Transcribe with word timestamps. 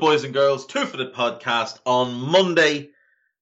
Boys 0.00 0.24
and 0.24 0.32
girls? 0.32 0.64
Two 0.64 0.86
Footed 0.86 1.12
podcast 1.12 1.78
on 1.84 2.14
Monday, 2.14 2.88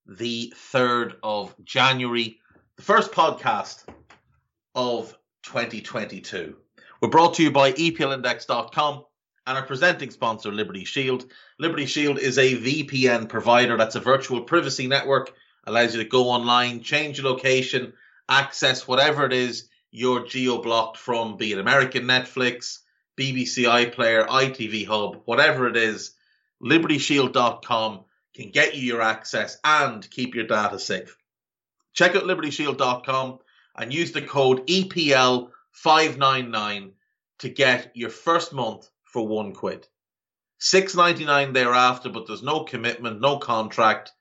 the 0.08 0.52
3rd 0.56 1.14
of 1.22 1.54
January, 1.64 2.40
the 2.74 2.82
first 2.82 3.12
podcast 3.12 3.84
of 4.74 5.16
2022. 5.44 6.56
We're 7.00 7.10
brought 7.10 7.34
to 7.34 7.44
you 7.44 7.52
by 7.52 7.70
EPLindex.com 7.70 9.04
and 9.46 9.56
our 9.56 9.64
presenting 9.66 10.10
sponsor, 10.10 10.50
Liberty 10.50 10.84
Shield. 10.84 11.26
Liberty 11.60 11.86
Shield 11.86 12.18
is 12.18 12.38
a 12.38 12.56
VPN 12.56 13.28
provider 13.28 13.76
that's 13.76 13.94
a 13.94 14.00
virtual 14.00 14.40
privacy 14.40 14.88
network, 14.88 15.32
allows 15.64 15.94
you 15.94 16.02
to 16.02 16.08
go 16.08 16.24
online, 16.24 16.82
change 16.82 17.18
your 17.18 17.30
location, 17.30 17.92
access 18.28 18.88
whatever 18.88 19.24
it 19.24 19.32
is 19.32 19.68
you're 19.92 20.26
geo 20.26 20.60
blocked 20.60 20.96
from, 20.96 21.36
be 21.36 21.52
it 21.52 21.60
American 21.60 22.02
Netflix 22.02 22.80
BBC 23.16 23.62
iPlayer, 23.64 24.26
ITV 24.26 24.88
Hub, 24.88 25.22
whatever 25.24 25.68
it 25.68 25.76
is, 25.76 26.14
libertyshield.com 26.62 28.04
can 28.34 28.50
get 28.50 28.74
you 28.74 28.82
your 28.82 29.02
access 29.02 29.58
and 29.64 30.08
keep 30.10 30.34
your 30.34 30.46
data 30.46 30.78
safe. 30.78 31.16
Check 31.92 32.14
out 32.14 32.24
libertyshield.com 32.24 33.38
and 33.76 33.92
use 33.92 34.12
the 34.12 34.22
code 34.22 34.66
EPL599 34.66 36.92
to 37.40 37.48
get 37.48 37.92
your 37.94 38.10
first 38.10 38.52
month 38.52 38.88
for 39.04 39.26
one 39.26 39.52
quid. 39.52 39.86
Six 40.58 40.96
ninety 40.96 41.24
nine 41.24 41.52
thereafter, 41.52 42.08
but 42.08 42.26
there's 42.26 42.42
no 42.42 42.64
commitment, 42.64 43.20
no 43.20 43.38
contract. 43.38 44.12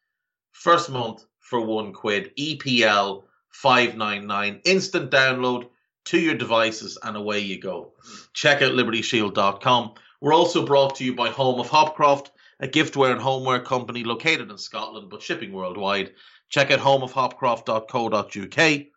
First 0.51 0.89
month 0.89 1.25
for 1.39 1.61
one 1.61 1.93
quid. 1.93 2.31
EPL 2.37 3.23
five 3.49 3.95
nine 3.95 4.27
nine. 4.27 4.61
Instant 4.63 5.09
download 5.09 5.69
to 6.05 6.19
your 6.19 6.35
devices, 6.35 6.97
and 7.03 7.17
away 7.17 7.39
you 7.39 7.59
go. 7.59 7.93
Check 8.33 8.61
out 8.61 8.73
libertyshield.com. 8.73 9.95
We're 10.19 10.33
also 10.33 10.65
brought 10.65 10.95
to 10.95 11.05
you 11.05 11.13
by 11.13 11.29
Home 11.29 11.59
of 11.59 11.69
Hopcroft, 11.69 12.31
a 12.59 12.67
giftware 12.67 13.11
and 13.11 13.21
homeware 13.21 13.59
company 13.59 14.03
located 14.03 14.49
in 14.49 14.57
Scotland 14.57 15.11
but 15.11 15.21
shipping 15.21 15.53
worldwide. 15.53 16.13
Check 16.49 16.71
out 16.71 16.79
homeofhopcroft.co.uk. 16.79 18.87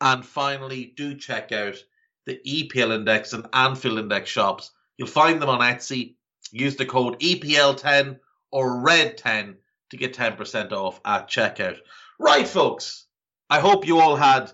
And 0.00 0.24
finally, 0.24 0.92
do 0.96 1.16
check 1.16 1.50
out 1.52 1.82
the 2.26 2.38
EPL 2.46 2.94
Index 2.94 3.32
and 3.32 3.48
Anfield 3.52 3.98
Index 3.98 4.30
shops. 4.30 4.70
You'll 4.96 5.08
find 5.08 5.42
them 5.42 5.48
on 5.48 5.58
Etsy. 5.60 6.14
Use 6.52 6.76
the 6.76 6.86
code 6.86 7.18
EPL10 7.18 8.20
or 8.52 8.82
RED10 8.82 9.56
to 9.90 9.96
get 9.96 10.14
10% 10.14 10.70
off 10.72 11.00
at 11.04 11.28
checkout. 11.28 11.78
Right, 12.18 12.46
folks. 12.46 13.06
I 13.50 13.58
hope 13.58 13.86
you 13.86 13.98
all 13.98 14.16
had 14.16 14.52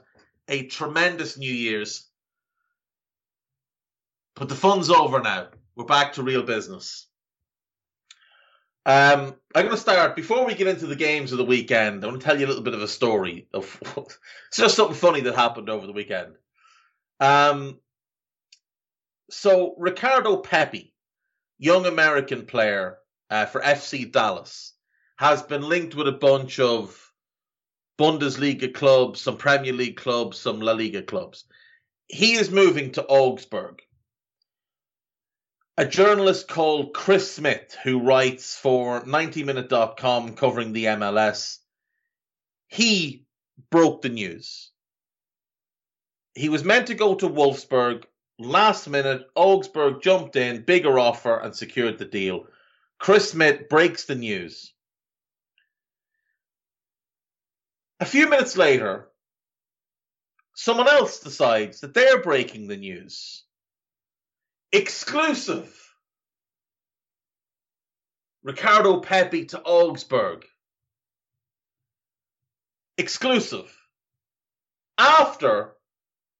a 0.48 0.66
tremendous 0.66 1.36
New 1.36 1.52
Year's. 1.52 2.06
But 4.34 4.48
the 4.48 4.54
fun's 4.54 4.88
over 4.88 5.20
now. 5.20 5.48
We're 5.78 5.84
back 5.84 6.14
to 6.14 6.24
real 6.24 6.42
business. 6.42 7.06
Um, 8.84 9.36
I'm 9.54 9.66
going 9.66 9.70
to 9.70 9.76
start 9.76 10.16
before 10.16 10.44
we 10.44 10.56
get 10.56 10.66
into 10.66 10.88
the 10.88 10.96
games 10.96 11.30
of 11.30 11.38
the 11.38 11.44
weekend. 11.44 12.02
I 12.02 12.08
want 12.08 12.20
to 12.20 12.26
tell 12.26 12.36
you 12.36 12.46
a 12.46 12.48
little 12.48 12.64
bit 12.64 12.74
of 12.74 12.82
a 12.82 12.88
story 12.88 13.46
of 13.54 13.80
it's 13.96 14.18
just 14.56 14.74
something 14.74 14.96
funny 14.96 15.20
that 15.20 15.36
happened 15.36 15.70
over 15.70 15.86
the 15.86 15.92
weekend. 15.92 16.34
Um, 17.20 17.78
so 19.30 19.76
Ricardo 19.78 20.38
Pepi, 20.38 20.92
young 21.58 21.86
American 21.86 22.46
player 22.46 22.98
uh, 23.30 23.46
for 23.46 23.60
FC 23.60 24.10
Dallas, 24.10 24.74
has 25.16 25.44
been 25.44 25.62
linked 25.62 25.94
with 25.94 26.08
a 26.08 26.12
bunch 26.12 26.58
of 26.58 27.12
Bundesliga 28.00 28.74
clubs, 28.74 29.20
some 29.20 29.36
Premier 29.36 29.74
League 29.74 29.96
clubs, 29.96 30.38
some 30.38 30.60
La 30.60 30.72
Liga 30.72 31.02
clubs. 31.02 31.44
He 32.08 32.32
is 32.32 32.50
moving 32.50 32.90
to 32.92 33.06
Augsburg. 33.06 33.80
A 35.78 35.86
journalist 35.86 36.48
called 36.48 36.92
Chris 36.92 37.36
Smith, 37.36 37.76
who 37.84 38.00
writes 38.00 38.56
for 38.56 39.02
90minute.com 39.02 40.34
covering 40.34 40.72
the 40.72 40.86
MLS, 40.86 41.58
he 42.66 43.26
broke 43.70 44.02
the 44.02 44.08
news. 44.08 44.72
He 46.34 46.48
was 46.48 46.64
meant 46.64 46.88
to 46.88 46.96
go 46.96 47.14
to 47.14 47.28
Wolfsburg. 47.28 48.06
Last 48.40 48.88
minute, 48.88 49.28
Augsburg 49.36 50.02
jumped 50.02 50.34
in, 50.34 50.64
bigger 50.64 50.98
offer, 50.98 51.38
and 51.38 51.54
secured 51.54 51.98
the 51.98 52.06
deal. 52.06 52.48
Chris 52.98 53.30
Smith 53.30 53.68
breaks 53.68 54.04
the 54.04 54.16
news. 54.16 54.72
A 58.00 58.04
few 58.04 58.28
minutes 58.28 58.56
later, 58.56 59.10
someone 60.56 60.88
else 60.88 61.20
decides 61.20 61.82
that 61.82 61.94
they're 61.94 62.20
breaking 62.20 62.66
the 62.66 62.76
news. 62.76 63.44
Exclusive. 64.72 65.74
Ricardo 68.42 69.00
Pepi 69.00 69.46
to 69.46 69.60
Augsburg. 69.62 70.44
Exclusive. 72.96 73.74
After 74.98 75.74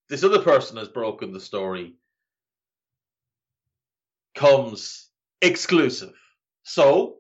this 0.09 0.25
other 0.25 0.43
person 0.43 0.77
has 0.77 0.89
broken 0.89 1.33
the 1.33 1.41
story, 1.41 1.95
comes 4.35 5.09
exclusive. 5.41 6.15
So, 6.65 7.17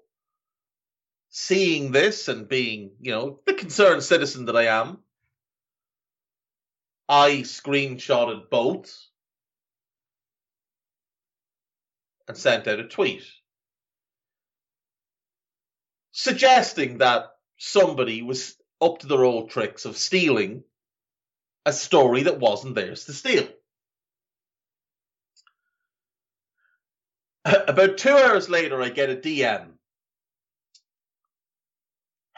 seeing 1.30 1.92
this 1.92 2.28
and 2.28 2.48
being, 2.48 2.92
you 3.00 3.12
know, 3.12 3.40
the 3.46 3.54
concerned 3.54 4.02
citizen 4.02 4.46
that 4.46 4.56
I 4.56 4.66
am, 4.66 4.98
I 7.08 7.38
screenshotted 7.38 8.50
both 8.50 8.94
and 12.28 12.36
sent 12.36 12.68
out 12.68 12.78
a 12.80 12.84
tweet 12.84 13.24
suggesting 16.12 16.98
that 16.98 17.30
somebody 17.56 18.22
was 18.22 18.56
up 18.80 18.98
to 18.98 19.06
their 19.06 19.24
old 19.24 19.50
tricks 19.50 19.84
of 19.84 19.96
stealing 19.96 20.62
a 21.66 21.72
story 21.72 22.24
that 22.24 22.40
wasn't 22.40 22.74
theirs 22.74 23.04
to 23.04 23.12
steal. 23.12 23.48
About 27.44 27.98
two 27.98 28.10
hours 28.10 28.48
later, 28.48 28.80
I 28.82 28.88
get 28.88 29.10
a 29.10 29.16
DM 29.16 29.78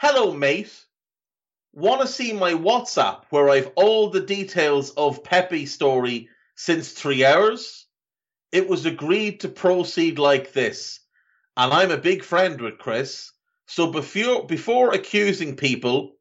Hello, 0.03 0.33
mate. 0.33 0.73
Want 1.73 2.01
to 2.01 2.07
see 2.07 2.33
my 2.33 2.53
WhatsApp 2.53 3.25
where 3.29 3.49
I've 3.49 3.71
all 3.75 4.09
the 4.09 4.21
details 4.21 4.89
of 4.89 5.23
Pepi's 5.23 5.75
story 5.75 6.27
since 6.55 6.91
three 6.91 7.23
hours? 7.23 7.80
It 8.51 8.67
was 8.67 8.85
agreed 8.85 9.41
to 9.41 9.49
proceed 9.49 10.19
like 10.19 10.51
this, 10.51 10.99
and 11.55 11.73
I'm 11.73 11.91
a 11.91 11.97
big 11.97 12.23
friend 12.23 12.59
with 12.59 12.77
Chris, 12.77 13.31
so 13.65 13.91
before, 13.91 14.45
before 14.45 14.93
accusing 14.93 15.55
people, 15.55 16.17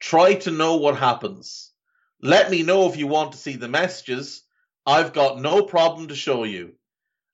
try 0.00 0.34
to 0.34 0.50
know 0.50 0.76
what 0.76 0.96
happens. 0.98 1.70
Let 2.20 2.50
me 2.50 2.64
know 2.64 2.88
if 2.88 2.96
you 2.96 3.06
want 3.06 3.32
to 3.32 3.38
see 3.38 3.54
the 3.54 3.68
messages. 3.68 4.42
I've 4.84 5.12
got 5.12 5.40
no 5.40 5.62
problem 5.62 6.08
to 6.08 6.16
show 6.16 6.42
you. 6.42 6.74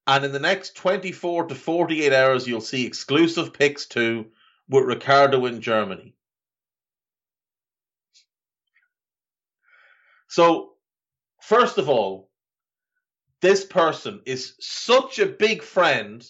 And 0.07 0.25
in 0.25 0.33
the 0.33 0.39
next 0.39 0.77
24 0.77 1.47
to 1.47 1.55
48 1.55 2.13
hours, 2.13 2.47
you'll 2.47 2.61
see 2.61 2.87
exclusive 2.87 3.53
pics 3.53 3.87
too 3.87 4.27
with 4.69 4.85
Ricardo 4.85 5.47
in 5.47 5.63
Germany. 5.63 6.15
So, 10.29 10.75
first 11.41 11.79
of 11.79 11.89
all, 11.89 12.28
this 13.41 13.65
person 13.65 14.23
is 14.27 14.55
such 14.61 15.19
a 15.19 15.27
big 15.27 15.63
friend 15.63 16.27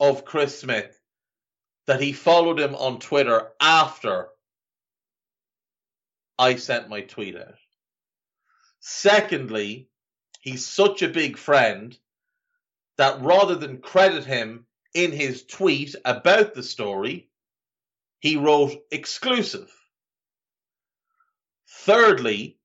of 0.00 0.24
Chris 0.24 0.60
Smith 0.60 0.98
that 1.86 2.00
he 2.00 2.12
followed 2.12 2.58
him 2.58 2.74
on 2.74 2.98
Twitter 2.98 3.48
after 3.60 4.28
I 6.38 6.56
sent 6.56 6.88
my 6.88 7.02
tweet 7.02 7.36
out. 7.36 7.54
Secondly, 8.80 9.88
he's 10.40 10.66
such 10.66 11.02
a 11.02 11.08
big 11.08 11.38
friend 11.38 11.96
that 12.98 13.22
rather 13.22 13.54
than 13.54 13.80
credit 13.80 14.24
him 14.24 14.66
in 14.94 15.12
his 15.12 15.44
tweet 15.44 15.94
about 16.04 16.54
the 16.54 16.62
story, 16.62 17.28
he 18.20 18.36
wrote 18.36 18.72
exclusive. 18.90 19.72
Thirdly, 21.68 22.58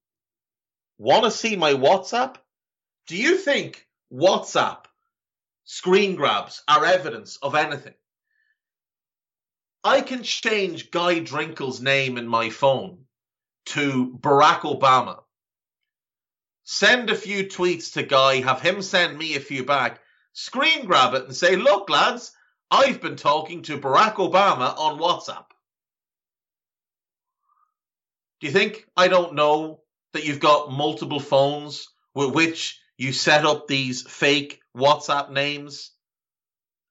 want 0.97 1.25
to 1.25 1.31
see 1.31 1.55
my 1.55 1.73
WhatsApp? 1.73 2.37
Do 3.07 3.17
you 3.17 3.37
think 3.37 3.87
WhatsApp 4.13 4.85
screen 5.65 6.15
grabs 6.15 6.63
are 6.67 6.85
evidence 6.85 7.37
of 7.37 7.55
anything? 7.55 7.95
I 9.83 10.01
can 10.01 10.23
change 10.23 10.91
Guy 10.91 11.19
Drinkle's 11.19 11.81
name 11.81 12.17
in 12.17 12.27
my 12.27 12.49
phone 12.49 13.05
to 13.67 14.17
Barack 14.19 14.61
Obama. 14.61 15.23
Send 16.63 17.09
a 17.09 17.15
few 17.15 17.45
tweets 17.45 17.93
to 17.93 18.03
Guy, 18.03 18.41
have 18.41 18.61
him 18.61 18.81
send 18.81 19.17
me 19.17 19.35
a 19.35 19.39
few 19.39 19.65
back, 19.65 19.99
screen 20.33 20.85
grab 20.85 21.15
it 21.15 21.25
and 21.25 21.35
say, 21.35 21.55
look, 21.55 21.89
lads, 21.89 22.31
I've 22.69 23.01
been 23.01 23.15
talking 23.15 23.63
to 23.63 23.79
Barack 23.79 24.15
Obama 24.15 24.77
on 24.77 24.99
WhatsApp. 24.99 25.45
Do 28.39 28.47
you 28.47 28.53
think 28.53 28.87
I 28.95 29.07
don't 29.07 29.35
know 29.35 29.81
that 30.13 30.25
you've 30.25 30.39
got 30.39 30.71
multiple 30.71 31.19
phones 31.19 31.87
with 32.13 32.33
which 32.33 32.80
you 33.01 33.11
set 33.11 33.47
up 33.47 33.67
these 33.67 34.03
fake 34.03 34.61
WhatsApp 34.77 35.31
names 35.31 35.89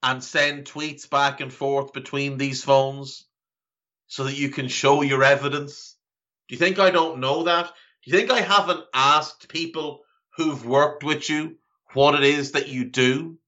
and 0.03 0.25
send 0.25 0.65
tweets 0.65 1.09
back 1.09 1.41
and 1.41 1.53
forth 1.53 1.93
between 1.93 2.37
these 2.37 2.65
phones 2.65 3.29
so 4.09 4.25
that 4.25 4.37
you 4.37 4.49
can 4.49 4.67
show 4.67 5.03
your 5.03 5.23
evidence? 5.23 5.97
Do 6.49 6.57
you 6.57 6.59
think 6.59 6.81
I 6.81 6.91
don't 6.91 7.21
know 7.21 7.45
that? 7.45 7.67
Do 7.67 8.11
you 8.11 8.19
think 8.19 8.33
I 8.33 8.41
haven't 8.41 8.85
asked 8.93 9.49
people 9.49 10.01
who've 10.37 10.67
worked 10.67 11.05
with 11.05 11.31
you 11.31 11.59
what 11.93 12.17
it 12.17 12.25
is 12.25 12.53
that 12.53 12.67
you 12.67 12.87
do? 12.87 13.39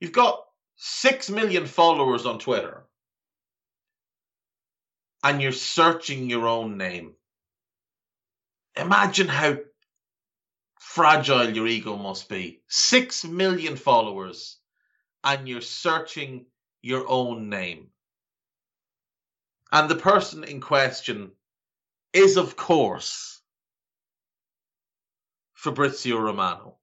You've 0.00 0.12
got 0.12 0.42
6 0.76 1.28
million 1.28 1.66
followers 1.66 2.24
on 2.24 2.38
Twitter 2.38 2.85
and 5.26 5.42
you're 5.42 5.50
searching 5.50 6.30
your 6.30 6.46
own 6.46 6.78
name. 6.78 7.12
Imagine 8.76 9.26
how 9.26 9.56
fragile 10.78 11.50
your 11.50 11.66
ego 11.66 11.96
must 11.96 12.28
be. 12.28 12.60
6 12.68 13.24
million 13.24 13.74
followers 13.74 14.58
and 15.24 15.48
you're 15.48 15.62
searching 15.62 16.46
your 16.80 17.08
own 17.08 17.48
name. 17.48 17.88
And 19.72 19.88
the 19.88 19.96
person 19.96 20.44
in 20.44 20.60
question 20.60 21.32
is, 22.12 22.36
of 22.36 22.54
course, 22.54 23.40
Fabrizio 25.54 26.18
Romano. 26.18 26.76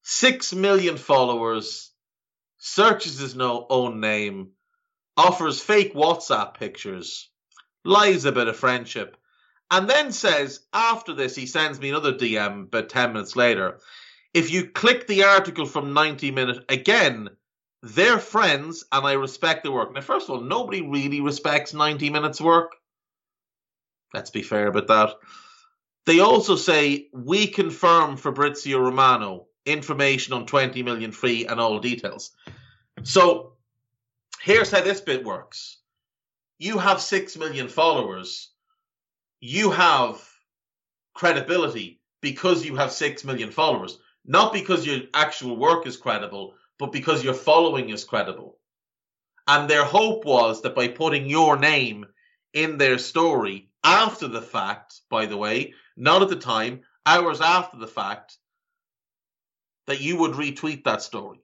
Six 0.00 0.54
million 0.54 0.96
followers, 0.96 1.90
searches 2.56 3.18
his 3.18 3.36
own 3.38 4.00
name, 4.00 4.52
offers 5.16 5.60
fake 5.60 5.94
WhatsApp 5.94 6.54
pictures, 6.54 7.30
lies 7.84 8.24
about 8.24 8.48
a 8.48 8.54
friendship, 8.54 9.16
and 9.70 9.88
then 9.88 10.12
says, 10.12 10.60
after 10.72 11.14
this, 11.14 11.34
he 11.34 11.46
sends 11.46 11.80
me 11.80 11.88
another 11.88 12.12
DM 12.12 12.64
about 12.64 12.88
10 12.88 13.12
minutes 13.12 13.36
later. 13.36 13.78
If 14.34 14.50
you 14.50 14.68
click 14.68 15.06
the 15.06 15.24
article 15.24 15.66
from 15.66 15.94
90 15.94 16.30
Minute 16.30 16.64
again, 16.68 17.30
they're 17.82 18.18
friends 18.18 18.84
and 18.92 19.06
I 19.06 19.12
respect 19.12 19.64
the 19.64 19.72
work. 19.72 19.92
Now, 19.94 20.00
first 20.00 20.28
of 20.28 20.30
all, 20.30 20.40
nobody 20.40 20.82
really 20.82 21.20
respects 21.20 21.74
90 21.74 22.10
minutes 22.10 22.40
work. 22.40 22.76
Let's 24.14 24.30
be 24.30 24.42
fair 24.42 24.68
about 24.68 24.88
that. 24.88 25.14
They 26.06 26.20
also 26.20 26.56
say, 26.56 27.08
we 27.12 27.46
confirm 27.46 28.16
Fabrizio 28.16 28.78
Romano 28.78 29.46
information 29.64 30.34
on 30.34 30.46
20 30.46 30.82
million 30.82 31.12
free 31.12 31.46
and 31.46 31.60
all 31.60 31.78
details. 31.78 32.32
So 33.04 33.51
here's 34.42 34.70
how 34.70 34.82
this 34.82 35.00
bit 35.00 35.24
works. 35.24 35.78
You 36.58 36.78
have 36.78 37.00
6 37.00 37.36
million 37.36 37.68
followers. 37.68 38.50
You 39.40 39.70
have 39.70 40.20
credibility 41.14 42.00
because 42.20 42.64
you 42.64 42.76
have 42.76 42.92
6 42.92 43.24
million 43.24 43.50
followers, 43.50 43.98
not 44.24 44.52
because 44.52 44.86
your 44.86 45.00
actual 45.14 45.56
work 45.56 45.86
is 45.86 45.96
credible, 45.96 46.54
but 46.78 46.92
because 46.92 47.24
your 47.24 47.34
following 47.34 47.90
is 47.90 48.04
credible. 48.04 48.58
And 49.46 49.68
their 49.68 49.84
hope 49.84 50.24
was 50.24 50.62
that 50.62 50.74
by 50.74 50.88
putting 50.88 51.26
your 51.26 51.56
name 51.56 52.06
in 52.52 52.78
their 52.78 52.98
story 52.98 53.70
after 53.84 54.28
the 54.28 54.42
fact, 54.42 55.00
by 55.10 55.26
the 55.26 55.36
way, 55.36 55.74
not 55.96 56.22
at 56.22 56.28
the 56.28 56.36
time, 56.36 56.82
hours 57.06 57.40
after 57.40 57.76
the 57.78 57.88
fact, 57.88 58.38
that 59.86 60.00
you 60.00 60.16
would 60.16 60.32
retweet 60.32 60.84
that 60.84 61.02
story, 61.02 61.40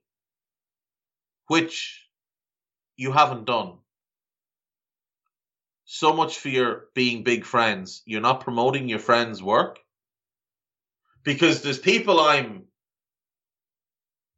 which 1.48 2.07
you 2.98 3.12
haven't 3.12 3.46
done. 3.46 3.78
So 5.86 6.12
much 6.12 6.38
for 6.38 6.50
your 6.50 6.88
being 6.94 7.22
big 7.22 7.46
friends. 7.46 8.02
You're 8.04 8.20
not 8.20 8.42
promoting 8.42 8.90
your 8.90 8.98
friends' 8.98 9.42
work. 9.42 9.78
Because 11.22 11.62
there's 11.62 11.78
people 11.78 12.20
I'm 12.20 12.64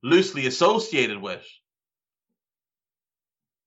loosely 0.03 0.47
associated 0.47 1.21
with. 1.21 1.45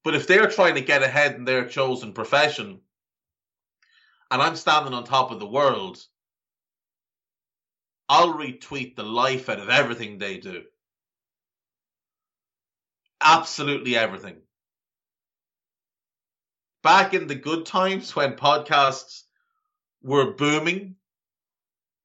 But 0.03 0.15
if 0.15 0.27
they're 0.27 0.49
trying 0.49 0.75
to 0.75 0.81
get 0.81 1.03
ahead 1.03 1.35
in 1.35 1.43
their 1.43 1.67
chosen 1.67 2.13
profession, 2.13 2.79
and 4.29 4.41
I'm 4.41 4.55
standing 4.55 4.93
on 4.93 5.05
top 5.05 5.31
of 5.31 5.39
the 5.39 5.47
world, 5.47 5.97
I'll 8.07 8.33
retweet 8.33 8.95
the 8.95 9.03
life 9.03 9.49
out 9.49 9.59
of 9.59 9.69
everything 9.69 10.17
they 10.17 10.37
do. 10.37 10.63
Absolutely 13.21 13.95
everything. 13.95 14.37
Back 16.83 17.13
in 17.13 17.27
the 17.27 17.35
good 17.35 17.65
times 17.65 18.15
when 18.15 18.33
podcasts 18.33 19.23
were 20.01 20.33
booming, 20.33 20.95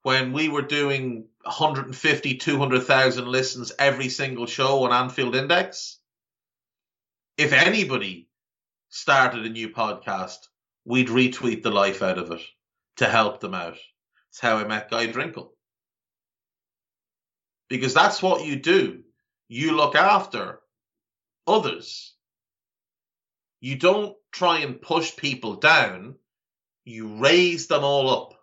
when 0.02 0.32
we 0.32 0.48
were 0.48 0.62
doing 0.62 1.26
150, 1.42 2.34
200,000 2.36 3.26
listens 3.26 3.72
every 3.78 4.08
single 4.08 4.46
show 4.46 4.84
on 4.84 4.92
Anfield 4.92 5.34
Index. 5.34 5.98
If 7.36 7.52
anybody 7.52 8.28
started 8.88 9.44
a 9.44 9.50
new 9.50 9.70
podcast, 9.70 10.46
we'd 10.84 11.08
retweet 11.08 11.62
the 11.62 11.70
life 11.70 12.02
out 12.02 12.18
of 12.18 12.30
it 12.30 12.40
to 12.96 13.06
help 13.06 13.40
them 13.40 13.54
out. 13.54 13.76
It's 14.30 14.40
how 14.40 14.58
I 14.58 14.64
met 14.64 14.90
Guy 14.90 15.06
Drinkle. 15.06 15.50
Because 17.68 17.94
that's 17.94 18.22
what 18.22 18.46
you 18.46 18.56
do. 18.56 19.02
You 19.48 19.76
look 19.76 19.94
after 19.94 20.60
others. 21.46 22.14
You 23.60 23.76
don't 23.76 24.16
try 24.32 24.60
and 24.60 24.80
push 24.80 25.16
people 25.16 25.54
down. 25.54 26.16
You 26.84 27.16
raise 27.18 27.66
them 27.66 27.84
all 27.84 28.10
up. 28.10 28.34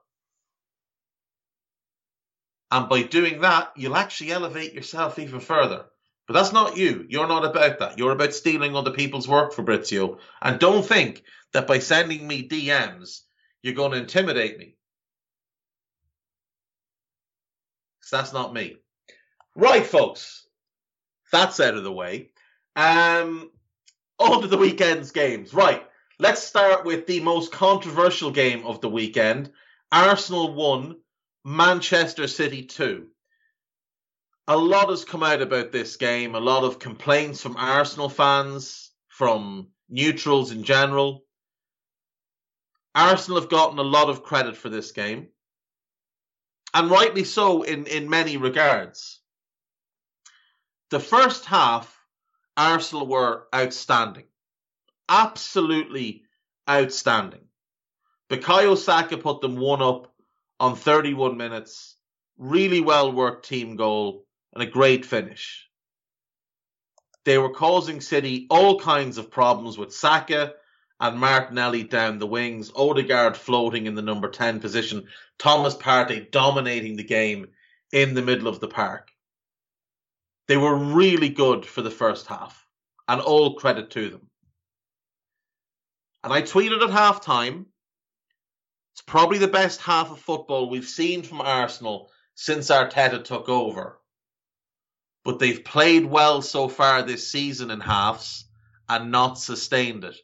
And 2.72 2.90
by 2.90 3.04
doing 3.04 3.42
that, 3.42 3.72
you'll 3.76 3.96
actually 3.96 4.32
elevate 4.32 4.74
yourself 4.74 5.20
even 5.20 5.40
further. 5.40 5.86
But 6.28 6.34
that's 6.34 6.52
not 6.52 6.78
you. 6.78 7.06
You're 7.08 7.28
not 7.28 7.46
about 7.46 7.80
that. 7.80 7.98
You're 8.00 8.12
about 8.12 8.34
stealing 8.34 8.76
other 8.76 8.92
people's 8.92 9.28
work, 9.28 9.54
Fabrizio. 9.54 10.18
And 10.42 10.60
don't 10.60 10.86
think 10.86 11.24
that 11.54 11.68
by 11.68 11.80
sending 11.80 12.28
me 12.28 12.48
DMs, 12.48 13.22
you're 13.62 13.76
going 13.76 13.92
to 13.92 13.98
intimidate 13.98 14.58
me. 14.58 14.76
Because 18.00 18.12
that's 18.12 18.34
not 18.34 18.54
me. 18.54 18.78
Right, 19.56 19.86
folks. 19.86 20.48
That's 21.32 21.60
out 21.60 21.76
of 21.76 21.84
the 21.84 21.92
way. 21.92 22.32
Um, 22.76 23.52
on 24.20 24.50
the 24.50 24.58
weekend's 24.58 25.12
games. 25.12 25.54
Right. 25.54 25.86
Let's 26.18 26.44
start 26.44 26.86
with 26.86 27.08
the 27.08 27.20
most 27.20 27.52
controversial 27.52 28.32
game 28.32 28.66
of 28.66 28.80
the 28.80 28.90
weekend. 28.90 29.52
Arsenal 29.92 30.54
won 30.54 30.98
Manchester 31.44 32.28
City 32.28 32.64
2. 32.64 33.08
A 34.48 34.56
lot 34.56 34.90
has 34.90 35.04
come 35.04 35.24
out 35.24 35.42
about 35.42 35.72
this 35.72 35.98
game, 35.98 36.36
a 36.36 36.40
lot 36.40 36.64
of 36.64 36.80
complaints 36.80 37.42
from 37.42 37.58
Arsenal 37.58 38.10
fans, 38.10 38.92
from 39.08 39.68
neutrals 39.90 40.52
in 40.52 40.64
general. 40.64 41.26
Arsenal 42.94 43.42
have 43.42 43.50
gotten 43.50 43.80
a 43.80 43.84
lot 43.84 44.10
of 44.10 44.24
credit 44.24 44.56
for 44.56 44.70
this 44.70 44.92
game, 44.92 45.28
and 46.74 46.90
rightly 46.90 47.24
so 47.24 47.64
in, 47.64 47.88
in 47.88 48.10
many 48.10 48.38
regards. 48.38 49.20
The 50.92 51.00
first 51.00 51.46
half, 51.46 51.95
Arsenal 52.58 53.08
were 53.08 53.48
outstanding. 53.54 54.26
Absolutely 55.10 56.24
outstanding. 56.70 57.46
Bukayo 58.30 58.78
Saka 58.78 59.18
put 59.18 59.42
them 59.42 59.58
one 59.58 59.82
up 59.82 60.14
on 60.60 60.76
31 60.76 61.38
minutes. 61.38 61.96
Really 62.38 62.82
well 62.82 63.12
worked 63.12 63.48
team 63.48 63.76
goal 63.76 64.26
and 64.54 64.64
a 64.64 64.66
great 64.66 65.06
finish. 65.06 65.70
They 67.24 67.38
were 67.38 67.54
causing 67.54 68.02
City 68.02 68.48
all 68.50 68.80
kinds 68.80 69.18
of 69.18 69.32
problems 69.32 69.78
with 69.78 69.94
Saka 69.94 70.54
and 71.00 71.20
Martinelli 71.20 71.84
down 71.84 72.20
the 72.20 72.28
wings, 72.28 72.72
Odegaard 72.76 73.36
floating 73.36 73.86
in 73.86 73.96
the 73.96 74.02
number 74.02 74.30
10 74.30 74.60
position, 74.60 75.08
Thomas 75.38 75.76
Partey 75.76 76.32
dominating 76.32 76.96
the 76.96 77.04
game 77.04 77.48
in 77.92 78.14
the 78.14 78.22
middle 78.22 78.48
of 78.48 78.60
the 78.60 78.68
park. 78.68 79.12
They 80.48 80.58
were 80.58 80.76
really 80.76 81.30
good 81.30 81.66
for 81.66 81.82
the 81.82 81.92
first 81.92 82.28
half, 82.28 82.66
and 83.08 83.22
all 83.22 83.56
credit 83.56 83.92
to 83.92 84.10
them. 84.10 84.30
And 86.24 86.34
I 86.34 86.42
tweeted 86.42 86.82
at 86.82 86.90
halftime 86.90 87.66
it's 88.94 89.02
probably 89.02 89.40
the 89.40 89.48
best 89.48 89.82
half 89.82 90.10
of 90.10 90.20
football 90.20 90.70
we've 90.70 90.88
seen 90.88 91.22
from 91.22 91.42
Arsenal 91.42 92.10
since 92.36 92.70
Arteta 92.70 93.24
took 93.24 93.50
over. 93.50 94.00
But 95.26 95.40
they've 95.40 95.66
played 95.66 96.06
well 96.06 96.42
so 96.42 96.70
far 96.70 97.02
this 97.02 97.30
season 97.30 97.72
in 97.72 97.82
halves 97.82 98.46
and 98.88 99.12
not 99.12 99.38
sustained 99.38 100.06
it. 100.06 100.16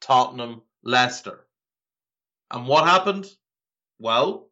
Tottenham, 0.00 0.62
Leicester. 0.84 1.46
And 2.50 2.66
what 2.68 2.86
happened? 2.86 3.26
Well, 3.98 4.48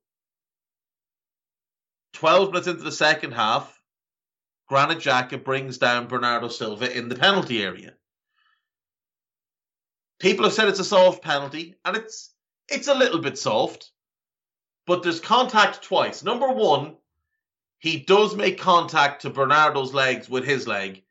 12 2.15 2.51
minutes 2.51 2.67
into 2.67 2.83
the 2.83 2.91
second 2.91 3.33
half, 3.33 3.78
Granit 4.69 4.99
Xhaka 4.99 5.43
brings 5.43 5.79
down 5.79 6.09
Bernardo 6.09 6.49
Silva 6.49 6.95
in 6.95 7.09
the 7.09 7.17
penalty 7.17 7.63
area. 7.63 7.95
People 10.19 10.45
have 10.45 10.53
said 10.53 10.69
it's 10.69 10.81
a 10.81 10.85
soft 10.85 11.23
penalty, 11.23 11.77
and 11.85 11.97
it's 11.97 12.35
it's 12.69 12.89
a 12.89 12.95
little 12.95 13.21
bit 13.21 13.39
soft, 13.39 13.91
but 14.87 15.03
there's 15.03 15.21
contact 15.21 15.83
twice. 15.83 16.23
Number 16.23 16.51
one, 16.53 16.97
he 17.79 17.99
does 18.01 18.37
make 18.37 18.59
contact 18.59 19.23
to 19.23 19.31
Bernardo's 19.31 19.95
legs 19.95 20.29
with 20.29 20.45
his 20.45 20.67
leg, 20.67 21.03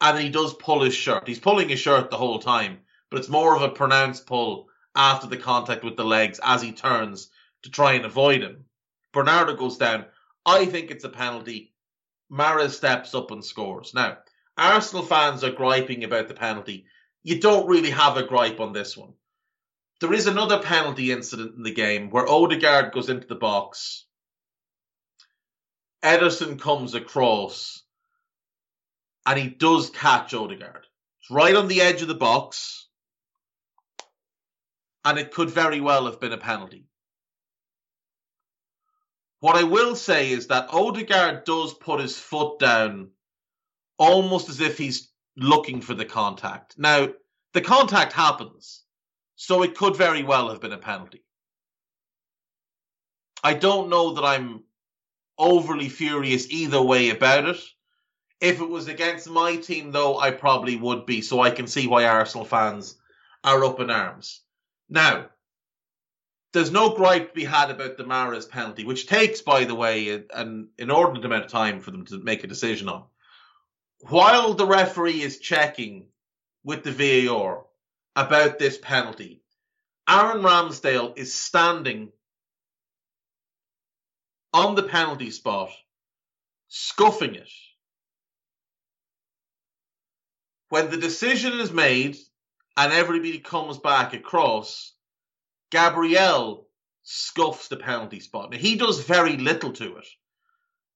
and 0.00 0.18
he 0.18 0.30
does 0.30 0.54
pull 0.54 0.82
his 0.82 0.94
shirt. 0.94 1.26
He's 1.26 1.38
pulling 1.38 1.68
his 1.68 1.80
shirt 1.80 2.10
the 2.10 2.16
whole 2.16 2.38
time, 2.38 2.78
but 3.10 3.18
it's 3.18 3.28
more 3.28 3.54
of 3.54 3.62
a 3.62 3.68
pronounced 3.68 4.26
pull 4.26 4.68
after 4.94 5.26
the 5.26 5.36
contact 5.36 5.84
with 5.84 5.96
the 5.96 6.04
legs 6.04 6.40
as 6.42 6.62
he 6.62 6.72
turns 6.72 7.28
to 7.62 7.70
try 7.70 7.92
and 7.92 8.04
avoid 8.04 8.42
him. 8.42 8.64
Bernardo 9.12 9.54
goes 9.54 9.76
down. 9.76 10.06
I 10.46 10.64
think 10.66 10.90
it's 10.90 11.04
a 11.04 11.08
penalty. 11.08 11.71
Mahrez 12.32 12.70
steps 12.70 13.14
up 13.14 13.30
and 13.30 13.44
scores. 13.44 13.92
Now, 13.94 14.18
Arsenal 14.56 15.04
fans 15.04 15.44
are 15.44 15.52
griping 15.52 16.04
about 16.04 16.28
the 16.28 16.34
penalty. 16.34 16.86
You 17.22 17.40
don't 17.40 17.68
really 17.68 17.90
have 17.90 18.16
a 18.16 18.22
gripe 18.22 18.58
on 18.58 18.72
this 18.72 18.96
one. 18.96 19.12
There 20.00 20.12
is 20.12 20.26
another 20.26 20.60
penalty 20.60 21.12
incident 21.12 21.56
in 21.56 21.62
the 21.62 21.74
game 21.74 22.10
where 22.10 22.28
Odegaard 22.28 22.92
goes 22.92 23.08
into 23.08 23.26
the 23.26 23.34
box. 23.34 24.06
Ederson 26.02 26.58
comes 26.58 26.94
across 26.94 27.82
and 29.24 29.38
he 29.38 29.48
does 29.48 29.90
catch 29.90 30.34
Odegaard. 30.34 30.86
It's 31.20 31.30
right 31.30 31.54
on 31.54 31.68
the 31.68 31.82
edge 31.82 32.02
of 32.02 32.08
the 32.08 32.14
box. 32.14 32.88
And 35.04 35.18
it 35.18 35.32
could 35.32 35.50
very 35.50 35.80
well 35.80 36.06
have 36.06 36.18
been 36.20 36.32
a 36.32 36.38
penalty. 36.38 36.86
What 39.42 39.56
I 39.56 39.64
will 39.64 39.96
say 39.96 40.30
is 40.30 40.46
that 40.46 40.72
Odegaard 40.72 41.42
does 41.42 41.74
put 41.74 41.98
his 41.98 42.16
foot 42.16 42.60
down 42.60 43.10
almost 43.98 44.48
as 44.48 44.60
if 44.60 44.78
he's 44.78 45.10
looking 45.36 45.80
for 45.80 45.94
the 45.94 46.04
contact. 46.04 46.78
Now, 46.78 47.08
the 47.52 47.60
contact 47.60 48.12
happens, 48.12 48.84
so 49.34 49.64
it 49.64 49.74
could 49.76 49.96
very 49.96 50.22
well 50.22 50.48
have 50.48 50.60
been 50.60 50.70
a 50.70 50.78
penalty. 50.78 51.24
I 53.42 53.54
don't 53.54 53.90
know 53.90 54.12
that 54.12 54.24
I'm 54.24 54.62
overly 55.36 55.88
furious 55.88 56.48
either 56.48 56.80
way 56.80 57.10
about 57.10 57.48
it. 57.48 57.60
If 58.40 58.60
it 58.60 58.68
was 58.68 58.86
against 58.86 59.28
my 59.28 59.56
team, 59.56 59.90
though, 59.90 60.20
I 60.20 60.30
probably 60.30 60.76
would 60.76 61.04
be, 61.04 61.20
so 61.20 61.40
I 61.40 61.50
can 61.50 61.66
see 61.66 61.88
why 61.88 62.04
Arsenal 62.04 62.44
fans 62.44 62.96
are 63.42 63.64
up 63.64 63.80
in 63.80 63.90
arms. 63.90 64.42
Now, 64.88 65.30
there's 66.52 66.70
no 66.70 66.94
gripe 66.94 67.28
to 67.28 67.34
be 67.34 67.44
had 67.44 67.70
about 67.70 67.96
the 67.96 68.04
Mahrez 68.04 68.48
penalty, 68.48 68.84
which 68.84 69.06
takes, 69.06 69.40
by 69.40 69.64
the 69.64 69.74
way, 69.74 70.24
an 70.34 70.68
inordinate 70.78 71.24
amount 71.24 71.46
of 71.46 71.50
time 71.50 71.80
for 71.80 71.90
them 71.90 72.04
to 72.06 72.18
make 72.18 72.44
a 72.44 72.48
decision 72.48 72.88
on. 72.88 73.04
While 74.00 74.54
the 74.54 74.66
referee 74.66 75.22
is 75.22 75.38
checking 75.38 76.06
with 76.64 76.82
the 76.82 76.92
VAR 76.92 77.64
about 78.16 78.58
this 78.58 78.76
penalty, 78.76 79.42
Aaron 80.08 80.42
Ramsdale 80.42 81.16
is 81.16 81.32
standing 81.32 82.10
on 84.52 84.74
the 84.74 84.82
penalty 84.82 85.30
spot, 85.30 85.70
scuffing 86.68 87.36
it. 87.36 87.48
When 90.68 90.90
the 90.90 90.96
decision 90.96 91.60
is 91.60 91.72
made 91.72 92.16
and 92.76 92.92
everybody 92.92 93.38
comes 93.38 93.78
back 93.78 94.14
across, 94.14 94.92
Gabriel 95.72 96.68
scuffs 97.02 97.68
the 97.68 97.78
penalty 97.78 98.20
spot. 98.20 98.50
Now, 98.50 98.58
he 98.58 98.76
does 98.76 99.02
very 99.02 99.38
little 99.38 99.72
to 99.72 99.96
it. 99.96 100.06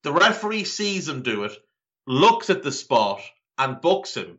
The 0.02 0.12
referee 0.12 0.64
sees 0.64 1.09
him 1.09 1.23
do 1.23 1.45
it, 1.45 1.56
looks 2.06 2.50
at 2.50 2.62
the 2.62 2.71
spot, 2.71 3.23
and 3.56 3.80
books 3.80 4.14
him. 4.14 4.38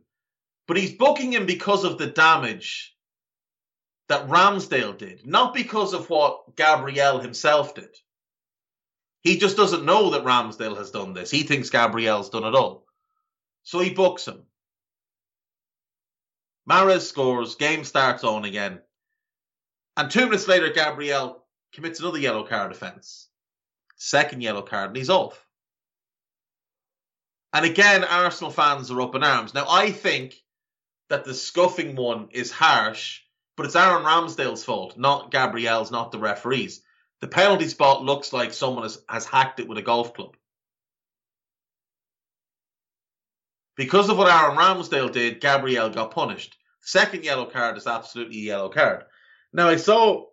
But 0.68 0.78
he's 0.78 0.94
booking 0.94 1.34
him 1.34 1.48
because 1.48 1.84
of 1.84 1.98
the 1.98 2.06
damage 2.06 2.96
that 4.10 4.28
Ramsdale 4.28 4.96
did, 4.98 5.26
not 5.26 5.56
because 5.56 5.94
of 5.94 6.10
what 6.10 6.56
Gabriel 6.56 7.20
himself 7.20 7.74
did. 7.74 7.96
He 9.22 9.38
just 9.38 9.58
doesn't 9.58 9.86
know 9.86 10.12
that 10.12 10.24
Ramsdale 10.24 10.78
has 10.78 10.92
done 10.92 11.14
this. 11.14 11.32
He 11.32 11.44
thinks 11.44 11.72
Gabriel's 11.72 12.30
done 12.30 12.44
it 12.44 12.54
all. 12.54 12.86
So 13.64 13.80
he 13.80 13.90
books 13.90 14.28
him. 14.28 14.44
Mahrez 16.70 17.02
scores, 17.02 17.56
game 17.56 17.84
starts 17.84 18.24
on 18.24 18.46
again. 18.46 18.82
And 19.98 20.12
two 20.12 20.26
minutes 20.26 20.48
later, 20.48 20.70
Gabriel 20.70 21.44
commits 21.74 22.00
another 22.00 22.20
yellow 22.20 22.44
card 22.46 22.72
offence. 22.72 23.28
Second 23.96 24.44
yellow 24.44 24.62
card, 24.62 24.90
and 24.90 24.98
he's 24.98 25.10
off. 25.10 25.44
And 27.52 27.66
again, 27.66 28.04
Arsenal 28.04 28.52
fans 28.52 28.92
are 28.92 29.02
up 29.02 29.16
in 29.16 29.24
arms. 29.24 29.56
Now, 29.56 29.66
I 29.68 29.92
think 29.92 30.36
that 31.10 31.26
the 31.26 31.34
scuffing 31.34 31.96
one 31.96 32.28
is 32.32 32.52
harsh, 32.52 33.22
but 33.56 33.66
it's 33.66 33.76
Aaron 33.76 34.04
Ramsdale's 34.04 34.64
fault, 34.64 34.98
not 34.98 35.32
Gabriel's, 35.32 35.90
not 35.90 36.12
the 36.12 36.20
referees. 36.20 36.84
The 37.22 37.28
penalty 37.28 37.68
spot 37.68 38.04
looks 38.04 38.32
like 38.32 38.54
someone 38.54 38.84
has, 38.84 39.02
has 39.10 39.26
hacked 39.26 39.60
it 39.60 39.68
with 39.68 39.80
a 39.80 39.82
golf 39.82 40.14
club. 40.14 40.38
Because 43.76 44.10
of 44.10 44.18
what 44.20 44.32
Aaron 44.32 44.58
Ramsdale 44.58 45.12
did, 45.12 45.42
Gabriel 45.42 45.90
got 45.90 46.12
punished. 46.12 46.56
Second 46.82 47.24
yellow 47.24 47.46
card 47.46 47.78
is 47.78 47.88
absolutely 47.88 48.38
a 48.38 48.42
yellow 48.42 48.70
card. 48.70 49.06
Now 49.54 49.70
I 49.70 49.78
saw, 49.78 50.26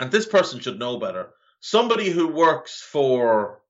and 0.00 0.10
this 0.10 0.26
person 0.26 0.60
should 0.60 0.78
know 0.78 0.98
better, 0.98 1.30
somebody 1.60 2.10
who 2.10 2.28
works 2.28 2.80
for 2.80 3.62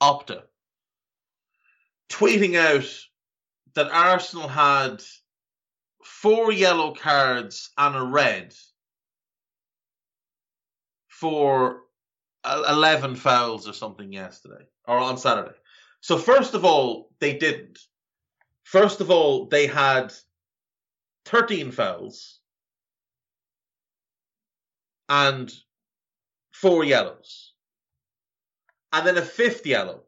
Opta 0.00 0.42
tweeting 2.08 2.56
out 2.56 2.88
that 3.74 3.90
Arsenal 3.90 4.48
had 4.48 5.02
four 6.02 6.52
yellow 6.52 6.94
cards 6.94 7.70
and 7.76 7.96
a 7.96 8.02
red 8.02 8.54
for 11.08 11.82
11 12.44 13.16
fouls 13.16 13.68
or 13.68 13.72
something 13.72 14.12
yesterday 14.12 14.64
or 14.86 14.98
on 14.98 15.18
Saturday. 15.18 15.56
So, 16.00 16.16
first 16.16 16.54
of 16.54 16.64
all, 16.64 17.10
they 17.18 17.36
didn't. 17.38 17.78
First 18.64 19.00
of 19.00 19.10
all, 19.10 19.46
they 19.46 19.66
had 19.66 20.12
13 21.26 21.72
fouls 21.72 22.38
and 25.08 25.52
four 26.52 26.84
yellows. 26.84 27.52
And 28.92 29.06
then 29.06 29.18
a 29.18 29.22
fifth 29.22 29.66
yellow, 29.66 30.04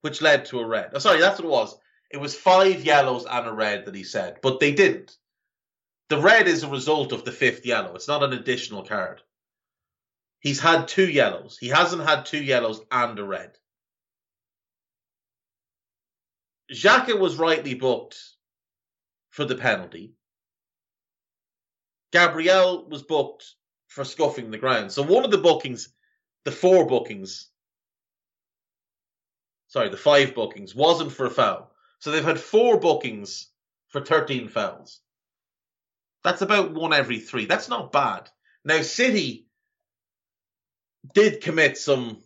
which 0.00 0.22
led 0.22 0.46
to 0.46 0.60
a 0.60 0.66
red. 0.66 0.90
Oh, 0.94 0.98
sorry, 0.98 1.20
that's 1.20 1.38
what 1.38 1.46
it 1.46 1.50
was. 1.50 1.78
It 2.10 2.16
was 2.16 2.34
five 2.34 2.84
yellows 2.84 3.26
and 3.30 3.46
a 3.46 3.52
red 3.52 3.84
that 3.84 3.94
he 3.94 4.02
said, 4.02 4.38
but 4.42 4.60
they 4.60 4.72
didn't. 4.72 5.16
The 6.08 6.20
red 6.20 6.48
is 6.48 6.62
a 6.62 6.70
result 6.70 7.12
of 7.12 7.24
the 7.26 7.32
fifth 7.32 7.66
yellow. 7.66 7.94
It's 7.94 8.08
not 8.08 8.22
an 8.22 8.32
additional 8.32 8.84
card. 8.84 9.20
He's 10.40 10.58
had 10.58 10.88
two 10.88 11.08
yellows. 11.08 11.58
He 11.60 11.68
hasn't 11.68 12.02
had 12.02 12.24
two 12.24 12.42
yellows 12.42 12.80
and 12.90 13.18
a 13.18 13.24
red. 13.24 13.58
Xhaka 16.72 17.18
was 17.18 17.36
rightly 17.36 17.74
booked 17.74 18.18
for 19.30 19.44
the 19.44 19.54
penalty. 19.54 20.12
Gabriel 22.12 22.88
was 22.88 23.02
booked 23.02 23.54
for 23.88 24.04
scuffing 24.04 24.50
the 24.50 24.58
ground. 24.58 24.92
So 24.92 25.02
one 25.02 25.24
of 25.24 25.30
the 25.30 25.38
bookings, 25.38 25.88
the 26.44 26.52
four 26.52 26.86
bookings, 26.86 27.48
sorry, 29.68 29.88
the 29.88 29.96
five 29.96 30.34
bookings 30.34 30.74
wasn't 30.74 31.12
for 31.12 31.26
a 31.26 31.30
foul. 31.30 31.72
So 32.00 32.10
they've 32.10 32.24
had 32.24 32.40
four 32.40 32.78
bookings 32.78 33.48
for 33.88 34.00
13 34.00 34.48
fouls. 34.48 35.00
That's 36.24 36.42
about 36.42 36.72
one 36.72 36.92
every 36.92 37.20
three. 37.20 37.46
That's 37.46 37.68
not 37.68 37.92
bad. 37.92 38.28
Now, 38.64 38.82
City 38.82 39.46
did 41.14 41.42
commit 41.42 41.78
some 41.78 42.22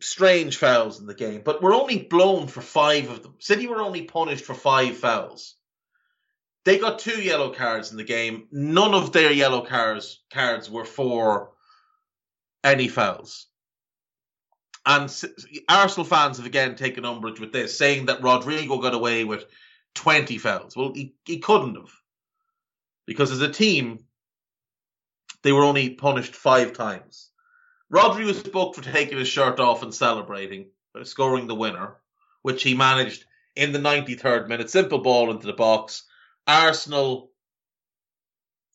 strange 0.00 0.56
fouls 0.56 1.00
in 1.00 1.06
the 1.06 1.14
game, 1.14 1.42
but 1.44 1.62
we're 1.62 1.74
only 1.74 1.98
blown 1.98 2.46
for 2.46 2.60
five 2.60 3.10
of 3.10 3.22
them. 3.22 3.34
City 3.38 3.66
were 3.66 3.80
only 3.80 4.02
punished 4.02 4.44
for 4.44 4.54
five 4.54 4.96
fouls. 4.96 5.56
They 6.64 6.78
got 6.78 6.98
two 6.98 7.22
yellow 7.22 7.52
cards 7.52 7.90
in 7.90 7.96
the 7.96 8.04
game. 8.04 8.46
None 8.52 8.94
of 8.94 9.12
their 9.12 9.32
yellow 9.32 9.62
cards 9.64 10.20
cards 10.30 10.70
were 10.70 10.84
for 10.84 11.52
any 12.62 12.88
fouls. 12.88 13.46
and 14.84 15.10
Arsenal 15.68 16.04
fans 16.04 16.36
have 16.36 16.46
again 16.46 16.76
taken 16.76 17.04
umbrage 17.04 17.40
with 17.40 17.52
this, 17.52 17.76
saying 17.76 18.06
that 18.06 18.22
Rodrigo 18.22 18.78
got 18.78 18.94
away 18.94 19.24
with 19.24 19.44
20 19.94 20.38
fouls. 20.38 20.76
Well, 20.76 20.92
he, 20.94 21.14
he 21.24 21.38
couldn't 21.38 21.76
have. 21.76 21.90
Because 23.06 23.30
as 23.30 23.40
a 23.40 23.50
team, 23.50 24.04
they 25.42 25.52
were 25.52 25.64
only 25.64 25.90
punished 25.90 26.34
five 26.34 26.72
times. 26.72 27.27
Rodri 27.92 28.26
was 28.26 28.42
booked 28.42 28.76
for 28.76 28.82
taking 28.82 29.18
his 29.18 29.28
shirt 29.28 29.60
off 29.60 29.82
and 29.82 29.94
celebrating, 29.94 30.66
scoring 31.04 31.46
the 31.46 31.54
winner, 31.54 31.96
which 32.42 32.62
he 32.62 32.74
managed 32.74 33.24
in 33.56 33.72
the 33.72 33.78
93rd 33.78 34.48
minute. 34.48 34.70
Simple 34.70 34.98
ball 34.98 35.30
into 35.30 35.46
the 35.46 35.52
box. 35.52 36.04
Arsenal 36.46 37.30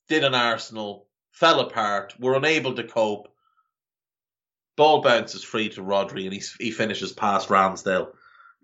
did 0.09 0.23
an 0.23 0.33
Arsenal, 0.33 1.07
fell 1.31 1.59
apart, 1.59 2.13
were 2.19 2.35
unable 2.35 2.75
to 2.75 2.83
cope. 2.83 3.29
Ball 4.75 5.01
bounces 5.01 5.43
free 5.43 5.69
to 5.69 5.81
Rodri 5.81 6.25
and 6.25 6.33
he, 6.33 6.41
he 6.59 6.71
finishes 6.71 7.13
past 7.13 7.49
Ramsdale. 7.49 8.09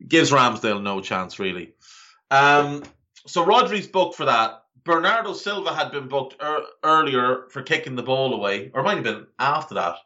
Gives 0.07 0.31
Ramsdale 0.31 0.81
no 0.81 1.01
chance, 1.01 1.37
really. 1.37 1.73
Um, 2.31 2.83
so 3.27 3.45
Rodri's 3.45 3.87
booked 3.87 4.15
for 4.15 4.25
that. 4.25 4.63
Bernardo 4.83 5.33
Silva 5.33 5.73
had 5.73 5.91
been 5.91 6.07
booked 6.07 6.41
er- 6.41 6.65
earlier 6.83 7.45
for 7.51 7.61
kicking 7.61 7.95
the 7.95 8.03
ball 8.03 8.33
away, 8.33 8.71
or 8.73 8.81
might 8.81 8.95
have 8.95 9.03
been 9.03 9.27
after 9.37 9.75
that, 9.75 9.97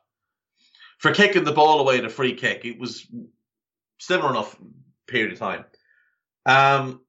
for 1.03 1.13
kicking 1.13 1.43
the 1.43 1.51
ball 1.51 1.81
away 1.81 1.98
in 1.98 2.05
a 2.05 2.10
free 2.10 2.33
kick. 2.33 2.63
It 2.63 2.79
was 2.79 3.05
similar 4.00 4.29
enough 4.29 4.55
period 5.05 5.33
of 5.33 5.39
time. 5.39 5.65
Um, 6.45 7.01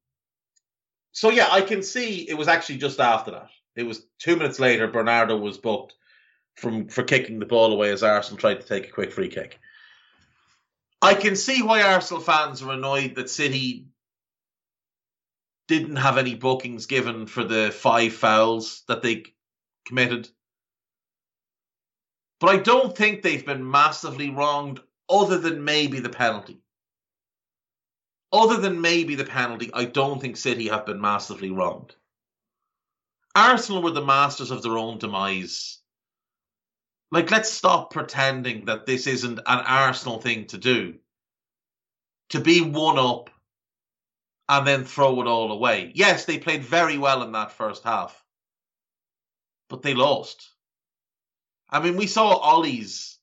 so 1.13 1.31
yeah, 1.31 1.47
I 1.49 1.61
can 1.61 1.81
see 1.81 2.29
it 2.29 2.35
was 2.37 2.49
actually 2.49 2.79
just 2.79 2.99
after 2.99 3.31
that. 3.31 3.51
It 3.77 3.85
was 3.85 4.05
two 4.19 4.35
minutes 4.35 4.59
later. 4.59 4.89
Bernardo 4.89 5.37
was 5.37 5.59
booked 5.59 5.95
from 6.57 6.89
for 6.89 7.05
kicking 7.05 7.39
the 7.39 7.47
ball 7.47 7.73
away 7.73 7.93
as 7.93 8.03
Arsenal 8.03 8.37
tried 8.37 8.61
to 8.61 8.67
take 8.67 8.89
a 8.89 8.93
quick 8.93 9.13
free 9.13 9.29
kick. 9.29 9.61
I 11.01 11.15
can 11.15 11.37
see 11.37 11.63
why 11.63 11.83
Arsenal 11.83 12.21
fans 12.21 12.63
are 12.63 12.73
annoyed 12.73 13.15
that 13.15 13.31
City 13.31 13.87
didn't 15.69 15.97
have 15.97 16.19
any 16.19 16.35
bookings 16.35 16.87
given 16.87 17.27
for 17.27 17.45
the 17.45 17.71
five 17.71 18.13
fouls 18.13 18.83
that 18.89 19.03
they 19.03 19.23
committed. 19.87 20.29
But 22.45 22.57
I 22.57 22.63
don't 22.63 22.95
think 22.95 23.23
they've 23.23 23.47
been 23.47 23.71
massively 23.71 24.29
wronged, 24.29 24.79
other 25.09 25.39
than 25.39 25.65
maybe 25.65 26.01
the 26.01 26.11
penalty. 26.11 26.61
Other 28.31 28.59
than 28.59 28.83
maybe 28.83 29.15
the 29.15 29.25
penalty, 29.25 29.71
I 29.73 29.87
don't 29.87 30.21
think 30.21 30.37
City 30.37 30.69
have 30.69 30.85
been 30.85 31.01
massively 31.01 31.51
wronged. 31.51 31.97
Arsenal 33.35 33.81
were 33.81 33.93
the 33.93 34.05
masters 34.05 34.51
of 34.51 34.63
their 34.63 34.77
own 34.77 34.99
demise. 34.99 35.79
Like, 37.11 37.31
let's 37.31 37.51
stop 37.51 37.91
pretending 37.91 38.67
that 38.67 38.85
this 38.85 39.07
isn't 39.07 39.39
an 39.39 39.65
Arsenal 39.65 40.21
thing 40.21 40.47
to 40.49 40.59
do. 40.59 40.99
To 42.29 42.41
be 42.41 42.61
one 42.61 42.99
up 42.99 43.31
and 44.51 44.67
then 44.67 44.85
throw 44.85 45.23
it 45.23 45.27
all 45.27 45.51
away. 45.51 45.93
Yes, 45.95 46.27
they 46.27 46.37
played 46.37 46.63
very 46.63 46.99
well 46.99 47.23
in 47.23 47.33
that 47.33 47.53
first 47.53 47.85
half, 47.85 48.23
but 49.71 49.81
they 49.81 49.95
lost. 49.95 50.54
I 51.75 51.81
mean, 51.81 51.97
we 51.97 52.07
saw 52.07 52.37
Ole's 52.37 53.19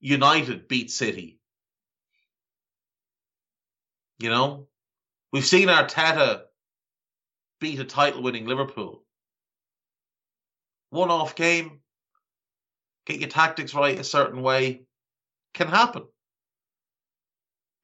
United 0.00 0.66
beat 0.66 0.90
City. 0.90 1.38
You 4.18 4.30
know, 4.30 4.66
we've 5.32 5.46
seen 5.46 5.68
Arteta 5.68 6.42
beat 7.60 7.78
a 7.78 7.84
title 7.84 8.20
winning 8.20 8.46
Liverpool. 8.46 9.04
One 10.90 11.12
off 11.12 11.36
game, 11.36 11.78
get 13.06 13.20
your 13.20 13.28
tactics 13.28 13.74
right 13.74 13.96
a 13.96 14.02
certain 14.02 14.42
way, 14.42 14.82
can 15.54 15.68
happen. 15.68 16.02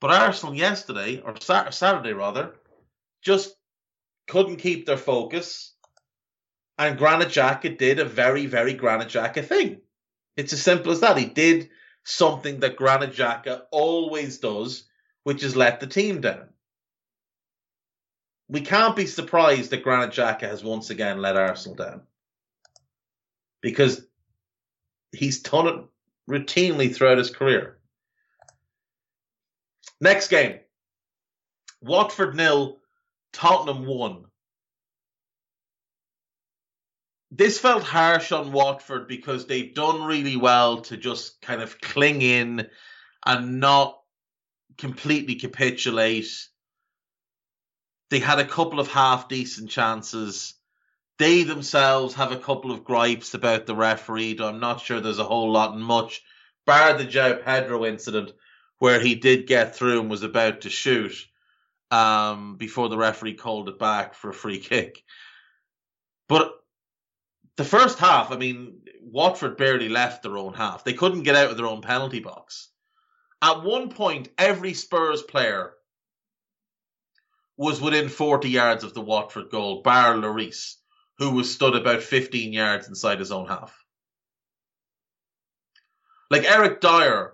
But 0.00 0.11
Arsenal 0.11 0.56
yesterday, 0.56 1.20
or 1.20 1.37
Saturday 1.40 2.14
rather, 2.14 2.56
just 3.23 3.54
couldn't 4.26 4.56
keep 4.56 4.86
their 4.86 4.97
focus. 4.97 5.76
And 6.78 6.97
Granit 6.97 7.28
Xhaka 7.28 7.76
did 7.76 7.99
a 7.99 8.04
very, 8.04 8.47
very 8.47 8.73
Granit 8.73 9.08
Xhaka 9.08 9.45
thing. 9.45 9.80
It's 10.36 10.52
as 10.52 10.62
simple 10.62 10.93
as 10.93 11.00
that. 11.00 11.19
He 11.19 11.26
did 11.26 11.71
something 12.04 12.60
that 12.60 12.76
Granit 12.76 13.12
Xhaka 13.14 13.62
always 13.73 14.38
does, 14.38 14.84
which 15.25 15.43
is 15.43 15.56
let 15.56 15.80
the 15.80 15.88
team 15.88 16.21
down. 16.21 16.49
We 18.49 18.60
can't 18.60 18.97
be 18.97 19.06
surprised 19.06 19.71
that 19.71 19.82
Granit 19.82 20.10
Xhaka 20.10 20.43
has 20.43 20.62
once 20.62 20.91
again 20.91 21.21
let 21.21 21.36
Arsenal 21.36 21.76
down. 21.76 22.02
Because 23.60 24.06
he's 25.10 25.43
done 25.43 25.67
it 25.67 25.84
routinely 26.30 26.95
throughout 26.95 27.19
his 27.19 27.30
career. 27.30 27.78
Next 30.00 30.28
game. 30.28 30.60
Watford 31.82 32.36
nil, 32.36 32.78
Tottenham 33.32 33.84
one. 33.84 34.27
This 37.30 37.58
felt 37.58 37.82
harsh 37.82 38.32
on 38.32 38.52
Watford 38.52 39.06
because 39.06 39.47
they've 39.47 39.75
done 39.75 40.02
really 40.02 40.36
well 40.36 40.80
to 40.82 40.97
just 40.97 41.41
kind 41.43 41.60
of 41.60 41.80
cling 41.80 42.23
in 42.23 42.69
and 43.26 43.60
not 43.60 44.00
completely 44.78 45.34
capitulate. 45.34 46.49
They 48.10 48.19
had 48.19 48.38
a 48.38 48.47
couple 48.47 48.80
of 48.80 48.88
half 48.88 49.28
decent 49.28 49.69
chances. 49.69 50.54
They 51.19 51.43
themselves 51.43 52.14
have 52.14 52.32
a 52.32 52.38
couple 52.38 52.71
of 52.71 52.84
gripes 52.84 53.34
about 53.34 53.67
the 53.67 53.75
referee. 53.75 54.38
I'm 54.41 54.60
not 54.60 54.80
sure 54.80 55.00
there's 55.00 55.19
a 55.19 55.25
whole 55.25 55.50
lot 55.50 55.75
and 55.75 55.84
much, 55.84 56.23
bar 56.64 56.97
the 56.97 57.04
João 57.04 57.45
Pedro 57.45 57.84
incident, 57.84 58.32
where 58.78 59.00
he 59.00 59.17
did 59.17 59.47
get 59.47 59.75
through 59.75 60.00
and 60.00 60.10
was 60.10 60.23
about 60.23 60.62
to 60.62 60.71
shoot 60.71 61.26
um, 61.91 62.56
before 62.56 62.88
the 62.88 62.97
referee 62.97 63.34
called 63.34 63.69
it 63.69 63.78
back 63.78 64.14
for 64.14 64.30
a 64.30 64.34
free 64.34 64.60
kick. 64.60 65.02
But 66.28 66.52
the 67.58 67.64
first 67.64 67.99
half, 67.99 68.30
I 68.30 68.36
mean, 68.36 68.82
Watford 69.02 69.56
barely 69.56 69.88
left 69.88 70.23
their 70.23 70.38
own 70.38 70.54
half. 70.54 70.84
They 70.84 70.92
couldn't 70.92 71.25
get 71.25 71.34
out 71.34 71.50
of 71.50 71.56
their 71.56 71.66
own 71.66 71.82
penalty 71.82 72.21
box. 72.21 72.68
At 73.42 73.64
one 73.64 73.90
point, 73.90 74.28
every 74.38 74.75
Spurs 74.75 75.23
player 75.23 75.73
was 77.56 77.80
within 77.80 78.08
40 78.08 78.49
yards 78.49 78.84
of 78.84 78.94
the 78.94 79.00
Watford 79.00 79.50
goal, 79.50 79.82
bar 79.82 80.14
Lloris, 80.14 80.76
who 81.18 81.32
was 81.32 81.52
stood 81.52 81.75
about 81.75 82.00
15 82.00 82.52
yards 82.52 82.86
inside 82.86 83.18
his 83.18 83.32
own 83.32 83.49
half. 83.49 83.76
Like 86.30 86.44
Eric 86.44 86.80
Dier 86.80 87.32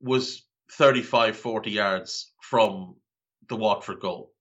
was 0.00 0.42
35, 0.72 1.36
40 1.36 1.70
yards 1.70 2.32
from 2.42 2.96
the 3.48 3.56
Watford 3.56 4.00
goal. 4.00 4.32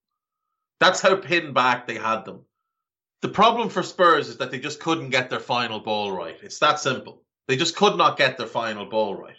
That's 0.80 1.02
how 1.02 1.18
pinned 1.18 1.54
back 1.54 1.86
they 1.86 1.98
had 1.98 2.26
them. 2.26 2.46
The 3.22 3.30
problem 3.30 3.70
for 3.70 3.84
Spurs 3.84 4.30
is 4.30 4.38
that 4.38 4.50
they 4.52 4.60
just 4.60 4.80
couldn't 4.80 5.10
get 5.10 5.30
their 5.30 5.40
final 5.42 5.80
ball 5.80 6.12
right. 6.12 6.38
It's 6.42 6.60
that 6.60 6.80
simple. 6.80 7.22
They 7.48 7.58
just 7.58 7.76
could 7.76 7.98
not 7.98 8.18
get 8.18 8.38
their 8.38 8.48
final 8.48 8.86
ball 8.86 9.16
right. 9.16 9.36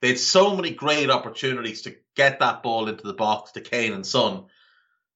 They 0.00 0.08
had 0.08 0.18
so 0.18 0.56
many 0.56 0.70
great 0.70 1.10
opportunities 1.10 1.82
to 1.82 1.94
get 2.16 2.40
that 2.40 2.62
ball 2.62 2.88
into 2.88 3.06
the 3.06 3.12
box 3.12 3.52
to 3.52 3.60
Kane 3.60 3.92
and 3.92 4.06
Son, 4.06 4.46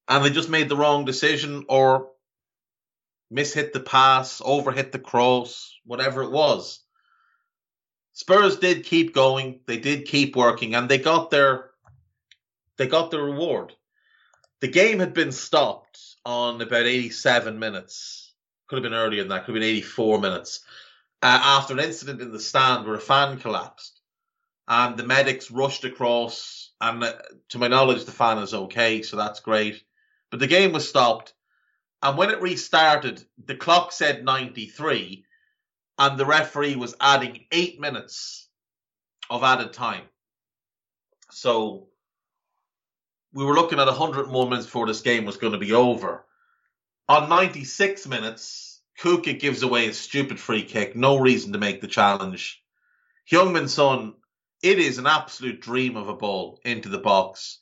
and 0.06 0.24
they 0.24 0.30
just 0.30 0.50
made 0.50 0.68
the 0.68 0.76
wrong 0.76 1.04
decision 1.04 1.64
or 1.68 2.10
mishit 3.32 3.72
the 3.72 3.80
pass, 3.80 4.40
overhit 4.40 4.92
the 4.92 4.98
cross, 4.98 5.74
whatever 5.84 6.22
it 6.22 6.30
was. 6.30 6.80
Spurs 8.12 8.58
did 8.58 8.84
keep 8.84 9.14
going. 9.14 9.60
They 9.66 9.78
did 9.78 10.06
keep 10.06 10.36
working, 10.36 10.74
and 10.74 10.88
they 10.88 10.98
got 10.98 11.30
their 11.30 11.70
they 12.76 12.86
got 12.86 13.10
the 13.10 13.20
reward. 13.20 13.72
The 14.60 14.68
game 14.68 15.00
had 15.00 15.14
been 15.14 15.32
stopped 15.32 16.13
on 16.24 16.60
about 16.60 16.86
87 16.86 17.58
minutes. 17.58 18.32
Could 18.66 18.76
have 18.76 18.82
been 18.82 18.98
earlier 18.98 19.22
than 19.22 19.28
that. 19.28 19.44
Could 19.44 19.54
have 19.54 19.60
been 19.60 19.68
84 19.68 20.20
minutes 20.20 20.60
uh, 21.22 21.40
after 21.42 21.74
an 21.74 21.80
incident 21.80 22.20
in 22.20 22.32
the 22.32 22.40
stand 22.40 22.86
where 22.86 22.96
a 22.96 23.00
fan 23.00 23.38
collapsed, 23.38 24.00
and 24.68 24.96
the 24.96 25.06
medics 25.06 25.50
rushed 25.50 25.84
across. 25.84 26.70
And 26.80 27.02
uh, 27.02 27.14
to 27.50 27.58
my 27.58 27.68
knowledge, 27.68 28.04
the 28.04 28.12
fan 28.12 28.38
is 28.38 28.54
okay, 28.54 29.02
so 29.02 29.16
that's 29.16 29.40
great. 29.40 29.82
But 30.30 30.40
the 30.40 30.46
game 30.46 30.72
was 30.72 30.88
stopped, 30.88 31.32
and 32.02 32.18
when 32.18 32.30
it 32.30 32.40
restarted, 32.40 33.24
the 33.42 33.56
clock 33.56 33.92
said 33.92 34.24
93 34.24 35.24
and 35.98 36.18
the 36.18 36.26
referee 36.26 36.76
was 36.76 36.94
adding 37.00 37.46
eight 37.52 37.80
minutes 37.80 38.48
of 39.30 39.42
added 39.42 39.72
time. 39.72 40.04
So 41.30 41.88
we 43.34 43.44
were 43.44 43.54
looking 43.54 43.80
at 43.80 43.88
100 43.88 44.28
more 44.28 44.48
minutes 44.48 44.66
before 44.66 44.86
this 44.86 45.00
game 45.00 45.24
was 45.24 45.36
going 45.36 45.52
to 45.52 45.58
be 45.58 45.72
over. 45.72 46.24
On 47.08 47.28
96 47.28 48.06
minutes, 48.06 48.80
Kucka 49.00 49.38
gives 49.38 49.62
away 49.62 49.88
a 49.88 49.92
stupid 49.92 50.38
free 50.38 50.62
kick, 50.62 50.94
no 50.94 51.18
reason 51.18 51.52
to 51.52 51.58
make 51.58 51.80
the 51.80 51.88
challenge. 51.88 52.62
Heung-min 53.30 53.66
Son, 53.66 54.14
it 54.62 54.78
is 54.78 54.98
an 54.98 55.06
absolute 55.06 55.60
dream 55.60 55.96
of 55.96 56.08
a 56.08 56.14
ball 56.14 56.60
into 56.64 56.88
the 56.88 56.98
box. 56.98 57.58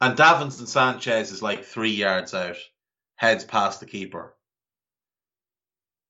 And 0.00 0.16
Davinson 0.16 0.66
Sanchez 0.66 1.30
is 1.30 1.42
like 1.42 1.64
three 1.64 1.90
yards 1.90 2.32
out, 2.32 2.56
heads 3.16 3.44
past 3.44 3.80
the 3.80 3.86
keeper. 3.86 4.34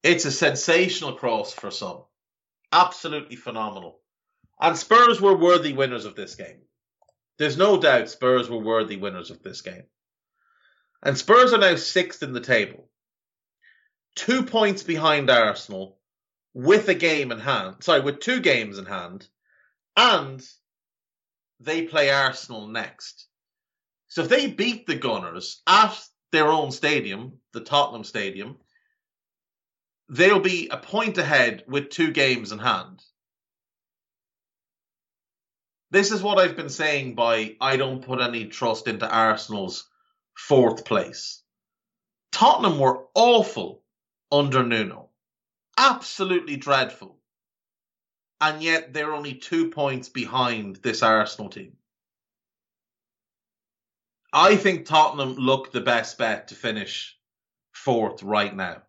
It's 0.05 0.25
a 0.25 0.31
sensational 0.31 1.15
cross 1.15 1.53
for 1.53 1.73
some. 1.73 2.05
Absolutely 2.73 3.37
phenomenal. 3.37 3.99
And 4.61 4.79
Spurs 4.79 5.21
were 5.21 5.37
worthy 5.37 5.73
winners 5.73 6.05
of 6.05 6.15
this 6.15 6.37
game. 6.37 6.63
There's 7.41 7.57
no 7.57 7.81
doubt 7.81 8.11
Spurs 8.11 8.51
were 8.51 8.59
worthy 8.59 8.99
winners 8.99 9.31
of 9.31 9.43
this 9.43 9.63
game. 9.63 9.85
And 11.03 11.17
Spurs 11.17 11.55
are 11.55 11.59
now 11.59 11.75
sixth 11.77 12.23
in 12.23 12.35
the 12.35 12.41
table. 12.43 12.91
Two 14.15 14.43
points 14.43 14.83
behind 14.83 15.31
Arsenal 15.31 15.99
with 16.53 16.87
a 16.91 16.95
game 16.95 17.33
in 17.33 17.41
hand. 17.41 17.77
Sorry, 17.83 18.03
with 18.03 18.21
two 18.21 18.41
games 18.41 18.77
in 18.77 18.85
hand. 18.85 19.27
And 19.97 20.47
they 21.61 21.87
play 21.87 22.11
Arsenal 22.11 22.69
next. 22.69 23.27
So 24.09 24.21
if 24.21 24.29
they 24.29 24.49
beat 24.49 24.87
the 24.87 24.97
Gunners 24.97 25.63
at 25.67 25.99
their 26.33 26.49
own 26.49 26.71
stadium, 26.71 27.39
the 27.55 27.63
Tottenham 27.63 28.05
Stadium, 28.05 28.59
they'll 30.11 30.41
be 30.41 30.69
a 30.69 30.77
point 30.77 31.17
ahead 31.17 31.65
with 31.67 31.89
two 31.89 32.11
games 32.11 32.53
in 32.53 32.59
hand. 32.59 33.03
This 35.91 36.13
is 36.13 36.23
what 36.23 36.39
I've 36.39 36.57
been 36.57 36.71
saying 36.71 37.15
by 37.15 37.57
I 37.61 37.77
don't 37.77 38.05
put 38.05 38.21
any 38.21 38.47
trust 38.47 38.87
into 38.87 39.09
Arsenal's 39.09 39.89
fourth 40.37 40.85
place. 40.85 41.43
Tottenham 42.31 42.79
were 42.79 43.07
awful 43.15 43.83
under 44.31 44.63
Nuno. 44.63 45.09
Absolutely 45.77 46.57
dreadful. 46.57 47.19
And 48.41 48.63
yet 48.63 48.93
they're 48.93 49.13
only 49.13 49.35
two 49.35 49.71
points 49.71 50.09
behind 50.09 50.77
this 50.77 51.03
Arsenal 51.03 51.51
team. 51.51 51.77
I 54.33 54.57
think 54.57 54.87
Tottenham 54.87 55.35
look 55.35 55.73
the 55.73 55.81
best 55.81 56.17
bet 56.17 56.49
to 56.49 56.55
finish 56.55 57.19
fourth 57.73 58.23
right 58.23 58.55
now. 58.55 58.83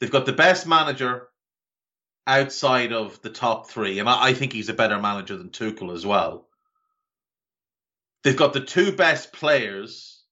They've 0.00 0.10
got 0.10 0.24
the 0.24 0.32
best 0.32 0.66
manager 0.66 1.29
outside 2.30 2.92
of 2.92 3.20
the 3.22 3.28
top 3.28 3.68
three, 3.68 3.98
and 3.98 4.08
I, 4.08 4.28
I 4.28 4.34
think 4.34 4.52
he's 4.52 4.68
a 4.68 4.74
better 4.74 5.00
manager 5.00 5.36
than 5.36 5.50
Tuchel 5.50 5.92
as 5.92 6.06
well. 6.06 6.46
They've 8.22 8.36
got 8.36 8.52
the 8.52 8.60
two 8.60 8.92
best 8.92 9.32
players 9.32 10.22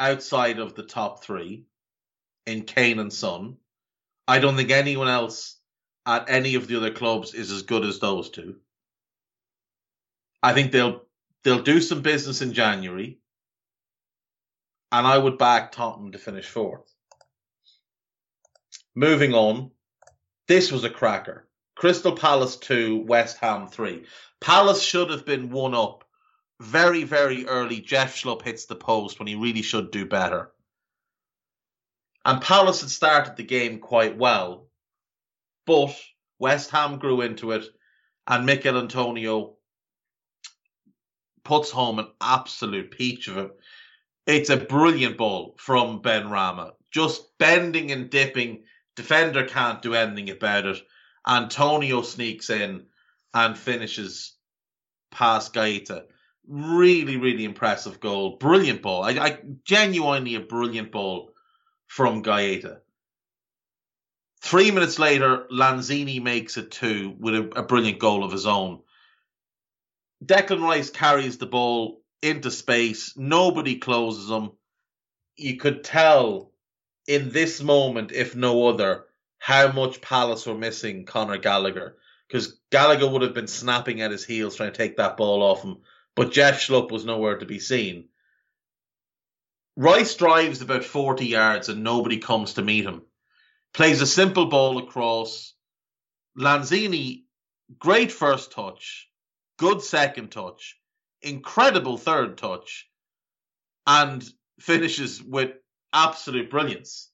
outside 0.00 0.58
of 0.58 0.74
the 0.74 0.82
top 0.82 1.22
three 1.22 1.66
in 2.44 2.62
Kane 2.62 2.98
and 2.98 3.12
Son. 3.12 3.56
I 4.26 4.40
don't 4.40 4.56
think 4.56 4.72
anyone 4.72 5.06
else 5.06 5.56
at 6.04 6.28
any 6.28 6.56
of 6.56 6.66
the 6.66 6.76
other 6.76 6.90
clubs 6.90 7.34
is 7.34 7.52
as 7.52 7.62
good 7.62 7.84
as 7.84 8.00
those 8.00 8.30
two. 8.30 8.56
I 10.42 10.54
think 10.54 10.72
they'll 10.72 11.02
they'll 11.44 11.62
do 11.62 11.80
some 11.80 12.02
business 12.02 12.42
in 12.42 12.52
January, 12.52 13.20
and 14.90 15.06
I 15.06 15.16
would 15.16 15.38
back 15.38 15.70
Tottenham 15.70 16.10
to 16.12 16.18
finish 16.18 16.46
fourth. 16.46 16.92
Moving 18.96 19.34
on, 19.34 19.70
this 20.48 20.70
was 20.70 20.84
a 20.84 20.90
cracker. 20.90 21.46
Crystal 21.74 22.12
Palace 22.12 22.56
2, 22.56 23.04
West 23.06 23.38
Ham 23.38 23.68
3. 23.68 24.04
Palace 24.40 24.82
should 24.82 25.10
have 25.10 25.26
been 25.26 25.50
one 25.50 25.74
up 25.74 26.04
very, 26.60 27.04
very 27.04 27.46
early. 27.46 27.80
Jeff 27.80 28.16
Schlupp 28.16 28.42
hits 28.42 28.66
the 28.66 28.76
post 28.76 29.18
when 29.18 29.28
he 29.28 29.34
really 29.34 29.62
should 29.62 29.90
do 29.90 30.06
better. 30.06 30.52
And 32.24 32.40
Palace 32.40 32.80
had 32.80 32.90
started 32.90 33.36
the 33.36 33.44
game 33.44 33.78
quite 33.78 34.16
well, 34.16 34.68
but 35.66 35.94
West 36.38 36.70
Ham 36.70 36.98
grew 36.98 37.20
into 37.20 37.52
it, 37.52 37.66
and 38.26 38.46
Michail 38.46 38.78
Antonio 38.78 39.56
puts 41.44 41.70
home 41.70 41.98
an 41.98 42.08
absolute 42.20 42.90
peach 42.90 43.28
of 43.28 43.38
it. 43.38 43.50
It's 44.26 44.50
a 44.50 44.56
brilliant 44.56 45.16
ball 45.16 45.54
from 45.58 46.02
Benrahma, 46.02 46.72
just 46.90 47.38
bending 47.38 47.92
and 47.92 48.10
dipping 48.10 48.64
Defender 48.96 49.44
can't 49.44 49.82
do 49.82 49.94
anything 49.94 50.30
about 50.30 50.66
it. 50.66 50.78
Antonio 51.26 52.02
sneaks 52.02 52.50
in 52.50 52.86
and 53.34 53.56
finishes 53.56 54.34
past 55.10 55.52
Guaita. 55.52 56.04
Really, 56.48 57.16
really 57.16 57.44
impressive 57.44 58.00
goal. 58.00 58.36
Brilliant 58.36 58.82
ball. 58.82 59.02
I, 59.02 59.10
I 59.10 59.38
genuinely 59.64 60.36
a 60.36 60.40
brilliant 60.40 60.92
ball 60.92 61.32
from 61.86 62.22
Guaita. 62.22 62.78
Three 64.40 64.70
minutes 64.70 64.98
later, 64.98 65.46
Lanzini 65.50 66.22
makes 66.22 66.56
it 66.56 66.70
two 66.70 67.14
with 67.18 67.34
a, 67.34 67.60
a 67.60 67.62
brilliant 67.62 67.98
goal 67.98 68.22
of 68.24 68.32
his 68.32 68.46
own. 68.46 68.80
Declan 70.24 70.62
Rice 70.62 70.90
carries 70.90 71.38
the 71.38 71.46
ball 71.46 72.02
into 72.22 72.50
space. 72.50 73.14
Nobody 73.16 73.76
closes 73.76 74.30
him. 74.30 74.52
You 75.36 75.56
could 75.56 75.84
tell 75.84 76.52
in 77.06 77.30
this 77.30 77.62
moment, 77.62 78.12
if 78.12 78.34
no 78.34 78.68
other, 78.68 79.04
how 79.38 79.70
much 79.72 80.00
Palace 80.00 80.46
were 80.46 80.56
missing 80.56 81.04
Conor 81.04 81.38
Gallagher. 81.38 81.96
Because 82.26 82.58
Gallagher 82.70 83.08
would 83.08 83.22
have 83.22 83.34
been 83.34 83.46
snapping 83.46 84.00
at 84.00 84.10
his 84.10 84.24
heels 84.24 84.56
trying 84.56 84.72
to 84.72 84.76
take 84.76 84.96
that 84.96 85.16
ball 85.16 85.42
off 85.42 85.62
him, 85.62 85.78
but 86.16 86.32
Jeff 86.32 86.60
Schlupp 86.60 86.90
was 86.90 87.04
nowhere 87.04 87.38
to 87.38 87.46
be 87.46 87.60
seen. 87.60 88.08
Rice 89.76 90.14
drives 90.14 90.62
about 90.62 90.84
40 90.84 91.26
yards 91.26 91.68
and 91.68 91.84
nobody 91.84 92.18
comes 92.18 92.54
to 92.54 92.62
meet 92.62 92.84
him. 92.84 93.02
Plays 93.74 94.00
a 94.00 94.06
simple 94.06 94.46
ball 94.46 94.78
across. 94.78 95.54
Lanzini, 96.36 97.24
great 97.78 98.10
first 98.10 98.52
touch, 98.52 99.08
good 99.58 99.82
second 99.82 100.32
touch, 100.32 100.76
incredible 101.22 101.98
third 101.98 102.38
touch, 102.38 102.88
and 103.86 104.24
finishes 104.58 105.22
with 105.22 105.52
absolute 105.96 106.50
brilliance. 106.50 107.10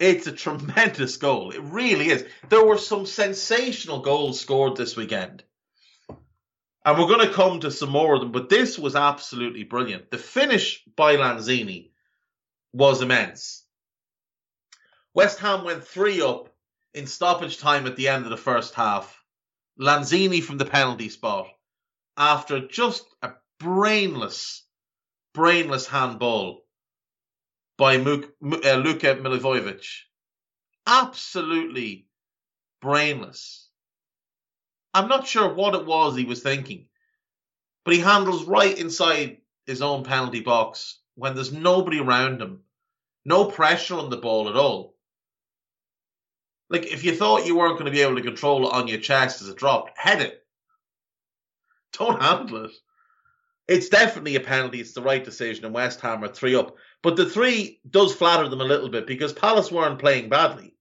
It's 0.00 0.26
a 0.26 0.32
tremendous 0.32 1.16
goal. 1.18 1.50
It 1.50 1.60
really 1.62 2.08
is. 2.08 2.24
There 2.48 2.64
were 2.64 2.78
some 2.78 3.06
sensational 3.06 4.00
goals 4.00 4.40
scored 4.40 4.76
this 4.76 4.96
weekend. 4.96 5.42
And 6.84 6.98
we're 6.98 7.08
going 7.08 7.26
to 7.26 7.34
come 7.34 7.60
to 7.60 7.70
some 7.70 7.90
more 7.90 8.14
of 8.14 8.20
them, 8.20 8.32
but 8.32 8.48
this 8.48 8.78
was 8.78 8.94
absolutely 8.94 9.64
brilliant. 9.64 10.10
The 10.10 10.18
finish 10.18 10.82
by 10.96 11.16
Lanzini 11.16 11.90
was 12.72 13.02
immense. 13.02 13.64
West 15.14 15.38
Ham 15.40 15.64
went 15.64 15.86
three 15.86 16.22
up 16.22 16.54
in 16.94 17.06
stoppage 17.06 17.58
time 17.58 17.86
at 17.86 17.96
the 17.96 18.08
end 18.08 18.24
of 18.24 18.30
the 18.30 18.36
first 18.36 18.74
half. 18.74 19.20
Lanzini 19.80 20.42
from 20.42 20.58
the 20.58 20.64
penalty 20.64 21.08
spot 21.08 21.48
after 22.16 22.66
just 22.68 23.04
a 23.22 23.32
brainless, 23.58 24.62
brainless 25.34 25.86
handball 25.86 26.65
by 27.78 27.98
Muk, 27.98 28.24
uh, 28.42 28.74
Luka 28.76 29.16
Milivojevic. 29.16 29.86
Absolutely 30.86 32.06
brainless. 32.80 33.68
I'm 34.94 35.08
not 35.08 35.26
sure 35.26 35.52
what 35.52 35.74
it 35.74 35.84
was 35.84 36.16
he 36.16 36.24
was 36.24 36.42
thinking, 36.42 36.86
but 37.84 37.94
he 37.94 38.00
handles 38.00 38.44
right 38.44 38.76
inside 38.78 39.38
his 39.66 39.82
own 39.82 40.04
penalty 40.04 40.40
box 40.40 40.98
when 41.16 41.34
there's 41.34 41.52
nobody 41.52 42.00
around 42.00 42.40
him, 42.40 42.60
no 43.24 43.46
pressure 43.46 43.96
on 43.96 44.10
the 44.10 44.16
ball 44.16 44.48
at 44.48 44.56
all. 44.56 44.96
Like 46.70 46.86
if 46.86 47.04
you 47.04 47.14
thought 47.14 47.46
you 47.46 47.56
weren't 47.56 47.74
going 47.74 47.86
to 47.86 47.90
be 47.90 48.02
able 48.02 48.16
to 48.16 48.22
control 48.22 48.66
it 48.66 48.72
on 48.72 48.88
your 48.88 49.00
chest 49.00 49.42
as 49.42 49.48
it 49.48 49.56
dropped, 49.56 49.98
head 49.98 50.22
it. 50.22 50.44
Don't 51.92 52.20
handle 52.20 52.64
it. 52.66 52.72
It's 53.68 53.88
definitely 53.88 54.36
a 54.36 54.40
penalty. 54.40 54.80
It's 54.80 54.92
the 54.92 55.02
right 55.02 55.24
decision, 55.24 55.64
and 55.64 55.74
West 55.74 56.00
Ham 56.00 56.22
are 56.22 56.28
three 56.28 56.54
up. 56.54 56.76
But 57.02 57.16
the 57.16 57.28
three 57.28 57.80
does 57.88 58.14
flatter 58.14 58.48
them 58.48 58.60
a 58.60 58.64
little 58.64 58.88
bit 58.88 59.06
because 59.06 59.32
Palace 59.32 59.72
weren't 59.72 59.98
playing 59.98 60.28
badly. 60.28 60.74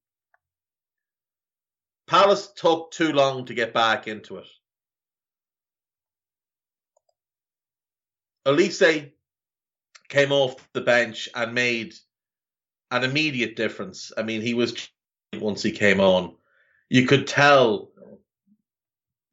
Palace 2.07 2.51
took 2.55 2.91
too 2.91 3.11
long 3.11 3.45
to 3.45 3.55
get 3.55 3.73
back 3.73 4.07
into 4.07 4.37
it. 4.37 4.47
Olise 8.45 9.11
came 10.07 10.31
off 10.31 10.55
the 10.73 10.81
bench 10.81 11.27
and 11.33 11.55
made 11.55 11.95
an 12.91 13.03
immediate 13.03 13.55
difference. 13.55 14.11
I 14.15 14.21
mean, 14.21 14.41
he 14.41 14.53
was 14.53 14.87
once 15.33 15.63
he 15.63 15.71
came 15.71 15.99
on. 15.99 16.35
You 16.89 17.07
could 17.07 17.25
tell 17.25 17.91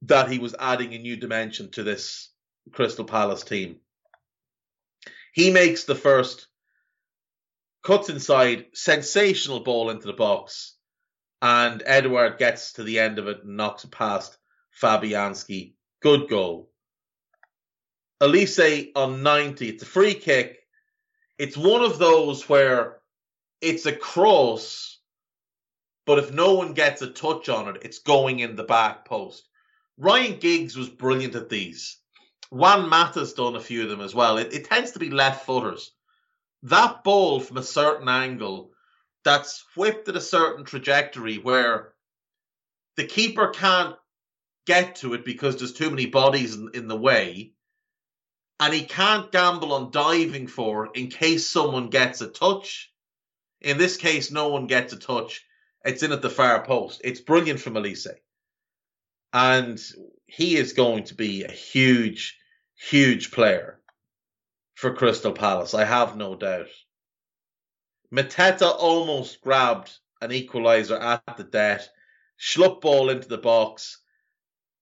that 0.03 0.31
he 0.31 0.39
was 0.39 0.55
adding 0.59 0.95
a 0.95 0.99
new 0.99 1.17
dimension 1.17 1.71
to 1.73 1.83
this 1.83 2.32
Crystal 2.71 3.05
Palace 3.05 3.43
team. 3.43 3.77
He 5.33 5.51
makes 5.51 5.85
the 5.85 5.95
first, 5.95 6.47
cuts 7.83 8.09
inside, 8.09 8.67
sensational 8.75 9.61
ball 9.61 9.91
into 9.91 10.07
the 10.07 10.13
box, 10.13 10.77
and 11.41 11.83
Edouard 11.85 12.39
gets 12.39 12.75
to 12.75 12.85
the 12.85 13.01
end 13.01 13.19
of 13.19 13.27
it 13.27 13.43
and 13.43 13.57
knocks 13.57 13.85
it 13.85 13.91
past 13.91 14.37
Fabianski. 14.81 15.75
Good 16.01 16.29
goal. 16.29 16.71
Olise 18.21 18.93
on 18.95 19.23
90, 19.23 19.69
it's 19.69 19.83
a 19.83 19.87
free 19.87 20.15
kick. 20.15 20.61
It's 21.39 21.57
one 21.57 21.83
of 21.83 21.99
those 21.99 22.49
where 22.49 23.01
it's 23.61 23.87
a 23.87 23.97
cross, 23.97 25.01
but 26.07 26.19
if 26.19 26.33
no 26.33 26.55
one 26.55 26.75
gets 26.75 27.03
a 27.03 27.11
touch 27.11 27.49
on 27.49 27.75
it, 27.75 27.83
it's 27.83 27.99
going 28.01 28.39
in 28.39 28.55
the 28.55 28.65
back 28.65 29.05
post. 29.05 29.49
Ryan 29.99 30.39
Giggs 30.39 30.77
was 30.77 30.89
brilliant 30.89 31.35
at 31.35 31.49
these. 31.49 31.99
Juan 32.53 32.87
Mata's 32.91 33.33
done 33.33 33.57
a 33.57 33.61
few 33.61 33.83
of 33.83 33.89
them 33.89 34.03
as 34.03 34.15
well. 34.15 34.37
It, 34.37 34.53
it 34.53 34.67
tends 34.67 34.91
to 34.91 34.99
be 34.99 35.09
left 35.09 35.47
footers. 35.47 35.91
That 36.65 37.03
ball 37.03 37.41
from 37.41 37.57
a 37.57 37.63
certain 37.63 38.11
angle 38.11 38.73
that's 39.25 39.65
whipped 39.75 40.07
at 40.09 40.17
a 40.17 40.21
certain 40.21 40.67
trajectory 40.67 41.37
where 41.39 41.95
the 42.97 43.07
keeper 43.07 43.49
can't 43.49 43.97
get 44.67 44.97
to 44.97 45.15
it 45.15 45.25
because 45.25 45.57
there's 45.57 45.73
too 45.73 45.89
many 45.89 46.05
bodies 46.05 46.55
in, 46.55 46.69
in 46.75 46.89
the 46.89 46.97
way. 46.97 47.55
And 48.61 48.75
he 48.75 48.85
can't 48.85 49.33
gamble 49.33 49.73
on 49.73 49.91
diving 49.91 50.47
for 50.47 50.85
it 50.85 50.91
in 50.95 51.09
case 51.09 51.49
someone 51.49 51.89
gets 51.89 52.21
a 52.21 52.29
touch. 52.29 52.93
In 53.63 53.79
this 53.79 53.97
case, 53.97 54.31
no 54.31 54.49
one 54.49 54.67
gets 54.67 54.93
a 54.93 54.99
touch. 54.99 55.43
It's 55.87 56.03
in 56.03 56.13
at 56.13 56.21
the 56.21 56.29
far 56.29 56.63
post. 56.67 57.01
It's 57.03 57.23
brilliant 57.23 57.61
from 57.61 57.75
Olise. 57.75 58.09
And 59.33 59.81
he 60.27 60.57
is 60.57 60.75
going 60.75 61.05
to 61.05 61.15
be 61.15 61.45
a 61.45 61.51
huge, 61.51 62.37
huge 62.91 63.31
player 63.31 63.81
for 64.75 64.95
Crystal 64.95 65.33
Palace. 65.33 65.75
I 65.75 65.85
have 65.85 66.17
no 66.17 66.35
doubt. 66.35 66.67
Mateta 68.13 68.75
almost 68.77 69.41
grabbed 69.41 69.93
an 70.21 70.31
equaliser 70.31 71.01
at 71.01 71.37
the 71.37 71.45
death. 71.45 71.89
Schlupp 72.39 72.81
ball 72.81 73.11
into 73.11 73.29
the 73.29 73.39
box. 73.39 73.99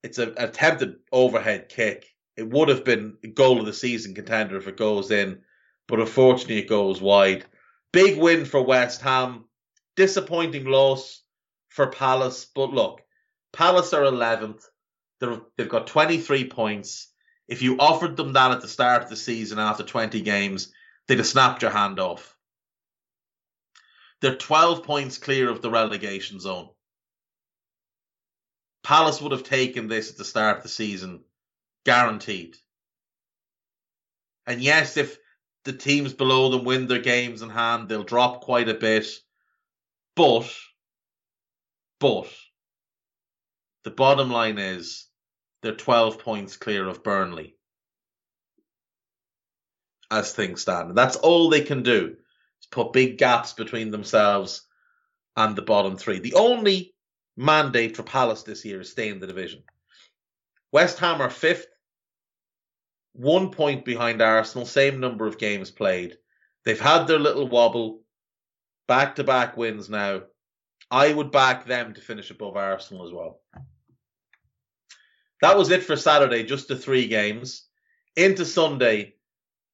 It's 0.03 0.19
an 0.19 0.35
attempted 0.39 0.97
overhead 1.13 1.69
kick. 1.69 2.07
It 2.37 2.49
would 2.49 2.69
have 2.69 2.85
been 2.85 3.19
goal 3.35 3.61
of 3.61 3.67
the 3.67 3.73
season 3.73 4.15
contender 4.15 4.57
if 4.57 4.67
it 4.67 4.77
goes 4.77 5.11
in, 5.11 5.43
but 5.87 6.01
unfortunately 6.01 6.59
it 6.59 6.69
goes 6.69 7.01
wide. 7.01 7.45
Big 7.93 8.19
win 8.19 8.47
for 8.47 8.63
West 8.63 9.03
Ham. 9.03 9.45
Disappointing 9.97 10.65
loss 10.65 11.23
for 11.69 11.89
Palace, 11.89 12.47
but 12.55 12.73
look, 12.73 13.03
Palace 13.53 13.93
are 13.93 14.03
11th. 14.03 14.63
They're, 15.21 15.41
they've 15.59 15.69
got 15.69 15.87
23 15.87 16.49
points. 16.49 17.10
If 17.51 17.63
you 17.63 17.77
offered 17.81 18.17
them 18.17 18.35
that 18.35 18.53
at 18.53 18.61
the 18.61 18.69
start 18.69 19.03
of 19.03 19.11
the 19.11 19.17
season 19.17 19.59
after 19.59 19.83
20 19.83 20.21
games, 20.21 20.73
they'd 21.09 21.19
have 21.19 21.27
snapped 21.27 21.63
your 21.63 21.73
hand 21.73 21.99
off. 21.99 22.37
They're 24.21 24.37
12 24.37 24.85
points 24.85 25.19
clear 25.19 25.51
of 25.51 25.61
the 25.61 25.71
relegation 25.71 26.39
zone. 26.39 26.69
Palace 28.85 29.21
would 29.21 29.33
have 29.33 29.43
taken 29.43 29.89
this 29.89 30.13
at 30.13 30.17
the 30.17 30.25
start 30.25 30.59
of 30.59 30.63
the 30.63 30.69
season, 30.69 31.25
guaranteed. 31.85 32.57
And 34.47 34.63
yes, 34.63 34.97
if 34.97 35.19
the 35.65 35.73
teams 35.73 36.15
below 36.15 36.51
them 36.51 36.65
win 36.65 36.87
their 36.87 37.01
games 37.01 37.43
in 37.43 37.51
hand, 37.51 37.89
they'll 37.89 38.05
drop 38.05 38.43
quite 38.43 38.69
a 38.69 38.75
bit. 38.75 39.09
But, 40.15 40.49
but, 41.99 42.33
the 43.83 43.91
bottom 43.91 44.31
line 44.31 44.59
is 44.59 45.10
they're 45.63 45.75
12 45.75 46.19
points 46.19 46.57
clear 46.57 46.89
of 46.89 47.03
Burnley 47.03 47.57
as 50.11 50.33
things 50.33 50.63
stand. 50.63 50.89
And 50.89 50.99
That's 50.99 51.17
all 51.17 51.49
they 51.49 51.63
can 51.63 51.83
do 51.83 52.17
put 52.71 52.93
big 52.93 53.19
gaps 53.19 53.53
between 53.53 53.91
themselves 53.91 54.63
and 55.37 55.57
the 55.57 55.63
bottom 55.63 55.97
three. 55.97 56.19
The 56.19 56.35
only 56.35 56.95
mandate 57.37 57.97
for 57.97 58.03
Palace 58.03 58.43
this 58.43 58.65
year 58.65 58.81
is 58.81 58.91
stay 58.91 59.09
in 59.09 59.21
the 59.21 59.27
division. 59.27 59.63
West 60.73 60.99
Ham 60.99 61.21
are 61.21 61.31
fifth, 61.31 61.67
one 63.13 63.51
point 63.51 63.85
behind 63.85 64.23
Arsenal, 64.23 64.67
same 64.67 65.01
number 65.01 65.27
of 65.27 65.39
games 65.39 65.71
played. 65.71 66.17
They've 66.65 66.81
had 66.81 67.07
their 67.07 67.19
little 67.19 67.49
wobble, 67.49 68.03
back 68.87 69.17
to 69.17 69.25
back 69.25 69.57
wins 69.57 69.89
now. 69.89 70.23
I 70.91 71.13
would 71.13 71.31
back 71.31 71.67
them 71.67 71.95
to 71.95 72.01
finish 72.01 72.31
above 72.31 72.57
Arsenal 72.57 73.07
as 73.07 73.13
well. 73.13 73.41
That 75.41 75.57
was 75.57 75.71
it 75.71 75.83
for 75.83 75.97
Saturday, 75.97 76.45
just 76.45 76.69
the 76.69 76.77
three 76.77 77.07
games. 77.07 77.67
Into 78.17 78.45
Sunday, 78.45 79.15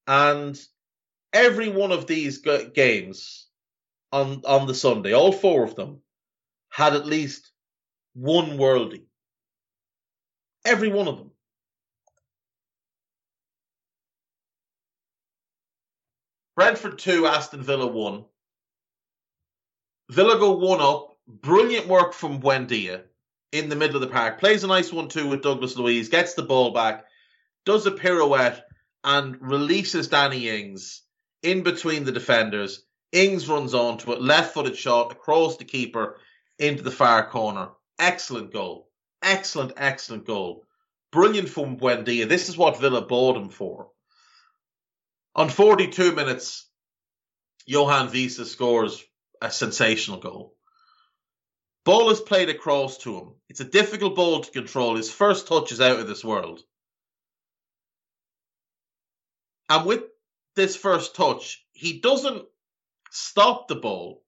and 0.05 0.57
every 1.33 1.69
one 1.69 1.91
of 1.91 2.07
these 2.07 2.37
games 2.37 3.47
on 4.11 4.43
on 4.45 4.67
the 4.67 4.75
Sunday, 4.75 5.13
all 5.13 5.31
four 5.31 5.63
of 5.63 5.75
them, 5.75 6.01
had 6.69 6.93
at 6.93 7.05
least 7.05 7.51
one 8.13 8.57
worldie. 8.57 9.05
Every 10.63 10.89
one 10.89 11.07
of 11.07 11.17
them. 11.17 11.31
Brentford 16.55 16.97
2, 16.97 17.27
Aston 17.27 17.61
Villa 17.61 17.85
1. 17.85 18.25
Villa 20.09 20.39
go 20.39 20.53
1 20.53 20.81
up. 20.81 21.17
Brilliant 21.27 21.87
work 21.87 22.13
from 22.13 22.41
Buendia 22.41 23.03
in 23.59 23.69
the 23.69 23.75
middle 23.75 23.95
of 23.95 24.01
the 24.01 24.13
park. 24.13 24.39
Plays 24.39 24.63
a 24.63 24.67
nice 24.67 24.91
one 24.91 25.07
too 25.07 25.27
with 25.27 25.41
Douglas 25.41 25.77
Luiz. 25.77 26.09
Gets 26.09 26.33
the 26.33 26.43
ball 26.43 26.71
back. 26.71 27.05
Does 27.65 27.85
a 27.85 27.91
pirouette 27.91 28.63
and 29.03 29.37
releases 29.41 30.07
Danny 30.07 30.49
Ings 30.49 31.03
in 31.43 31.63
between 31.63 32.03
the 32.03 32.11
defenders. 32.11 32.83
Ings 33.11 33.47
runs 33.47 33.73
onto 33.73 34.11
it, 34.11 34.21
left 34.21 34.53
footed 34.53 34.77
shot 34.77 35.11
across 35.11 35.57
the 35.57 35.65
keeper 35.65 36.19
into 36.59 36.83
the 36.83 36.91
far 36.91 37.29
corner. 37.29 37.69
Excellent 37.99 38.51
goal. 38.51 38.89
Excellent, 39.21 39.73
excellent 39.77 40.25
goal. 40.25 40.65
Brilliant 41.11 41.49
from 41.49 41.77
Buendia. 41.77 42.27
This 42.27 42.49
is 42.49 42.57
what 42.57 42.79
Villa 42.79 43.01
bought 43.01 43.37
him 43.37 43.49
for. 43.49 43.89
On 45.35 45.49
42 45.49 46.13
minutes, 46.13 46.67
Yoane 47.69 48.09
Wissa 48.09 48.45
scores 48.45 49.03
a 49.41 49.51
sensational 49.51 50.19
goal. 50.19 50.56
Ball 51.87 52.09
is 52.09 52.19
played 52.19 52.49
across 52.49 52.97
to 52.97 53.17
him. 53.17 53.35
It's 53.47 53.61
a 53.61 53.63
difficult 53.63 54.13
ball 54.13 54.41
to 54.41 54.51
control. 54.51 54.97
His 54.97 55.09
first 55.09 55.47
touch 55.47 55.71
is 55.71 55.79
out 55.79 56.01
of 56.01 56.05
this 56.05 56.21
world. 56.21 56.61
And 59.69 59.85
with 59.85 60.03
this 60.53 60.75
first 60.75 61.15
touch, 61.15 61.65
he 61.71 62.01
doesn't 62.01 62.43
stop 63.09 63.69
the 63.69 63.77
ball. 63.77 64.21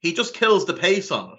He 0.00 0.14
just 0.14 0.34
kills 0.34 0.66
the 0.66 0.74
pace 0.74 1.12
on 1.12 1.34
it. 1.34 1.38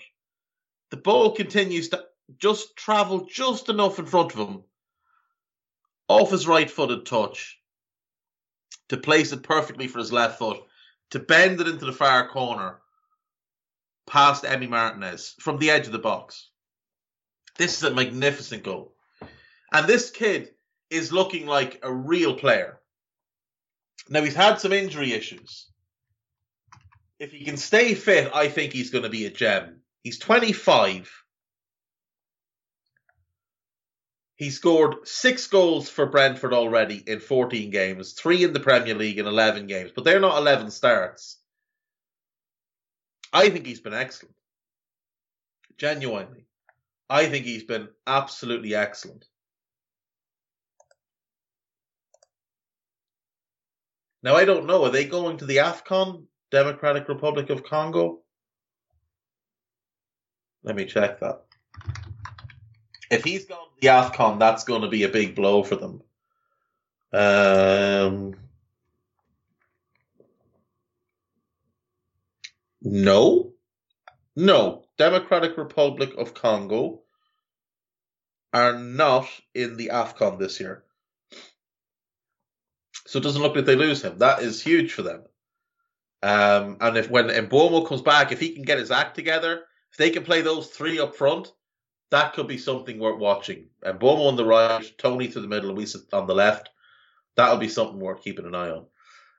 The 0.91 0.95
ball 0.95 1.34
continues 1.34 1.89
to 1.89 2.06
just 2.38 2.78
travel 2.78 3.28
just 3.30 3.67
enough 3.67 4.00
in 4.00 4.06
front 4.06 4.32
of 4.32 4.47
him, 4.47 4.63
off 6.08 6.32
his 6.32 6.47
right 6.47 6.71
footed 6.71 7.06
touch, 7.06 7.60
to 8.88 8.95
place 8.95 9.34
it 9.34 9.43
perfectly 9.43 9.89
for 9.89 10.00
his 10.00 10.13
left 10.13 10.39
foot, 10.39 10.62
to 11.10 11.19
bend 11.19 11.60
it 11.60 11.67
into 11.67 11.86
the 11.86 11.91
far 11.91 12.30
corner, 12.30 12.80
past 14.08 14.43
Emi 14.43 14.70
Martinez 14.70 15.36
from 15.39 15.60
the 15.60 15.70
edge 15.70 15.86
of 15.86 15.91
the 15.91 16.00
box. 16.00 16.50
This 17.58 17.78
is 17.78 17.84
a 17.84 17.93
magnificent 17.93 18.63
goal. 18.63 18.96
And 19.72 19.86
this 19.86 20.10
kid 20.10 20.52
is 20.89 21.12
looking 21.12 21.46
like 21.46 21.80
a 21.84 21.93
real 21.93 22.36
player. 22.36 22.80
Now 24.10 24.24
he's 24.24 24.36
had 24.36 24.60
some 24.60 24.72
injury 24.72 25.12
issues. 25.13 25.67
If 27.20 27.32
he 27.32 27.43
can 27.43 27.58
stay 27.58 27.93
fit, 27.96 28.32
I 28.34 28.48
think 28.48 28.74
he's 28.74 28.91
going 28.91 29.04
to 29.04 29.10
be 29.10 29.26
a 29.26 29.30
gem. 29.30 29.82
He's 30.04 30.20
25. 30.20 31.12
He 34.36 34.52
scored 34.52 35.08
six 35.08 35.48
goals 35.48 35.89
for 35.89 36.06
Brentford 36.06 36.54
already 36.54 37.04
in 37.06 37.20
14 37.20 37.72
games, 37.72 38.13
three 38.13 38.43
in 38.43 38.54
the 38.54 38.60
Premier 38.60 38.93
League 38.93 39.17
in 39.17 39.26
11 39.26 39.65
games, 39.65 39.91
but 39.96 40.04
they're 40.04 40.20
not 40.20 40.38
11 40.38 40.70
starts. 40.70 41.39
I 43.34 43.50
think 43.50 43.66
he's 43.66 43.80
been 43.80 43.94
excellent. 43.94 44.36
Genuinely. 45.78 46.46
I 47.10 47.28
think 47.28 47.46
he's 47.46 47.63
been 47.63 47.88
absolutely 48.06 48.76
excellent. 48.76 49.26
Now 54.24 54.36
I 54.36 54.46
don't 54.46 54.66
know. 54.66 54.84
Are 54.86 54.90
they 54.90 55.06
going 55.06 55.38
to 55.38 55.46
the 55.46 55.58
AFCON, 55.58 56.24
Democratic 56.52 57.08
Republic 57.08 57.50
of 57.50 57.63
Congo? 57.63 58.20
Let 60.63 60.76
me 60.76 60.86
check 60.86 61.20
that. 61.22 61.44
If 63.10 63.24
he's 63.24 63.46
going 63.46 63.62
to 63.62 63.82
the 63.82 63.88
AFCON, 63.88 64.40
that's 64.40 64.66
going 64.66 64.82
to 64.82 64.90
be 64.90 65.04
a 65.04 65.10
big 65.10 65.36
blow 65.36 65.63
for 65.63 65.76
them. 65.76 66.02
Um, 67.13 68.36
no, 72.91 73.54
no. 74.36 74.84
Democratic 74.97 75.58
Republic 75.58 76.12
of 76.17 76.34
Congo 76.34 77.02
are 78.54 78.78
not 78.80 79.28
in 79.54 79.78
the 79.78 79.89
AFCON 79.93 80.39
this 80.39 80.60
year. 80.60 80.84
So 83.06 83.19
it 83.19 83.23
doesn't 83.23 83.41
look 83.41 83.56
like 83.56 83.65
they 83.65 83.76
lose 83.76 84.02
him. 84.02 84.17
That 84.17 84.41
is 84.41 84.62
huge 84.62 84.91
for 84.93 85.02
them. 85.02 85.23
Um, 86.23 86.78
and 86.82 86.97
if 86.97 87.10
when 87.10 87.28
Mbeumo 87.28 87.88
comes 87.88 88.02
back, 88.02 88.32
if 88.32 88.39
he 88.39 88.54
can 88.54 88.63
get 88.63 88.80
his 88.80 88.91
act 88.91 89.15
together, 89.15 89.63
if 89.91 89.97
they 89.97 90.10
can 90.10 90.23
play 90.23 90.41
those 90.41 90.67
three 90.67 91.00
up 91.00 91.15
front, 91.15 91.52
that 92.10 92.34
could 92.34 92.47
be 92.47 92.58
something 92.58 93.00
worth 93.00 93.19
watching. 93.19 93.67
Mbeumo 93.84 94.28
on 94.28 94.36
the 94.36 94.45
right, 94.45 94.86
Toney 94.97 95.28
to 95.30 95.39
the 95.39 95.47
middle, 95.47 95.86
sit 95.86 96.02
on 96.13 96.28
the 96.28 96.36
left. 96.36 96.69
That'll 97.36 97.58
be 97.58 97.69
something 97.69 98.00
worth 98.00 98.23
keeping 98.23 98.45
an 98.45 98.56
eye 98.56 98.71
on. 98.71 98.86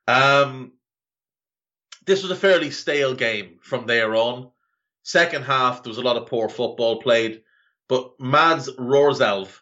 Um, 0.07 0.73
this 2.09 2.23
was 2.23 2.33
a 2.33 2.37
fairly 2.37 2.71
stale 2.71 3.15
game 3.15 3.59
from 3.61 3.87
there 3.87 4.17
on. 4.17 4.51
Second 5.03 5.45
half, 5.45 5.83
there 5.83 5.91
was 5.91 5.99
a 5.99 6.03
lot 6.03 6.17
of 6.17 6.27
poor 6.27 6.49
football 6.49 7.03
played, 7.03 7.43
but 7.87 8.19
Mads 8.19 8.71
Roerslev, 8.77 9.61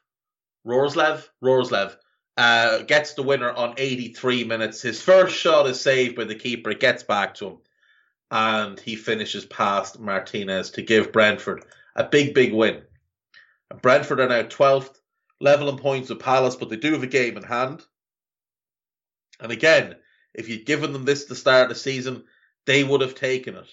Roerslev, 0.64 1.28
Roerslev 1.42 1.96
uh, 2.36 2.82
gets 2.82 3.14
the 3.14 3.24
winner 3.24 3.50
on 3.50 3.74
83 3.76 4.44
minutes. 4.44 4.80
His 4.80 5.02
first 5.02 5.36
shot 5.36 5.66
is 5.66 5.80
saved 5.80 6.14
by 6.16 6.24
the 6.24 6.36
keeper. 6.36 6.70
It 6.70 6.80
gets 6.80 7.02
back 7.02 7.34
to 7.34 7.46
him. 7.46 7.58
And 8.30 8.78
he 8.78 8.94
finishes 8.94 9.44
past 9.46 9.98
Martinez 9.98 10.70
to 10.72 10.82
give 10.82 11.12
Brentford 11.12 11.64
a 11.96 12.04
big, 12.04 12.32
big 12.34 12.52
win. 12.52 12.82
And 13.70 13.82
Brentford 13.82 14.20
are 14.20 14.28
now 14.28 14.42
12th, 14.42 15.00
level 15.40 15.68
in 15.68 15.78
points 15.78 16.10
with 16.10 16.20
Palace, 16.20 16.56
but 16.56 16.68
they 16.68 16.76
do 16.76 16.92
have 16.92 17.02
a 17.02 17.08
game 17.08 17.36
in 17.36 17.42
hand. 17.42 17.84
And 19.40 19.50
again, 19.50 19.96
if 20.34 20.48
you'd 20.48 20.66
given 20.66 20.92
them 20.92 21.04
this 21.04 21.24
to 21.26 21.34
start 21.34 21.68
the 21.68 21.74
season, 21.74 22.24
they 22.66 22.84
would 22.84 23.00
have 23.00 23.14
taken 23.14 23.56
it. 23.56 23.68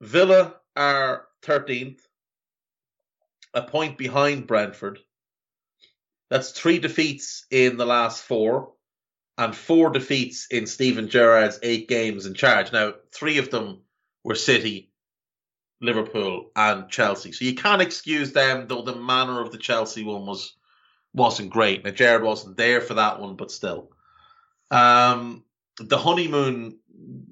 Villa 0.00 0.54
are 0.76 1.26
13th, 1.42 2.00
a 3.54 3.62
point 3.62 3.98
behind 3.98 4.46
Brentford. 4.46 4.98
That's 6.30 6.52
three 6.52 6.78
defeats 6.78 7.46
in 7.50 7.76
the 7.76 7.86
last 7.86 8.22
four 8.22 8.72
and 9.36 9.56
four 9.56 9.90
defeats 9.90 10.46
in 10.50 10.66
Steven 10.66 11.08
Gerrard's 11.08 11.58
eight 11.62 11.88
games 11.88 12.26
in 12.26 12.34
charge. 12.34 12.72
Now, 12.72 12.94
three 13.12 13.38
of 13.38 13.50
them 13.50 13.80
were 14.22 14.34
City, 14.34 14.92
Liverpool, 15.80 16.50
and 16.54 16.88
Chelsea. 16.88 17.32
So 17.32 17.44
you 17.44 17.54
can't 17.54 17.82
excuse 17.82 18.32
them, 18.32 18.68
though 18.68 18.82
the 18.82 18.94
manner 18.94 19.40
of 19.40 19.50
the 19.50 19.58
Chelsea 19.58 20.04
one 20.04 20.26
was 20.26 20.54
wasn't 21.12 21.50
great. 21.50 21.84
Now 21.84 21.90
Gerrard 21.90 22.22
wasn't 22.22 22.56
there 22.56 22.80
for 22.80 22.94
that 22.94 23.18
one, 23.18 23.34
but 23.34 23.50
still. 23.50 23.90
Um, 24.70 25.42
the 25.80 25.98
honeymoon 25.98 26.78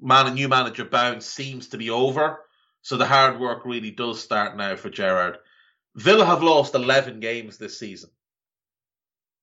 man 0.01 0.27
and 0.27 0.35
new 0.35 0.49
manager 0.49 0.85
bounce 0.85 1.25
seems 1.25 1.69
to 1.69 1.77
be 1.77 1.89
over. 1.89 2.39
So 2.81 2.97
the 2.97 3.05
hard 3.05 3.39
work 3.39 3.65
really 3.65 3.91
does 3.91 4.21
start 4.21 4.57
now 4.57 4.75
for 4.75 4.89
Gerrard. 4.89 5.37
Villa 5.95 6.25
have 6.25 6.43
lost 6.43 6.75
11 6.75 7.19
games 7.19 7.57
this 7.57 7.77
season. 7.77 8.09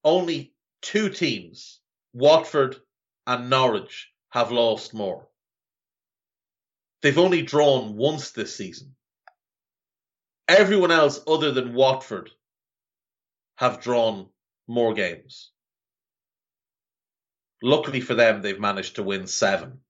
Only 0.02 0.54
two 0.82 1.10
teams, 1.10 1.80
Watford 2.12 2.76
and 3.26 3.50
Norwich, 3.50 4.10
have 4.30 4.52
lost 4.52 4.94
more. 4.94 5.28
They've 7.02 7.18
only 7.18 7.42
drawn 7.42 7.96
once 7.96 8.30
this 8.30 8.56
season. 8.56 8.94
Everyone 10.48 10.90
else, 10.90 11.20
other 11.26 11.52
than 11.52 11.74
Watford, 11.74 12.30
have 13.56 13.82
drawn 13.82 14.28
more 14.66 14.94
games. 14.94 15.50
Luckily 17.62 18.00
for 18.00 18.14
them, 18.14 18.42
they've 18.42 18.60
managed 18.60 18.96
to 18.96 19.02
win 19.02 19.26
seven, 19.26 19.80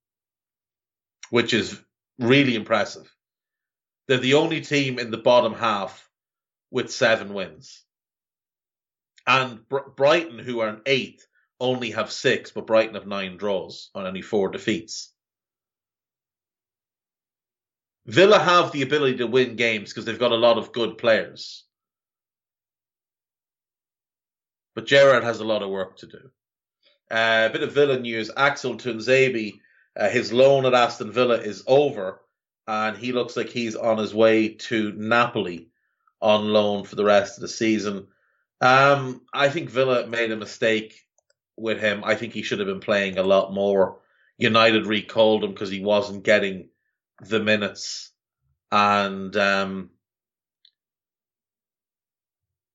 which 1.31 1.53
is 1.53 1.81
really 2.19 2.55
impressive. 2.55 3.13
They're 4.07 4.19
the 4.19 4.35
only 4.35 4.61
team 4.61 4.99
in 4.99 5.11
the 5.11 5.19
bottom 5.19 5.53
half 5.53 6.09
with 6.71 6.93
seven 6.93 7.35
wins. 7.35 7.85
And 9.27 9.69
Br- 9.69 9.91
Brighton, 9.97 10.39
who 10.39 10.61
are 10.61 10.69
an 10.69 10.83
eighth, 10.87 11.27
only 11.59 11.91
have 11.91 12.13
six, 12.13 12.53
but 12.53 12.67
Brighton 12.67 12.95
have 12.95 13.07
nine 13.07 13.37
draws 13.37 13.91
on 13.95 14.07
only 14.07 14.23
four 14.23 14.51
defeats. 14.51 15.13
Villa 18.07 18.39
have 18.39 18.71
the 18.71 18.83
ability 18.83 19.17
to 19.17 19.27
win 19.27 19.57
games 19.57 19.91
because 19.91 20.05
they've 20.05 20.19
got 20.19 20.31
a 20.31 20.37
lot 20.37 20.59
of 20.59 20.73
good 20.73 20.97
players. 20.97 21.65
But 24.77 24.87
Gerrard 24.87 25.25
has 25.25 25.41
a 25.41 25.45
lot 25.45 25.63
of 25.63 25.71
work 25.71 25.97
to 25.99 26.07
do. 26.07 26.31
Uh, 27.11 27.49
a 27.49 27.53
bit 27.53 27.63
of 27.63 27.73
Villa 27.73 27.99
news. 27.99 28.31
Axel 28.37 28.77
Tuanzebe, 28.77 29.61
uh, 29.97 30.09
his 30.09 30.33
loan 30.33 30.67
at 30.67 30.75
Aston 30.75 31.13
Villa 31.13 31.37
is 31.37 31.63
over, 31.67 32.21
and 32.67 32.97
he 32.97 33.13
looks 33.13 33.37
like 33.37 33.49
he's 33.49 33.77
on 33.77 33.99
his 33.99 34.15
way 34.15 34.49
to 34.49 34.93
Napoli 34.93 35.69
on 36.21 36.53
loan 36.53 36.85
for 36.85 36.97
the 36.97 37.05
rest 37.05 37.37
of 37.39 37.43
the 37.43 37.49
season. 37.49 38.09
Um, 38.61 39.23
I 39.33 39.49
think 39.49 39.71
Villa 39.71 40.07
made 40.07 40.33
a 40.33 40.37
mistake 40.37 41.01
with 41.57 41.81
him. 41.81 42.03
I 42.05 42.15
think 42.15 42.33
he 42.33 42.43
should 42.43 42.59
have 42.59 42.69
been 42.69 42.81
playing 42.81 43.19
a 43.19 43.23
lot 43.23 43.53
more. 43.53 44.01
United 44.39 44.87
recalled 44.87 45.45
him 45.45 45.53
because 45.53 45.71
he 45.71 45.81
wasn't 45.81 46.25
getting 46.25 46.69
the 47.21 47.41
minutes, 47.41 48.11
and 48.71 49.35
um, 49.37 49.91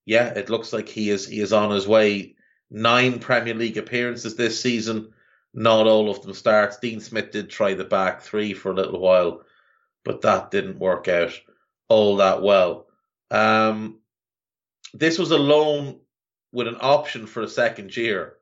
yeah, 0.05 0.27
it 0.29 0.49
looks 0.49 0.73
like 0.73 0.89
he 0.89 1.09
is 1.09 1.27
he 1.27 1.39
is 1.39 1.53
on 1.53 1.71
his 1.71 1.87
way. 1.87 2.35
Nine 2.71 3.19
Premier 3.19 3.53
League 3.53 3.77
appearances 3.77 4.35
this 4.35 4.61
season, 4.61 5.13
not 5.53 5.87
all 5.87 6.09
of 6.09 6.21
them 6.21 6.33
starts. 6.33 6.77
Dean 6.77 7.01
Smith 7.01 7.31
did 7.31 7.49
try 7.49 7.73
the 7.73 7.83
back 7.83 8.21
three 8.21 8.53
for 8.53 8.71
a 8.71 8.75
little 8.75 8.99
while, 8.99 9.43
but 10.05 10.21
that 10.21 10.51
didn't 10.51 10.79
work 10.79 11.09
out 11.09 11.37
all 11.89 12.17
that 12.17 12.41
well. 12.41 12.87
Um, 13.29 13.99
this 14.93 15.19
was 15.19 15.31
a 15.31 15.37
loan 15.37 15.99
with 16.53 16.67
an 16.67 16.77
option 16.79 17.27
for 17.27 17.41
a 17.41 17.49
second 17.49 17.95
year. 17.95 18.37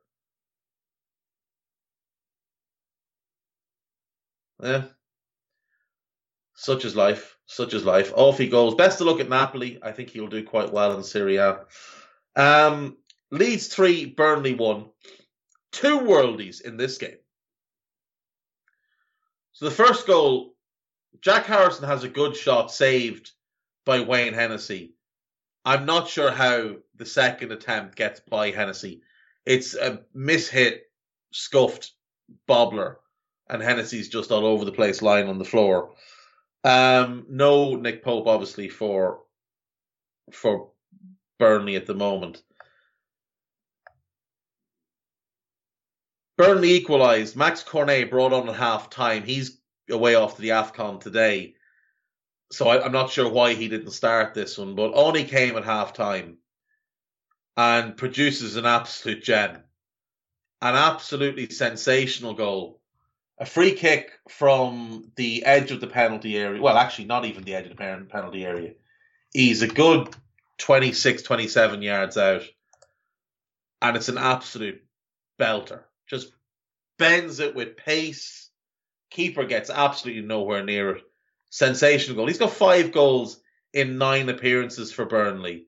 Yeah. 4.62 4.84
Such 6.54 6.84
is 6.84 6.94
life. 6.94 7.36
Such 7.46 7.74
is 7.74 7.84
life. 7.84 8.12
Off 8.14 8.38
he 8.38 8.48
goes. 8.48 8.74
Best 8.74 9.00
of 9.00 9.08
luck 9.08 9.18
at 9.18 9.28
Napoli. 9.28 9.80
I 9.82 9.90
think 9.90 10.10
he'll 10.10 10.28
do 10.28 10.44
quite 10.44 10.72
well 10.72 10.96
in 10.96 11.02
Serie 11.02 11.36
A. 11.36 11.64
Um, 12.36 12.98
Leeds 13.30 13.68
3, 13.68 14.06
Burnley 14.06 14.54
1. 14.54 14.86
Two 15.72 16.00
worldies 16.00 16.60
in 16.60 16.76
this 16.76 16.98
game. 16.98 17.18
So 19.52 19.66
the 19.66 19.70
first 19.70 20.06
goal, 20.06 20.54
Jack 21.20 21.46
Harrison 21.46 21.84
has 21.84 22.02
a 22.02 22.08
good 22.08 22.36
shot 22.36 22.72
saved 22.72 23.30
by 23.84 24.00
Wayne 24.00 24.34
Hennessy. 24.34 24.94
I'm 25.64 25.86
not 25.86 26.08
sure 26.08 26.30
how 26.30 26.76
the 26.96 27.06
second 27.06 27.52
attempt 27.52 27.96
gets 27.96 28.20
by 28.20 28.50
Hennessy. 28.50 29.02
It's 29.44 29.74
a 29.74 30.00
mishit, 30.16 30.78
scuffed 31.32 31.92
bobbler, 32.48 32.96
and 33.48 33.62
Hennessy's 33.62 34.08
just 34.08 34.30
all 34.30 34.46
over 34.46 34.64
the 34.64 34.72
place 34.72 35.02
lying 35.02 35.28
on 35.28 35.38
the 35.38 35.44
floor. 35.44 35.94
Um, 36.64 37.26
no 37.28 37.74
Nick 37.74 38.02
Pope, 38.04 38.26
obviously, 38.26 38.68
for 38.68 39.20
for 40.32 40.70
Burnley 41.38 41.76
at 41.76 41.86
the 41.86 41.94
moment. 41.94 42.42
Burnley 46.40 46.72
equalised. 46.72 47.36
Max 47.36 47.62
Cornet 47.62 48.08
brought 48.08 48.32
on 48.32 48.48
at 48.48 48.56
half 48.56 48.88
time. 48.88 49.24
He's 49.24 49.58
away 49.90 50.14
off 50.14 50.36
to 50.36 50.40
the 50.40 50.48
AFCON 50.48 50.98
today. 50.98 51.54
So 52.50 52.66
I, 52.66 52.86
am 52.86 52.92
not 52.92 53.10
sure 53.10 53.30
why 53.30 53.52
he 53.52 53.68
didn't 53.68 53.90
start 53.90 54.32
this 54.32 54.56
one, 54.56 54.74
but 54.74 54.94
Oni 54.94 55.24
came 55.24 55.58
at 55.58 55.66
half 55.66 55.92
time 55.92 56.38
and 57.58 57.94
produces 57.94 58.56
an 58.56 58.64
absolute 58.64 59.22
gem. 59.22 59.58
An 60.62 60.74
absolutely 60.76 61.50
sensational 61.50 62.32
goal. 62.32 62.80
A 63.38 63.44
free 63.44 63.74
kick 63.74 64.12
from 64.30 65.12
the 65.16 65.44
edge 65.44 65.72
of 65.72 65.82
the 65.82 65.88
penalty 65.88 66.38
area. 66.38 66.62
Well, 66.62 66.78
actually, 66.78 67.04
not 67.04 67.26
even 67.26 67.44
the 67.44 67.54
edge 67.54 67.66
of 67.66 67.76
the 67.76 68.06
penalty 68.08 68.46
area. 68.46 68.72
He's 69.34 69.60
a 69.60 69.68
good 69.68 70.08
26, 70.56 71.22
27 71.22 71.82
yards 71.82 72.16
out. 72.16 72.44
And 73.82 73.94
it's 73.94 74.08
an 74.08 74.16
absolute 74.16 74.82
belter. 75.38 75.82
Just 76.10 76.32
bends 76.98 77.40
it 77.40 77.54
with 77.54 77.76
pace. 77.76 78.50
Keeper 79.10 79.44
gets 79.44 79.70
absolutely 79.70 80.22
nowhere 80.22 80.62
near 80.62 80.96
it 80.96 81.02
sensational 81.50 82.16
goal. 82.16 82.26
He's 82.26 82.38
got 82.38 82.52
five 82.52 82.92
goals 82.92 83.40
in 83.72 83.98
nine 83.98 84.28
appearances 84.28 84.92
for 84.92 85.04
Burnley. 85.04 85.66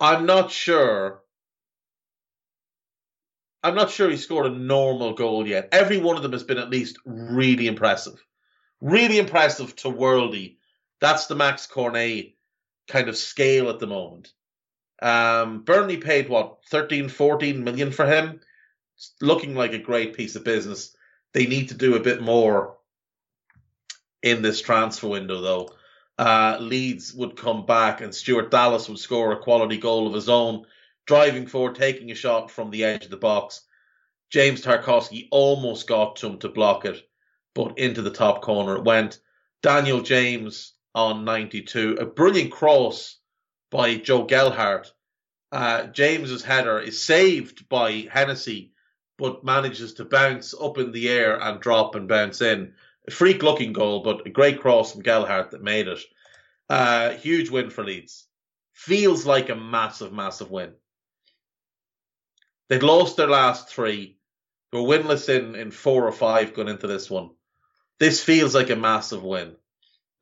I'm 0.00 0.26
not 0.26 0.50
sure. 0.50 1.22
I'm 3.62 3.74
not 3.74 3.90
sure 3.90 4.10
he 4.10 4.16
scored 4.16 4.46
a 4.46 4.50
normal 4.50 5.14
goal 5.14 5.46
yet. 5.46 5.68
Every 5.72 5.98
one 5.98 6.16
of 6.16 6.22
them 6.22 6.32
has 6.32 6.42
been 6.42 6.58
at 6.58 6.70
least 6.70 6.98
really 7.06 7.66
impressive. 7.66 8.22
Really 8.80 9.18
impressive 9.18 9.74
to 9.76 9.88
worldy. 9.88 10.56
That's 11.00 11.26
the 11.26 11.34
Max 11.34 11.66
Cornet 11.66 12.34
kind 12.88 13.08
of 13.08 13.16
scale 13.16 13.70
at 13.70 13.78
the 13.78 13.86
moment. 13.86 14.32
Um, 15.00 15.62
Burnley 15.62 15.96
paid 15.96 16.28
what 16.28 16.58
13, 16.70 17.08
14 17.08 17.64
million 17.64 17.90
for 17.90 18.06
him. 18.06 18.40
Looking 19.20 19.54
like 19.54 19.72
a 19.72 19.78
great 19.78 20.14
piece 20.14 20.36
of 20.36 20.44
business. 20.44 20.94
They 21.32 21.46
need 21.46 21.68
to 21.68 21.74
do 21.74 21.96
a 21.96 22.00
bit 22.00 22.22
more 22.22 22.76
in 24.22 24.40
this 24.42 24.60
transfer 24.60 25.08
window, 25.08 25.40
though. 25.40 25.68
Uh, 26.16 26.58
Leeds 26.60 27.12
would 27.12 27.36
come 27.36 27.66
back 27.66 28.00
and 28.00 28.14
Stuart 28.14 28.50
Dallas 28.50 28.88
would 28.88 28.98
score 28.98 29.32
a 29.32 29.42
quality 29.42 29.78
goal 29.78 30.06
of 30.06 30.14
his 30.14 30.28
own, 30.28 30.64
driving 31.06 31.46
forward, 31.46 31.74
taking 31.74 32.10
a 32.10 32.14
shot 32.14 32.50
from 32.50 32.70
the 32.70 32.84
edge 32.84 33.04
of 33.04 33.10
the 33.10 33.16
box. 33.16 33.62
James 34.30 34.62
Tarkowski 34.62 35.28
almost 35.30 35.86
got 35.86 36.16
to 36.16 36.26
him 36.28 36.38
to 36.38 36.48
block 36.48 36.84
it, 36.84 37.00
but 37.54 37.78
into 37.78 38.02
the 38.02 38.10
top 38.10 38.42
corner 38.42 38.76
it 38.76 38.84
went. 38.84 39.18
Daniel 39.62 40.00
James 40.02 40.74
on 40.94 41.24
92, 41.24 41.96
a 42.00 42.06
brilliant 42.06 42.52
cross 42.52 43.18
by 43.70 43.96
Joe 43.96 44.24
Gelhardt. 44.24 44.92
Uh, 45.50 45.86
James's 45.86 46.44
header 46.44 46.78
is 46.78 47.02
saved 47.02 47.68
by 47.68 48.08
Hennessy, 48.10 48.72
but 49.18 49.44
manages 49.44 49.94
to 49.94 50.04
bounce 50.04 50.54
up 50.60 50.78
in 50.78 50.92
the 50.92 51.08
air 51.08 51.40
and 51.40 51.60
drop 51.60 51.94
and 51.94 52.08
bounce 52.08 52.40
in 52.42 52.74
a 53.06 53.10
freak 53.10 53.42
looking 53.42 53.72
goal, 53.72 54.02
but 54.02 54.26
a 54.26 54.30
great 54.30 54.60
cross 54.60 54.92
from 54.92 55.02
Gelhardt 55.02 55.52
that 55.52 55.62
made 55.62 55.88
it. 55.88 56.00
Uh, 56.68 57.10
huge 57.10 57.50
win 57.50 57.70
for 57.70 57.84
Leeds. 57.84 58.26
Feels 58.72 59.26
like 59.26 59.50
a 59.50 59.54
massive, 59.54 60.12
massive 60.12 60.50
win. 60.50 60.72
They'd 62.68 62.82
lost 62.82 63.16
their 63.16 63.28
last 63.28 63.68
three. 63.68 64.18
They 64.72 64.80
were 64.80 64.88
winless 64.88 65.28
in, 65.28 65.54
in 65.54 65.70
four 65.70 66.06
or 66.06 66.12
five 66.12 66.54
going 66.54 66.68
into 66.68 66.86
this 66.86 67.10
one. 67.10 67.30
This 68.00 68.22
feels 68.22 68.54
like 68.54 68.70
a 68.70 68.76
massive 68.76 69.22
win. 69.22 69.56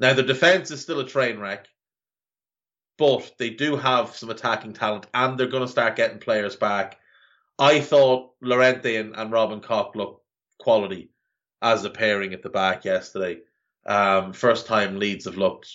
Now, 0.00 0.14
the 0.14 0.22
defence 0.22 0.70
is 0.70 0.82
still 0.82 1.00
a 1.00 1.06
train 1.06 1.38
wreck. 1.38 1.68
but 2.98 3.32
they 3.38 3.50
do 3.50 3.76
have 3.76 4.14
some 4.14 4.30
attacking 4.30 4.74
talent 4.74 5.06
and 5.14 5.38
they're 5.38 5.46
going 5.46 5.64
to 5.64 5.68
start 5.72 5.96
getting 5.96 6.18
players 6.18 6.56
back. 6.56 6.98
I 7.62 7.80
thought 7.80 8.32
Llorente 8.40 8.96
and, 8.96 9.14
and 9.14 9.30
Robin 9.30 9.60
Koch 9.60 9.94
looked 9.94 10.24
quality 10.58 11.10
as 11.62 11.84
a 11.84 11.90
pairing 11.90 12.34
at 12.34 12.42
the 12.42 12.48
back 12.48 12.84
yesterday. 12.84 13.38
Um, 13.86 14.32
first 14.32 14.66
time 14.66 14.98
Leeds 14.98 15.26
have 15.26 15.36
looked 15.36 15.70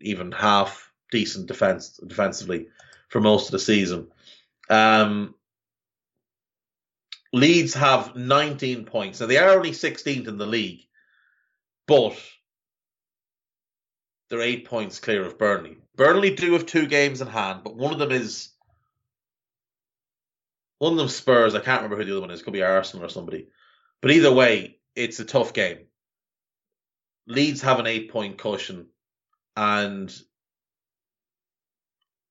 even 0.00 0.32
half 0.32 0.92
decent 1.10 1.48
defense 1.48 1.98
defensively 2.06 2.66
for 3.08 3.22
most 3.22 3.46
of 3.46 3.52
the 3.52 3.58
season. 3.58 4.08
Um, 4.68 5.34
Leeds 7.32 7.72
have 7.72 8.14
19 8.14 8.84
points. 8.84 9.20
Now 9.20 9.26
they 9.26 9.38
are 9.38 9.56
only 9.56 9.70
16th 9.70 10.28
in 10.28 10.36
the 10.36 10.44
league, 10.44 10.82
but 11.86 12.18
they're 14.28 14.42
eight 14.42 14.66
points 14.66 15.00
clear 15.00 15.24
of 15.24 15.38
Burnley. 15.38 15.78
Burnley 15.96 16.34
do 16.34 16.52
have 16.52 16.66
two 16.66 16.86
games 16.86 17.22
in 17.22 17.28
hand, 17.28 17.62
but 17.64 17.76
one 17.76 17.94
of 17.94 17.98
them 17.98 18.12
is 18.12 18.50
one 20.80 20.92
of 20.92 20.98
them 20.98 21.08
Spurs. 21.08 21.54
I 21.54 21.60
can't 21.60 21.82
remember 21.82 21.98
who 21.98 22.04
the 22.04 22.12
other 22.12 22.22
one 22.22 22.30
is. 22.30 22.42
Could 22.42 22.54
be 22.54 22.62
Arsenal 22.62 23.04
or 23.04 23.10
somebody. 23.10 23.48
But 24.00 24.10
either 24.10 24.32
way, 24.32 24.78
it's 24.96 25.20
a 25.20 25.24
tough 25.24 25.52
game. 25.52 25.80
Leeds 27.28 27.60
have 27.60 27.78
an 27.78 27.86
eight 27.86 28.10
point 28.10 28.38
cushion, 28.38 28.86
and 29.56 30.12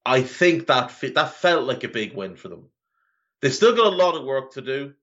I 0.04 0.24
think 0.24 0.66
that 0.68 1.00
that 1.16 1.34
felt 1.36 1.66
like 1.66 1.84
a 1.84 1.90
big 1.90 2.16
win 2.16 2.36
for 2.36 2.50
them. 2.50 2.70
They've 3.42 3.54
still 3.54 3.76
got 3.76 3.94
a 3.94 3.96
lot 3.96 4.16
of 4.16 4.26
work 4.26 4.54
to 4.54 4.62
do, 4.62 4.94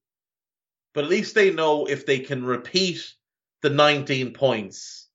but 0.92 1.04
at 1.04 1.10
least 1.10 1.34
they 1.34 1.52
know 1.52 1.86
if 1.86 2.04
they 2.04 2.18
can 2.18 2.44
repeat 2.44 3.14
the 3.62 3.70
19 3.70 4.34
points 4.34 5.06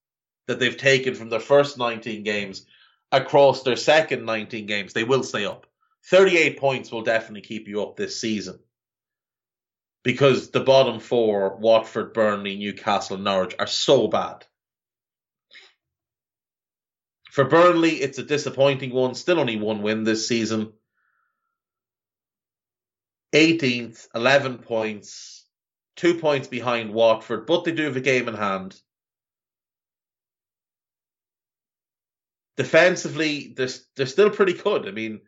that 0.48 0.58
they've 0.58 0.78
taken 0.78 1.16
from 1.16 1.30
their 1.30 1.42
first 1.42 1.78
19 1.78 2.24
games 2.24 2.66
across 3.12 3.64
their 3.64 3.76
second 3.76 4.26
19 4.26 4.66
games, 4.66 4.94
they 4.94 5.04
will 5.04 5.22
stay 5.22 5.46
up. 5.46 5.68
38 6.06 6.60
points 6.60 6.91
will 6.91 7.04
definitely 7.04 7.41
keep 7.41 7.68
you 7.68 7.84
up 7.84 7.95
this 7.95 8.20
season 8.20 8.60
because 10.04 10.49
the 10.49 10.60
bottom 10.60 10.99
four, 10.99 11.58
Watford, 11.58 12.14
Burnley, 12.14 12.58
Newcastle, 12.58 13.18
Norwich, 13.18 13.56
are 13.60 13.68
so 13.68 14.08
bad. 14.08 14.45
For 17.30 17.45
Burnley, 17.45 18.02
it's 18.02 18.18
a 18.18 18.24
disappointing 18.24 18.91
one. 18.91 19.16
Still 19.16 19.39
only 19.39 19.56
one 19.56 19.84
win 19.84 20.04
this 20.04 20.28
season. 20.28 20.74
18th, 23.34 24.08
11 24.14 24.58
points, 24.58 25.45
two 25.95 26.16
points 26.16 26.49
behind 26.49 26.93
Watford, 26.93 27.45
but 27.45 27.64
they 27.64 27.72
do 27.72 27.84
have 27.84 27.95
a 27.95 28.02
game 28.02 28.28
in 28.28 28.34
hand. 28.34 28.76
Defensively, 32.58 33.54
they're, 33.56 33.70
they're 33.95 34.06
still 34.06 34.30
pretty 34.30 34.54
good. 34.54 34.86
I 34.88 34.91
mean, 34.91 35.22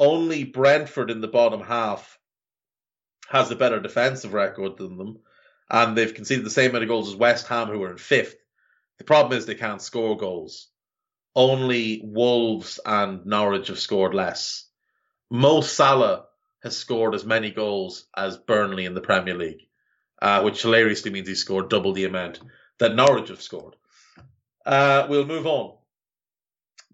only 0.00 0.44
Brentford 0.44 1.10
in 1.10 1.20
the 1.20 1.28
bottom 1.28 1.60
half 1.60 2.18
has 3.28 3.50
a 3.50 3.56
better 3.56 3.80
defensive 3.80 4.32
record 4.32 4.76
than 4.76 4.96
them, 4.96 5.18
and 5.70 5.96
they've 5.96 6.14
conceded 6.14 6.44
the 6.44 6.50
same 6.50 6.70
amount 6.70 6.84
of 6.84 6.88
goals 6.88 7.08
as 7.08 7.16
West 7.16 7.46
Ham, 7.48 7.68
who 7.68 7.82
are 7.82 7.90
in 7.90 7.98
fifth. 7.98 8.36
The 8.98 9.04
problem 9.04 9.36
is 9.36 9.46
they 9.46 9.54
can't 9.54 9.82
score 9.82 10.16
goals. 10.16 10.68
Only 11.34 12.00
Wolves 12.02 12.80
and 12.84 13.26
Norwich 13.26 13.68
have 13.68 13.78
scored 13.78 14.14
less. 14.14 14.66
Mo 15.30 15.60
Salah 15.60 16.24
has 16.62 16.76
scored 16.76 17.14
as 17.14 17.24
many 17.24 17.50
goals 17.50 18.06
as 18.16 18.38
Burnley 18.38 18.86
in 18.86 18.94
the 18.94 19.00
Premier 19.00 19.34
League, 19.34 19.68
uh, 20.20 20.42
which 20.42 20.62
hilariously 20.62 21.10
means 21.10 21.28
he 21.28 21.34
scored 21.34 21.68
double 21.68 21.92
the 21.92 22.06
amount 22.06 22.40
that 22.78 22.94
Norwich 22.94 23.28
have 23.28 23.42
scored. 23.42 23.76
Uh, 24.64 25.06
we'll 25.08 25.26
move 25.26 25.46
on 25.46 25.77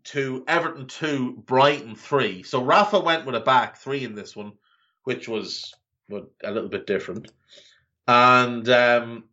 to 0.04 0.44
Everton 0.46 0.86
2, 0.86 1.42
Brighton 1.46 1.96
3. 1.96 2.42
So 2.42 2.62
Rafa 2.62 3.00
went 3.00 3.26
with 3.26 3.34
a 3.34 3.40
back 3.40 3.78
three 3.78 4.04
in 4.04 4.14
this 4.14 4.36
one, 4.36 4.52
which 5.04 5.28
was 5.28 5.74
a 6.10 6.50
little 6.50 6.68
bit 6.68 6.86
different. 6.86 7.30
And 8.06 8.68
um, 8.68 9.24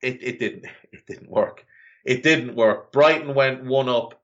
it, 0.00 0.22
it 0.22 0.38
didn't 0.38 0.66
it 0.92 1.06
didn't 1.06 1.30
work. 1.30 1.66
It 2.04 2.22
didn't 2.22 2.56
work. 2.56 2.92
Brighton 2.92 3.34
went 3.34 3.64
one 3.64 3.88
up 3.88 4.20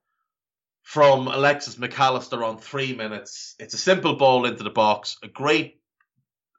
from 0.83 1.29
Alexis 1.29 1.79
Mac 1.79 1.99
Allister 1.99 2.43
on 2.43 2.59
three 2.59 2.95
minutes. 2.95 3.55
It's 3.59 3.75
a 3.75 3.79
simple 3.79 4.17
ball 4.17 4.47
into 4.47 4.65
the 4.65 4.71
box, 4.71 5.19
a 5.23 5.29
great 5.29 5.81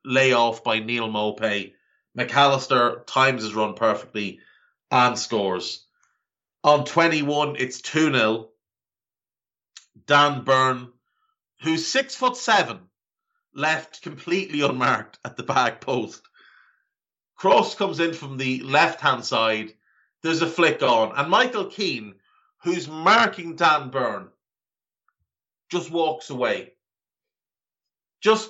layoff 0.06 0.64
by 0.64 0.80
Neal 0.80 1.10
Maupay. 1.10 1.74
Mac 2.16 2.36
Allister 2.36 3.04
times 3.08 3.44
his 3.44 3.56
run 3.56 3.74
perfectly 3.74 4.40
and 4.92 5.18
scores. 5.18 5.86
On 6.64 6.84
21, 6.86 7.56
it's 7.58 7.82
2 7.82 8.12
0. 8.12 8.49
Dan 10.06 10.44
Burn, 10.44 10.92
who's 11.62 11.88
six 11.88 12.16
foot 12.16 12.38
seven, 12.38 12.80
left 13.54 14.02
completely 14.02 14.62
unmarked 14.62 15.20
at 15.26 15.38
the 15.38 15.44
back 15.44 15.82
post. 15.82 16.22
Cross 17.36 17.76
comes 17.76 18.00
in 18.00 18.14
from 18.14 18.38
the 18.38 18.62
left 18.62 19.02
hand 19.02 19.26
side. 19.26 19.74
There's 20.22 20.42
a 20.42 20.48
flick 20.48 20.84
on, 20.84 21.14
and 21.16 21.30
Michael 21.30 21.66
Keane, 21.66 22.16
who's 22.64 22.88
marking 22.88 23.56
Dan 23.56 23.90
Burn, 23.90 24.30
just 25.72 25.90
walks 25.90 26.30
away. 26.30 26.74
Just 28.22 28.50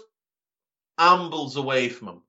ambles 0.97 1.55
away 1.57 1.89
from 1.89 2.07
him. 2.07 2.21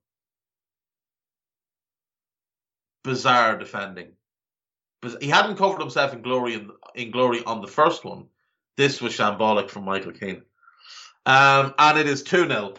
Bizarre 3.03 3.57
defending. 3.57 4.11
He 5.19 5.27
hadn't 5.27 5.57
covered 5.57 5.79
himself 5.81 6.13
in 6.13 6.21
glory 6.21 6.53
in, 6.53 6.69
in 6.93 7.09
glory 7.09 7.43
on 7.43 7.61
the 7.61 7.67
first 7.67 8.05
one, 8.05 8.27
this 8.81 8.99
was 8.99 9.13
shambolic 9.13 9.69
from 9.69 9.85
Michael 9.85 10.11
Keane. 10.11 10.41
Um, 11.27 11.75
and 11.77 11.99
it 11.99 12.07
is 12.07 12.23
2 12.23 12.47
0. 12.47 12.73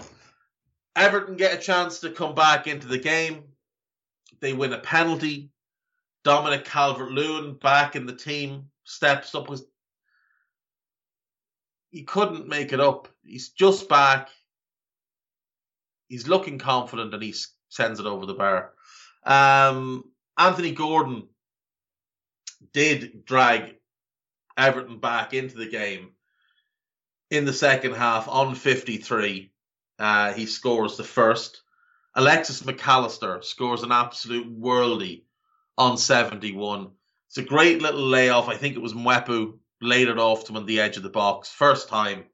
Everton 0.96 1.36
get 1.36 1.54
a 1.54 1.62
chance 1.62 2.00
to 2.00 2.10
come 2.10 2.34
back 2.34 2.66
into 2.66 2.88
the 2.88 2.98
game. 2.98 3.44
They 4.40 4.52
win 4.52 4.72
a 4.72 4.78
penalty. 4.78 5.50
Dominic 6.24 6.64
Calvert 6.64 7.12
Lewin 7.12 7.54
back 7.54 7.94
in 7.94 8.06
the 8.06 8.16
team 8.16 8.64
steps 8.82 9.32
up. 9.36 9.48
He 11.90 12.02
couldn't 12.02 12.48
make 12.48 12.72
it 12.72 12.80
up. 12.80 13.06
He's 13.24 13.50
just 13.50 13.88
back. 13.88 14.28
He's 16.08 16.26
looking 16.26 16.58
confident 16.58 17.14
and 17.14 17.22
he 17.22 17.34
sends 17.68 18.00
it 18.00 18.06
over 18.06 18.26
the 18.26 18.34
bar. 18.34 18.72
Um, 19.24 20.04
Anthony 20.36 20.72
Gordon 20.72 21.28
did 22.72 23.24
drag 23.24 23.76
Everton 24.56 24.98
back 24.98 25.34
into 25.34 25.56
the 25.56 25.68
game 25.68 26.10
in 27.30 27.44
the 27.44 27.52
second 27.52 27.94
half 27.94 28.28
on 28.28 28.54
53. 28.54 29.50
Uh, 29.98 30.32
he 30.32 30.46
scores 30.46 30.96
the 30.96 31.04
first. 31.04 31.62
Alexis 32.14 32.64
Mac 32.64 32.86
Allister 32.86 33.40
scores 33.42 33.82
an 33.82 33.92
absolute 33.92 34.60
worldy 34.60 35.22
on 35.78 35.96
71. 35.96 36.90
It's 37.28 37.38
a 37.38 37.42
great 37.42 37.80
little 37.80 38.06
layoff. 38.06 38.48
I 38.48 38.56
think 38.56 38.76
it 38.76 38.82
was 38.82 38.92
Mwepu 38.92 39.58
laid 39.80 40.08
it 40.08 40.18
off 40.18 40.44
to 40.44 40.52
him 40.52 40.58
on 40.58 40.66
the 40.66 40.80
edge 40.80 40.98
of 40.98 41.02
the 41.02 41.08
box. 41.08 41.48
First 41.48 41.88
time, 41.88 42.24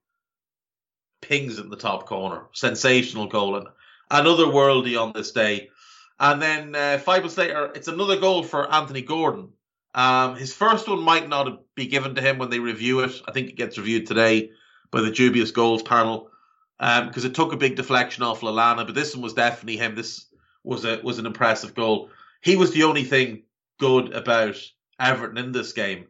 pings 1.23 1.59
in 1.59 1.71
the 1.71 1.77
top 1.77 2.07
corner. 2.07 2.47
Sensational 2.53 3.27
goal. 3.27 3.57
And 3.57 3.69
another 4.11 4.47
worldy 4.47 5.01
on 5.01 5.13
this 5.13 5.33
day. 5.33 5.71
And 6.19 6.43
then 6.43 6.75
uh, 6.75 6.99
five 6.99 7.19
minutes 7.19 7.39
later, 7.39 7.71
it's 7.75 7.89
another 7.89 8.19
goal 8.19 8.43
for 8.43 8.73
Anthony 8.73 9.03
Gordon. 9.03 9.51
Um, 9.95 10.37
his 10.37 10.55
first 10.55 10.89
one 10.89 11.03
might 11.03 11.29
not 11.29 11.63
be 11.75 11.87
given 11.87 12.15
to 12.15 12.21
him 12.21 12.39
when 12.39 12.51
they 12.51 12.59
review 12.59 13.01
it. 13.01 13.21
I 13.27 13.33
think 13.33 13.49
it 13.49 13.57
gets 13.57 13.79
reviewed 13.79 14.07
today 14.07 14.51
by 14.91 15.01
the 15.01 15.11
dubious 15.11 15.51
goals 15.51 15.83
panel 15.83 16.31
because 16.79 17.25
um, 17.25 17.31
it 17.31 17.35
took 17.35 17.53
a 17.53 17.57
big 17.57 17.77
deflection 17.77 18.23
off 18.23 18.41
Lallana. 18.41 18.87
But 18.87 18.95
this 18.95 19.15
one 19.15 19.23
was 19.23 19.35
definitely 19.35 19.79
him. 19.79 19.95
This 19.95 20.27
was 20.63 20.85
a 20.85 21.01
was 21.03 21.19
an 21.19 21.27
impressive 21.27 21.75
goal. 21.75 22.11
He 22.43 22.57
was 22.57 22.73
the 22.73 22.85
only 22.85 23.05
thing 23.05 23.45
good 23.79 24.13
about 24.13 24.57
Everton 25.01 25.39
in 25.39 25.53
this 25.53 25.73
game. 25.73 26.07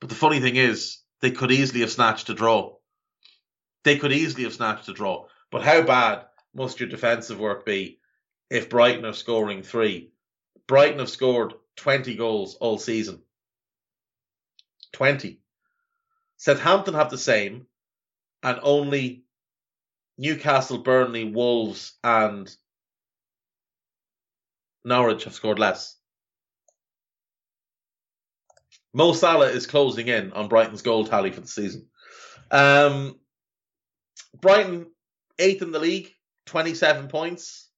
But 0.00 0.08
the 0.08 0.14
funny 0.14 0.40
thing 0.40 0.56
is, 0.56 0.98
they 1.20 1.30
could 1.30 1.52
easily 1.52 1.80
have 1.80 1.92
snatched 1.92 2.28
a 2.28 2.34
draw. 2.34 2.74
They 3.84 3.98
could 3.98 4.12
easily 4.12 4.44
have 4.44 4.54
snatched 4.54 4.88
a 4.88 4.92
draw. 4.92 5.26
But 5.50 5.62
how 5.62 5.82
bad 5.82 6.24
must 6.54 6.80
your 6.80 6.88
defensive 6.88 7.38
work 7.38 7.64
be 7.64 8.00
if 8.50 8.68
Brighton 8.68 9.04
are 9.04 9.12
scoring 9.12 9.62
three? 9.62 10.10
Brighton 10.66 10.98
have 10.98 11.10
scored 11.10 11.54
20 11.76 12.14
goals 12.16 12.54
all 12.56 12.78
season. 12.78 13.22
20. 14.92 15.40
Southampton 16.36 16.94
have 16.94 17.10
the 17.10 17.18
same, 17.18 17.66
and 18.42 18.58
only 18.62 19.24
Newcastle, 20.18 20.78
Burnley, 20.78 21.24
Wolves, 21.24 21.94
and 22.02 22.54
Norwich 24.84 25.24
have 25.24 25.34
scored 25.34 25.58
less. 25.58 25.96
Mo 28.92 29.12
Salah 29.12 29.46
is 29.46 29.66
closing 29.66 30.08
in 30.08 30.32
on 30.32 30.48
Brighton's 30.48 30.82
goal 30.82 31.06
tally 31.06 31.30
for 31.30 31.40
the 31.40 31.46
season. 31.46 31.88
Um, 32.50 33.18
Brighton, 34.38 34.86
eighth 35.38 35.62
in 35.62 35.70
the 35.70 35.78
league, 35.78 36.12
27 36.46 37.08
points. 37.08 37.70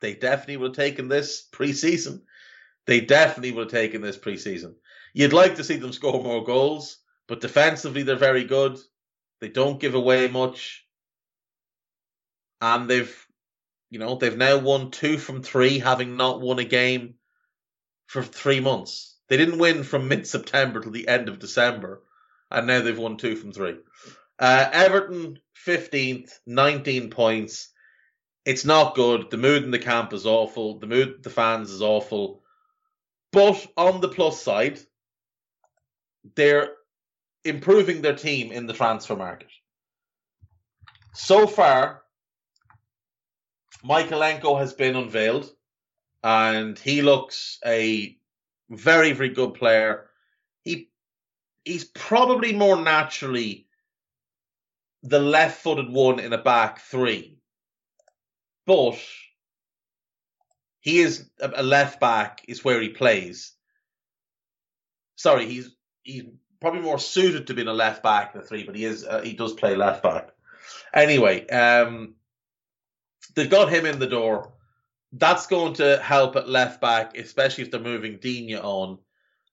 They 0.00 0.14
definitely 0.14 0.56
would 0.56 0.76
have 0.76 0.76
taken 0.76 1.08
this 1.08 1.42
pre 1.52 1.72
season. 1.72 2.22
They 2.90 3.00
definitely 3.00 3.52
would 3.52 3.70
have 3.70 3.70
taken 3.70 4.02
this 4.02 4.18
preseason. 4.18 4.74
You'd 5.14 5.32
like 5.32 5.54
to 5.54 5.62
see 5.62 5.76
them 5.76 5.92
score 5.92 6.24
more 6.24 6.42
goals, 6.42 6.98
but 7.28 7.40
defensively 7.40 8.02
they're 8.02 8.16
very 8.16 8.42
good. 8.42 8.78
They 9.40 9.48
don't 9.48 9.78
give 9.78 9.94
away 9.94 10.26
much. 10.26 10.84
And 12.60 12.90
they've, 12.90 13.26
you 13.90 14.00
know, 14.00 14.16
they've 14.16 14.36
now 14.36 14.58
won 14.58 14.90
two 14.90 15.18
from 15.18 15.40
three, 15.40 15.78
having 15.78 16.16
not 16.16 16.40
won 16.40 16.58
a 16.58 16.64
game 16.64 17.14
for 18.08 18.24
three 18.24 18.58
months. 18.58 19.16
They 19.28 19.36
didn't 19.36 19.60
win 19.60 19.84
from 19.84 20.08
mid 20.08 20.26
September 20.26 20.80
till 20.80 20.90
the 20.90 21.06
end 21.06 21.28
of 21.28 21.38
December, 21.38 22.02
and 22.50 22.66
now 22.66 22.80
they've 22.80 22.98
won 22.98 23.18
two 23.18 23.36
from 23.36 23.52
three. 23.52 23.76
Uh, 24.36 24.68
Everton, 24.72 25.38
15th, 25.64 26.32
19 26.44 27.10
points. 27.10 27.68
It's 28.44 28.64
not 28.64 28.96
good. 28.96 29.30
The 29.30 29.36
mood 29.36 29.62
in 29.62 29.70
the 29.70 29.78
camp 29.78 30.12
is 30.12 30.26
awful. 30.26 30.80
The 30.80 30.88
mood 30.88 31.22
the 31.22 31.30
fans 31.30 31.70
is 31.70 31.82
awful. 31.82 32.39
But 33.32 33.66
on 33.76 34.00
the 34.00 34.08
plus 34.08 34.42
side, 34.42 34.80
they're 36.34 36.72
improving 37.44 38.02
their 38.02 38.16
team 38.16 38.52
in 38.52 38.66
the 38.66 38.72
transfer 38.72 39.16
market. 39.16 39.50
So 41.14 41.46
far, 41.46 42.02
Mykolenko 43.84 44.58
has 44.58 44.74
been 44.74 44.96
unveiled, 44.96 45.50
and 46.22 46.78
he 46.78 47.02
looks 47.02 47.58
a 47.64 48.16
very, 48.68 49.12
very 49.12 49.30
good 49.30 49.54
player. 49.54 50.10
He 50.62 50.90
he's 51.64 51.84
probably 51.84 52.52
more 52.52 52.80
naturally 52.80 53.66
the 55.02 55.18
left-footed 55.18 55.90
one 55.90 56.18
in 56.18 56.32
a 56.32 56.42
back 56.42 56.80
three, 56.80 57.38
but 58.66 58.98
he 60.80 61.00
is 61.00 61.28
a 61.40 61.62
left 61.62 62.00
back 62.00 62.44
is 62.48 62.64
where 62.64 62.80
he 62.80 62.88
plays. 62.88 63.52
Sorry, 65.16 65.46
he's 65.46 65.70
he's 66.02 66.24
probably 66.60 66.80
more 66.80 66.98
suited 66.98 67.46
to 67.46 67.54
being 67.54 67.68
a 67.68 67.72
left 67.72 68.02
back 68.02 68.32
than 68.32 68.42
a 68.42 68.44
three, 68.44 68.64
but 68.64 68.74
he 68.74 68.84
is 68.84 69.04
uh, 69.04 69.20
he 69.20 69.34
does 69.34 69.52
play 69.52 69.76
left 69.76 70.02
back. 70.02 70.30
Anyway, 70.94 71.46
um, 71.48 72.14
they've 73.34 73.50
got 73.50 73.72
him 73.72 73.86
in 73.86 73.98
the 73.98 74.06
door. 74.06 74.52
That's 75.12 75.46
going 75.46 75.74
to 75.74 75.98
help 75.98 76.36
at 76.36 76.48
left 76.48 76.80
back, 76.80 77.16
especially 77.16 77.64
if 77.64 77.70
they're 77.70 77.80
moving 77.80 78.18
Digne 78.18 78.56
on. 78.56 78.98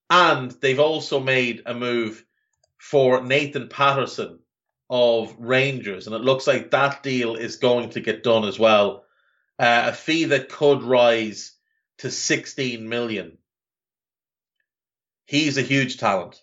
And 0.10 0.52
they've 0.52 0.80
also 0.80 1.20
made 1.20 1.64
a 1.66 1.74
move 1.74 2.24
for 2.78 3.22
Nathan 3.22 3.68
Patterson 3.68 4.40
of 4.90 5.36
Rangers, 5.38 6.08
and 6.08 6.16
it 6.16 6.22
looks 6.22 6.48
like 6.48 6.72
that 6.72 7.04
deal 7.04 7.36
is 7.36 7.58
going 7.58 7.90
to 7.90 8.00
get 8.00 8.24
done 8.24 8.46
as 8.46 8.58
well. 8.58 9.04
Uh, 9.60 9.86
a 9.88 9.94
fee 9.94 10.26
that 10.26 10.50
could 10.50 10.84
rise 10.84 11.54
to 12.00 12.12
16 12.12 12.88
million. 12.88 13.38
He's 15.26 15.58
a 15.58 15.64
huge 15.64 15.98
talent. 15.98 16.42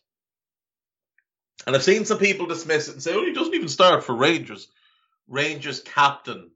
And 1.66 1.74
I've 1.74 1.84
seen 1.84 2.04
some 2.04 2.18
people 2.18 2.46
dismiss 2.46 2.88
it 2.88 2.92
and 2.92 3.02
say, 3.02 3.14
oh, 3.14 3.24
he 3.24 3.32
doesn't 3.32 3.54
even 3.54 3.68
start 3.68 4.04
for 4.04 4.14
Rangers. 4.14 4.68
Rangers 5.28 5.80
captain 5.80 6.50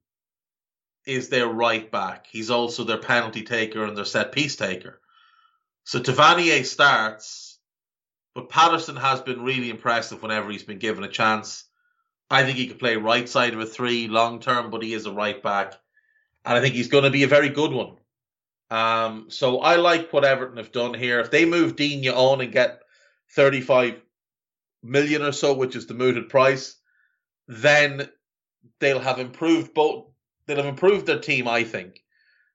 is 1.06 1.30
their 1.30 1.46
right 1.46 1.90
back. 1.90 2.26
He's 2.30 2.50
also 2.50 2.84
their 2.84 2.98
penalty 2.98 3.42
taker 3.42 3.84
and 3.84 3.96
their 3.96 4.04
set 4.04 4.32
piece 4.32 4.56
taker. 4.56 5.00
So 5.84 6.00
Tavernier 6.00 6.64
starts, 6.64 7.58
but 8.34 8.50
Patterson 8.50 8.96
has 8.96 9.22
been 9.22 9.42
really 9.42 9.70
impressive 9.70 10.20
whenever 10.20 10.50
he's 10.50 10.64
been 10.64 10.78
given 10.78 11.02
a 11.02 11.08
chance. 11.08 11.64
I 12.30 12.44
think 12.44 12.58
he 12.58 12.66
could 12.66 12.78
play 12.78 12.96
right 12.96 13.26
side 13.26 13.54
of 13.54 13.60
a 13.60 13.66
three 13.66 14.06
long 14.06 14.40
term, 14.40 14.70
but 14.70 14.82
he 14.82 14.92
is 14.92 15.06
a 15.06 15.12
right 15.12 15.42
back. 15.42 15.74
And 16.48 16.56
I 16.56 16.62
think 16.62 16.74
he's 16.74 16.88
going 16.88 17.04
to 17.04 17.10
be 17.10 17.24
a 17.24 17.28
very 17.28 17.50
good 17.50 17.72
one. 17.72 17.96
Um, 18.70 19.26
so 19.28 19.60
I 19.60 19.76
like 19.76 20.14
what 20.14 20.24
Everton 20.24 20.56
have 20.56 20.72
done 20.72 20.94
here. 20.94 21.20
If 21.20 21.30
they 21.30 21.44
move 21.44 21.76
Digne 21.76 22.08
on 22.08 22.40
and 22.40 22.50
get 22.50 22.80
35 23.32 24.00
million 24.82 25.20
or 25.20 25.32
so, 25.32 25.52
which 25.52 25.76
is 25.76 25.86
the 25.86 25.92
mooted 25.92 26.30
price, 26.30 26.76
then 27.48 28.08
they'll 28.80 28.98
have 28.98 29.18
improved 29.18 29.74
both. 29.74 30.06
They'll 30.46 30.56
have 30.56 30.64
improved 30.64 31.04
their 31.04 31.18
team, 31.18 31.46
I 31.46 31.64
think. 31.64 32.02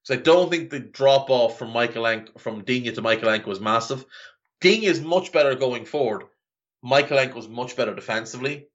Because 0.01 0.19
I 0.19 0.23
don't 0.23 0.49
think 0.49 0.71
the 0.71 0.79
drop 0.79 1.29
off 1.29 1.59
from 1.59 1.71
Mykolenko 1.71 2.41
from 2.41 2.63
Digne 2.63 2.91
to 2.93 3.01
Mykolenko 3.03 3.45
was 3.45 3.59
massive. 3.59 4.03
Digne 4.59 4.87
is 4.87 5.01
much 5.01 5.31
better 5.31 5.53
going 5.53 5.85
forward. 5.85 6.23
Michael 6.81 7.17
Mykolenko 7.17 7.37
is 7.37 7.47
much 7.47 7.75
better 7.75 7.93
defensively. 7.93 8.69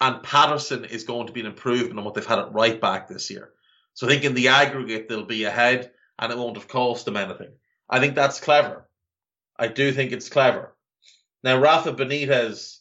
And 0.00 0.22
Patterson 0.22 0.86
is 0.86 1.04
going 1.04 1.26
to 1.26 1.34
be 1.34 1.40
an 1.40 1.46
improvement 1.46 1.98
on 1.98 2.06
what 2.06 2.14
they've 2.14 2.24
had 2.24 2.38
at 2.38 2.54
right 2.54 2.80
back 2.80 3.06
this 3.06 3.30
year. 3.30 3.52
So 3.94 4.06
I 4.06 4.10
think 4.10 4.24
in 4.24 4.34
the 4.34 4.48
aggregate 4.48 5.08
they'll 5.08 5.24
be 5.24 5.44
ahead 5.44 5.90
and 6.18 6.32
it 6.32 6.38
won't 6.38 6.56
have 6.56 6.68
cost 6.68 7.04
them 7.04 7.16
anything. 7.16 7.52
I 7.88 8.00
think 8.00 8.14
that's 8.14 8.40
clever. 8.40 8.88
I 9.58 9.68
do 9.68 9.92
think 9.92 10.12
it's 10.12 10.28
clever. 10.28 10.74
Now, 11.44 11.58
Rafa 11.58 11.92
Benitez 11.92 12.78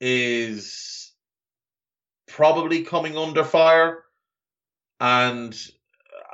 is 0.00 1.12
probably 2.26 2.82
coming 2.82 3.16
under 3.16 3.44
fire, 3.44 4.04
and 5.00 5.56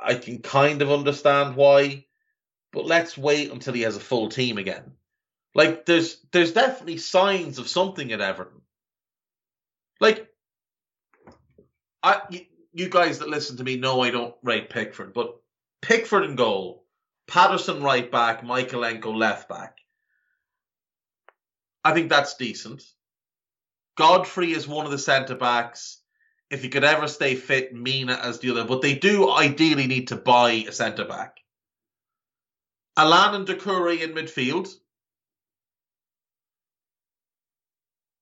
I 0.03 0.15
can 0.15 0.39
kind 0.39 0.81
of 0.81 0.91
understand 0.91 1.55
why. 1.55 2.05
But 2.71 2.85
let's 2.85 3.17
wait 3.17 3.51
until 3.51 3.73
he 3.73 3.83
has 3.83 3.95
a 3.95 4.01
full 4.01 4.29
team 4.29 4.57
again. 4.57 4.91
Like, 5.53 5.85
there's 5.85 6.17
there's 6.31 6.51
definitely 6.51 6.97
signs 6.97 7.57
of 7.59 7.69
something 7.69 8.11
at 8.11 8.21
Everton. 8.21 8.61
Like, 10.01 10.27
I 12.03 12.47
you 12.75 12.89
guys 12.89 13.19
that 13.19 13.29
listen 13.29 13.55
to 13.57 13.63
me 13.63 13.77
know 13.77 14.01
I 14.01 14.11
don't 14.11 14.35
rate 14.43 14.69
Pickford, 14.69 15.13
but 15.13 15.39
Pickford 15.81 16.25
in 16.25 16.35
goal, 16.35 16.83
Patterson 17.25 17.81
right 17.81 18.11
back, 18.11 18.43
Mykolenko 18.43 19.15
left 19.15 19.47
back. 19.47 19.77
I 21.85 21.93
think 21.93 22.09
that's 22.09 22.35
decent. 22.35 22.83
Godfrey 23.95 24.51
is 24.51 24.67
one 24.67 24.85
of 24.85 24.91
the 24.91 24.97
centre 24.97 25.35
backs. 25.35 26.01
If 26.49 26.63
he 26.63 26.69
could 26.69 26.83
ever 26.83 27.07
stay 27.07 27.35
fit, 27.35 27.73
Mina 27.73 28.19
as 28.21 28.39
the 28.39 28.51
other, 28.51 28.65
but 28.65 28.81
they 28.81 28.95
do 28.95 29.31
ideally 29.31 29.87
need 29.87 30.09
to 30.09 30.17
buy 30.17 30.51
a 30.67 30.71
centre 30.73 31.05
back. 31.05 31.37
Allan 32.97 33.35
and 33.35 33.47
Doucouré 33.47 34.01
in 34.01 34.11
midfield. 34.11 34.69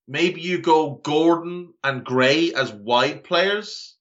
Maybe 0.08 0.41
you 0.41 0.60
go 0.60 0.91
Gordon 1.04 1.74
and 1.84 2.04
Gray 2.04 2.54
as 2.54 2.72
wide 2.72 3.24
players, 3.24 3.95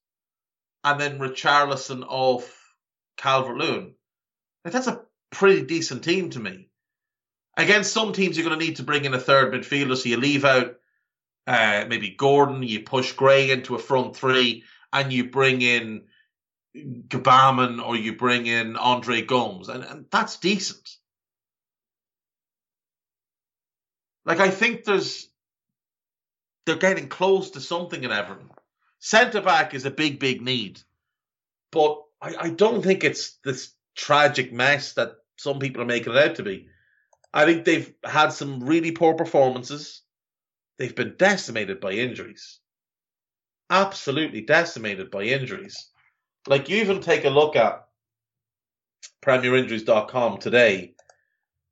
and 0.84 1.00
then 1.00 1.18
Richarlison 1.18 2.04
off 2.06 2.74
Calvert 3.16 3.56
Lewin. 3.56 3.94
that's 4.64 4.86
a 4.86 5.02
pretty 5.30 5.62
decent 5.62 6.04
team 6.04 6.30
to 6.30 6.40
me. 6.40 6.68
Against 7.56 7.92
some 7.92 8.12
teams, 8.12 8.36
you're 8.36 8.46
going 8.46 8.58
to 8.58 8.64
need 8.64 8.76
to 8.76 8.82
bring 8.82 9.04
in 9.04 9.14
a 9.14 9.20
third 9.20 9.52
midfielder, 9.52 9.96
so 9.96 10.08
you 10.08 10.16
leave 10.16 10.44
out 10.44 10.76
uh, 11.46 11.84
maybe 11.88 12.10
Gordon, 12.10 12.62
you 12.62 12.80
push 12.80 13.12
Gray 13.12 13.50
into 13.50 13.74
a 13.74 13.78
front 13.78 14.16
three, 14.16 14.64
and 14.92 15.12
you 15.12 15.30
bring 15.30 15.60
in 15.60 16.04
Gbamin 16.76 17.84
or 17.84 17.96
you 17.96 18.16
bring 18.16 18.46
in 18.46 18.76
Andre 18.76 19.22
Gomes, 19.22 19.68
and, 19.68 19.84
and 19.84 20.06
that's 20.10 20.38
decent. 20.38 20.96
Like 24.24 24.40
I 24.40 24.50
think 24.50 24.84
there's 24.84 25.28
they're 26.64 26.76
getting 26.76 27.08
close 27.08 27.50
to 27.50 27.60
something 27.60 28.02
in 28.02 28.12
Everton. 28.12 28.48
Centre 29.04 29.40
back 29.40 29.74
is 29.74 29.84
a 29.84 29.90
big, 29.90 30.20
big 30.20 30.40
need, 30.40 30.80
but 31.72 32.00
I, 32.20 32.34
I 32.38 32.50
don't 32.50 32.84
think 32.84 33.02
it's 33.02 33.32
this 33.44 33.72
tragic 33.96 34.52
mess 34.52 34.92
that 34.92 35.16
some 35.36 35.58
people 35.58 35.82
are 35.82 35.86
making 35.86 36.12
it 36.12 36.18
out 36.24 36.36
to 36.36 36.44
be. 36.44 36.68
I 37.34 37.44
think 37.44 37.64
they've 37.64 37.92
had 38.04 38.28
some 38.28 38.60
really 38.60 38.92
poor 38.92 39.14
performances. 39.14 40.02
They've 40.78 40.94
been 40.94 41.16
decimated 41.18 41.80
by 41.80 41.94
injuries. 41.94 42.60
Absolutely 43.70 44.42
decimated 44.42 45.10
by 45.10 45.24
injuries. 45.24 45.90
Like 46.46 46.68
you 46.68 46.76
even 46.76 47.00
take 47.00 47.24
a 47.24 47.30
look 47.30 47.56
at 47.56 47.84
PremierInjuries.com 49.20 50.38
today, 50.38 50.94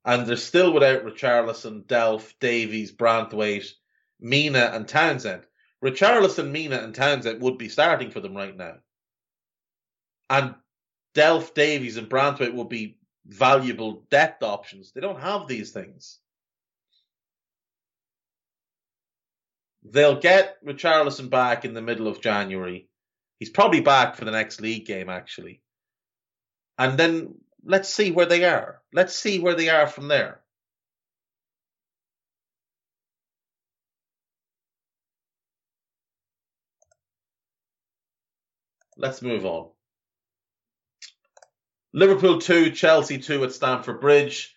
and 0.05 0.27
they're 0.27 0.37
still 0.37 0.73
without 0.73 1.05
Richarlison, 1.05 1.85
Delph, 1.85 2.35
Davies, 2.41 2.91
Branthwaite, 2.91 3.71
Mina, 4.19 4.73
and 4.75 4.89
Townsend. 4.89 5.47
Richarlison, 5.85 6.51
Mina, 6.51 6.77
and 6.77 6.95
Townsend 6.95 7.41
would 7.41 7.59
be 7.59 7.69
starting 7.69 8.11
for 8.11 8.21
them 8.21 8.37
right 8.37 8.57
now. 8.57 8.77
And 10.29 10.55
Delph, 11.15 11.55
Davies, 11.55 11.97
and 11.97 12.09
Branthwaite 12.09 12.55
would 12.55 12.69
be 12.69 12.99
valuable 13.27 14.05
depth 14.11 14.43
options. 14.43 14.93
They 14.93 15.01
don't 15.01 15.21
have 15.21 15.49
these 15.49 15.71
things. 15.71 16.19
They'll 19.83 20.21
get 20.21 20.63
Richarlison 20.65 21.31
back 21.31 21.65
in 21.65 21.73
the 21.73 21.83
middle 21.83 22.07
of 22.07 22.21
January. 22.21 22.89
He's 23.39 23.51
probably 23.51 23.81
back 23.81 24.17
for 24.17 24.27
the 24.27 24.31
next 24.31 24.61
league 24.61 24.85
game, 24.85 25.09
actually. 25.09 25.63
And 26.77 26.99
then 26.99 27.35
let's 27.65 27.89
see 27.89 28.11
where 28.11 28.27
they 28.27 28.45
are. 28.45 28.83
Let's 28.93 29.17
see 29.17 29.39
where 29.39 29.55
they 29.55 29.71
are 29.71 29.87
from 29.87 30.09
there. 30.09 30.40
Let's 39.01 39.23
move 39.23 39.47
on. 39.47 39.69
Liverpool 41.95 42.39
2, 42.39 42.73
Chelsea 42.73 43.17
2 43.17 43.43
at 43.45 43.53
Stamford 43.53 43.99
Bridge. 43.99 44.55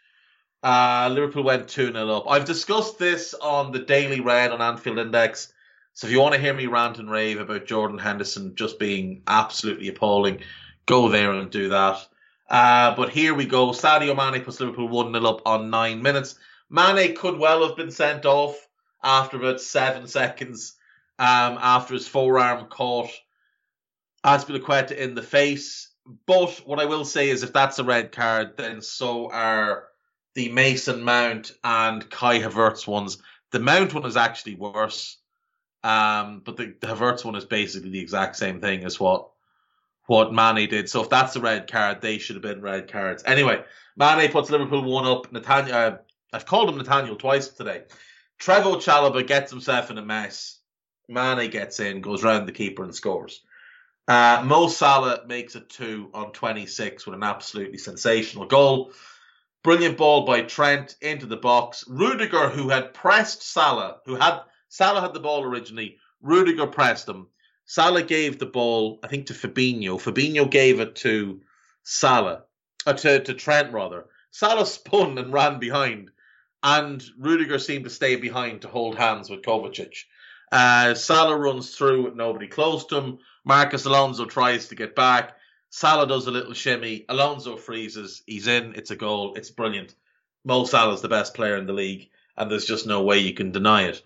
Uh, 0.62 1.10
Liverpool 1.12 1.44
went 1.44 1.70
2 1.70 1.94
0 1.94 2.10
up. 2.10 2.26
I've 2.30 2.44
discussed 2.44 3.00
this 3.00 3.34
on 3.34 3.72
the 3.72 3.80
Daily 3.80 4.20
Red 4.20 4.52
on 4.52 4.62
Anfield 4.62 5.00
Index. 5.00 5.54
So 5.94 6.08
if 6.08 6.14
you 6.14 6.20
want 6.20 6.36
to 6.36 6.42
hear 6.42 6.54
me 6.54 6.68
rant 6.68 7.00
and 7.00 7.10
rave 7.10 7.40
about 7.40 7.66
Jordan 7.66 7.98
Henderson 7.98 8.56
just 8.56 8.80
being 8.80 9.24
absolutely 9.28 9.88
appalling, 9.88 10.42
go 10.86 11.08
there 11.08 11.32
and 11.32 11.50
do 11.50 11.70
that. 11.70 12.06
Uh, 12.50 12.96
but 12.96 13.10
here 13.10 13.34
we 13.34 13.46
go. 13.46 13.70
Sadio 13.70 14.16
Mane 14.16 14.44
puts 14.44 14.60
Liverpool 14.60 14.90
1 14.90 15.14
0 15.14 15.26
up 15.26 15.42
on 15.46 15.70
nine 15.70 16.02
minutes. 16.02 16.36
Mane 16.70 17.16
could 17.16 17.38
well 17.40 17.66
have 17.66 17.78
been 17.78 17.92
sent 17.92 18.26
off 18.26 18.56
after 19.02 19.38
about 19.38 19.62
seven 19.62 20.06
seconds 20.06 20.76
um, 21.18 21.58
after 21.62 21.94
his 21.94 22.08
forearm 22.10 22.66
caught 22.66 23.10
Azpilicueta 24.24 24.92
in 24.92 25.16
the 25.16 25.24
face. 25.24 25.90
But 26.26 26.62
what 26.66 26.80
I 26.80 26.86
will 26.86 27.06
say 27.06 27.30
is 27.30 27.44
if 27.44 27.54
that's 27.54 27.80
a 27.80 27.84
red 27.84 28.12
card, 28.12 28.58
then 28.58 28.82
so 28.82 29.32
are 29.32 29.86
the 30.36 30.50
Mason 30.50 31.04
Mount 31.04 31.52
and 31.64 32.10
Kai 32.10 32.40
Havertz 32.40 32.88
ones. 32.88 33.18
The 33.52 33.60
Mount 33.60 33.94
one 33.94 34.06
is 34.06 34.18
actually 34.18 34.56
worse. 34.56 35.18
Um, 35.84 36.42
but 36.44 36.58
the, 36.58 36.76
the 36.80 36.88
Havertz 36.88 37.26
one 37.26 37.36
is 37.36 37.46
basically 37.46 37.92
the 37.92 38.00
exact 38.00 38.36
same 38.38 38.62
thing 38.62 38.84
as 38.84 39.00
what 39.00 39.30
what 40.06 40.34
Mane 40.34 40.70
did. 40.70 40.90
So 40.90 41.02
if 41.02 41.10
that's 41.10 41.36
a 41.36 41.42
red 41.42 41.72
card, 41.72 42.02
they 42.02 42.18
should 42.18 42.36
have 42.36 42.44
been 42.44 42.62
red 42.62 42.92
cards. 42.92 43.24
Anyway, 43.26 43.64
Mane 43.96 44.32
puts 44.32 44.50
Liverpool 44.50 44.84
one 44.84 45.06
up. 45.06 45.32
Nathaniel, 45.32 45.76
uh, 45.76 45.98
I've 46.34 46.46
called 46.46 46.70
him 46.70 46.78
Nathaniel 46.78 47.16
twice 47.16 47.48
today. 47.48 47.84
Trevoh 48.40 48.82
Chalobah 48.82 49.26
gets 49.26 49.52
himself 49.52 49.92
in 49.92 49.98
a 49.98 50.02
mess. 50.02 50.60
Mane 51.08 51.50
gets 51.50 51.80
in, 51.80 52.02
goes 52.02 52.24
round 52.24 52.48
the 52.48 52.52
keeper 52.52 52.84
and 52.84 52.94
scores. 52.94 53.42
Uh, 54.08 54.44
Mo 54.46 54.68
Salah 54.68 55.26
makes 55.28 55.56
it 55.56 55.70
two 55.70 56.10
on 56.14 56.34
26 56.34 57.06
with 57.06 57.16
an 57.16 57.24
absolutely 57.24 57.78
sensational 57.78 58.46
goal. 58.46 58.92
Brilliant 59.64 59.98
ball 59.98 60.26
by 60.26 60.42
Trent 60.42 60.98
into 61.02 61.26
the 61.26 61.38
box. 61.38 61.86
Rudiger, 61.88 62.50
who 62.50 62.68
had 62.68 62.94
pressed 62.94 63.44
Salah, 63.44 63.98
who 64.06 64.16
had 64.16 64.42
Salah 64.68 65.00
had 65.00 65.14
the 65.14 65.22
ball 65.22 65.44
originally. 65.44 65.98
Rudiger 66.22 66.68
pressed 66.68 67.08
him. 67.08 67.28
Salah 67.66 68.04
gave 68.04 68.40
the 68.40 68.46
ball, 68.46 69.00
I 69.04 69.08
think, 69.08 69.28
to 69.28 69.34
Fabinho. 69.34 69.98
Fabinho 70.02 70.50
gave 70.50 70.82
it 70.82 70.96
to 70.98 71.42
Salah, 71.84 72.44
uh, 72.86 72.94
to, 72.94 73.24
to 73.24 73.34
Trent 73.34 73.72
rather. 73.72 74.06
Salah 74.32 74.66
spun 74.66 75.18
and 75.18 75.32
ran 75.32 75.60
behind, 75.60 76.12
and 76.62 77.02
Rudiger 77.18 77.58
seemed 77.58 77.86
to 77.86 77.90
stay 77.90 78.18
behind 78.18 78.64
to 78.64 78.68
hold 78.68 78.98
hands 78.98 79.30
with 79.30 79.44
Kovacic. 79.44 79.96
Uh, 80.52 80.94
Salah 80.94 81.38
runs 81.38 81.74
through 81.74 82.04
with 82.04 82.16
nobody 82.16 82.48
close 82.48 82.86
to 82.88 82.98
him. 82.98 83.20
Marcos 83.46 83.86
Alonso 83.86 84.26
tries 84.26 84.68
to 84.68 84.76
get 84.76 84.96
back. 84.96 85.38
Salah 85.70 86.08
does 86.08 86.28
a 86.28 86.32
little 86.32 86.54
shimmy. 86.54 87.06
Alonso 87.10 87.58
freezes. 87.58 88.22
He's 88.26 88.48
in. 88.48 88.76
It's 88.76 88.92
a 88.92 88.96
goal. 88.96 89.34
It's 89.36 89.50
brilliant. 89.50 89.96
Mo 90.46 90.66
Salah's 90.66 91.02
the 91.02 91.08
best 91.08 91.34
player 91.34 91.58
in 91.58 91.66
the 91.66 91.74
league, 91.74 92.10
and 92.38 92.52
there's 92.52 92.66
just 92.66 92.86
no 92.86 93.04
way 93.04 93.20
you 93.20 93.34
can 93.34 93.52
deny 93.52 93.84
it. 93.84 94.02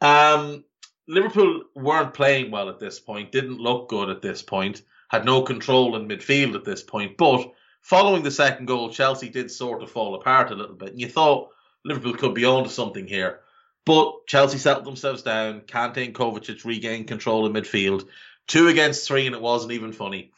Um, 0.00 0.64
Liverpool 1.08 1.64
weren't 1.74 2.14
playing 2.14 2.50
well 2.50 2.68
at 2.68 2.78
this 2.78 3.00
point, 3.00 3.32
didn't 3.32 3.58
look 3.58 3.88
good 3.88 4.10
at 4.10 4.22
this 4.22 4.42
point, 4.42 4.82
had 5.08 5.24
no 5.24 5.42
control 5.42 5.96
in 5.96 6.06
midfield 6.06 6.54
at 6.54 6.64
this 6.64 6.82
point. 6.82 7.16
But 7.16 7.52
following 7.80 8.22
the 8.22 8.30
second 8.30 8.66
goal, 8.66 8.90
Chelsea 8.90 9.28
did 9.28 9.50
sort 9.50 9.82
of 9.82 9.90
fall 9.90 10.14
apart 10.14 10.50
a 10.50 10.54
little 10.54 10.76
bit. 10.76 10.90
And 10.90 11.00
you 11.00 11.08
thought 11.08 11.50
Liverpool 11.84 12.14
could 12.14 12.34
be 12.34 12.44
on 12.44 12.64
to 12.64 12.70
something 12.70 13.06
here. 13.06 13.40
But 13.86 14.26
Chelsea 14.26 14.58
settled 14.58 14.86
themselves 14.86 15.22
down. 15.22 15.62
Kante 15.62 16.04
and 16.04 16.14
Kovacic 16.14 16.64
regained 16.64 17.08
control 17.08 17.46
in 17.46 17.54
midfield. 17.54 18.06
Two 18.50 18.66
against 18.66 19.06
three, 19.06 19.26
and 19.26 19.36
it 19.36 19.40
wasn't 19.40 19.70
even 19.74 19.92
funny. 19.92 20.32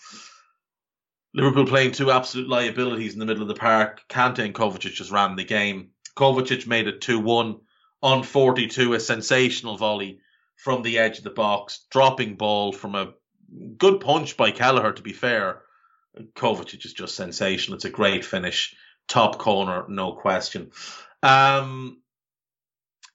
Liverpool 1.33 1.65
playing 1.65 1.93
two 1.93 2.11
absolute 2.11 2.47
liabilities 2.47 3.15
in 3.15 3.19
the 3.19 3.25
middle 3.25 3.41
of 3.41 3.49
the 3.49 3.55
park. 3.55 4.03
Kante 4.07 4.45
and 4.45 4.55
Kovacic 4.55 4.93
just 4.93 5.11
ran 5.11 5.35
the 5.35 5.45
game. 5.45 5.93
Kovacic 6.15 6.67
made 6.67 6.89
it 6.89 7.01
2 7.01 7.19
1 7.19 7.59
on 8.03 8.23
42, 8.23 8.93
a 8.93 9.01
sensational 9.01 9.79
volley 9.79 10.21
from 10.57 10.83
the 10.83 10.99
edge 10.99 11.17
of 11.17 11.25
the 11.25 11.31
box, 11.31 11.87
dropping 11.91 12.35
ball 12.35 12.71
from 12.71 12.97
a 12.97 13.15
good 13.79 14.01
punch 14.01 14.37
by 14.37 14.51
Kelleher, 14.51 14.93
to 14.93 15.03
be 15.03 15.15
fair. 15.15 15.63
Kovacic 16.35 16.85
is 16.85 16.93
just 16.93 17.15
sensational. 17.15 17.77
It's 17.77 17.87
a 17.87 17.91
great 17.91 18.27
finish. 18.27 18.77
Top 19.09 19.39
corner, 19.39 19.87
no 19.89 20.13
question. 20.13 20.73
Um, 21.23 22.03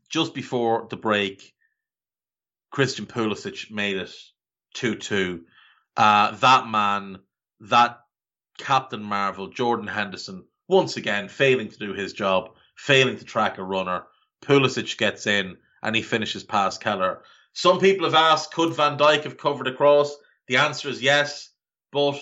just 0.10 0.34
before 0.34 0.88
the 0.90 0.98
break, 0.98 1.54
Christian 2.72 3.06
Pulisic 3.06 3.70
made 3.70 3.98
it 3.98 4.12
2 4.78 4.96
2. 4.96 5.44
Uh, 5.96 6.32
that 6.32 6.68
man, 6.68 7.18
that 7.62 8.00
Captain 8.60 9.02
Marvel, 9.02 9.48
Jordan 9.48 9.88
Henderson, 9.88 10.46
once 10.68 10.98
again 10.98 11.28
failing 11.30 11.70
to 11.70 11.80
do 11.80 11.94
his 11.94 12.14
job, 12.14 12.52
failing 12.76 13.18
to 13.18 13.26
track 13.26 13.58
a 13.58 13.64
runner. 13.64 14.04
Pulisic 14.44 14.98
gets 14.98 15.26
in 15.26 15.58
and 15.82 15.96
he 15.96 16.04
finishes 16.04 16.44
past 16.44 16.82
Keller. 16.82 17.24
Some 17.54 17.80
people 17.80 18.06
have 18.06 18.14
asked, 18.14 18.54
could 18.54 18.76
Van 18.76 19.00
Dijk 19.00 19.24
have 19.24 19.38
covered 19.38 19.68
across? 19.68 20.16
The 20.48 20.58
answer 20.58 20.90
is 20.90 21.02
yes, 21.02 21.50
but 21.92 22.20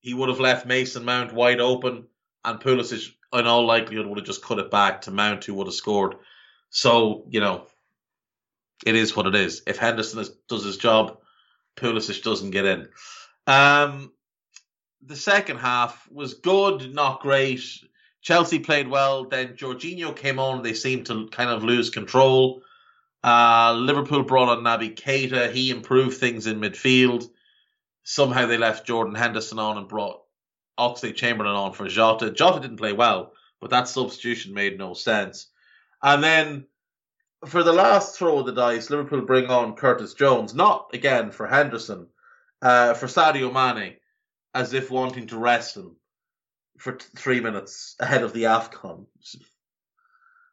he 0.00 0.12
would 0.12 0.28
have 0.28 0.40
left 0.40 0.66
Mason 0.66 1.06
Mount 1.06 1.32
wide 1.32 1.60
open, 1.60 2.06
and 2.44 2.60
Pulisic, 2.60 3.12
in 3.32 3.46
all 3.46 3.66
likelihood, 3.66 4.06
would 4.06 4.18
have 4.18 4.26
just 4.26 4.44
cut 4.44 4.58
it 4.58 4.70
back 4.70 5.02
to 5.02 5.10
Mount, 5.10 5.44
who 5.44 5.54
would 5.54 5.66
have 5.66 5.74
scored. 5.74 6.16
So, 6.68 7.24
you 7.30 7.40
know, 7.40 7.66
it 8.84 8.94
is 8.94 9.16
what 9.16 9.26
it 9.26 9.34
is. 9.34 9.62
If 9.66 9.78
Henderson 9.78 10.20
is, 10.20 10.30
does 10.48 10.64
his 10.64 10.76
job, 10.76 11.18
Pulisic 11.78 12.22
doesn't 12.22 12.50
get 12.50 12.64
in. 12.64 12.88
Um, 13.46 14.12
the 15.02 15.16
second 15.16 15.58
half 15.58 16.08
was 16.10 16.34
good, 16.34 16.92
not 16.94 17.20
great. 17.20 17.62
Chelsea 18.20 18.58
played 18.58 18.88
well. 18.88 19.24
Then 19.24 19.54
Jorginho 19.54 20.14
came 20.14 20.38
on. 20.38 20.62
They 20.62 20.74
seemed 20.74 21.06
to 21.06 21.28
kind 21.28 21.50
of 21.50 21.64
lose 21.64 21.90
control. 21.90 22.62
Uh, 23.22 23.74
Liverpool 23.74 24.22
brought 24.22 24.48
on 24.48 24.64
Naby 24.64 24.94
Keita. 24.94 25.52
He 25.52 25.70
improved 25.70 26.18
things 26.18 26.46
in 26.46 26.60
midfield. 26.60 27.28
Somehow 28.02 28.46
they 28.46 28.58
left 28.58 28.86
Jordan 28.86 29.14
Henderson 29.14 29.58
on 29.58 29.78
and 29.78 29.88
brought 29.88 30.22
Oxlade 30.78 31.16
Chamberlain 31.16 31.54
on 31.54 31.72
for 31.72 31.88
Jota. 31.88 32.30
Jota 32.30 32.60
didn't 32.60 32.76
play 32.76 32.92
well, 32.92 33.32
but 33.60 33.70
that 33.70 33.88
substitution 33.88 34.54
made 34.54 34.78
no 34.78 34.94
sense. 34.94 35.48
And 36.02 36.22
then 36.22 36.66
for 37.46 37.62
the 37.62 37.72
last 37.72 38.18
throw 38.18 38.38
of 38.38 38.46
the 38.46 38.52
dice, 38.52 38.90
Liverpool 38.90 39.22
bring 39.22 39.46
on 39.46 39.76
Curtis 39.76 40.14
Jones, 40.14 40.54
not 40.54 40.90
again 40.92 41.30
for 41.30 41.46
Henderson, 41.46 42.08
uh, 42.62 42.94
for 42.94 43.06
Sadio 43.06 43.52
Mane, 43.52 43.96
as 44.54 44.72
if 44.72 44.90
wanting 44.90 45.28
to 45.28 45.38
rest 45.38 45.76
him 45.76 45.96
for 46.78 46.92
t- 46.92 47.06
three 47.16 47.40
minutes 47.40 47.96
ahead 48.00 48.22
of 48.22 48.32
the 48.32 48.44
AFCON. 48.44 49.06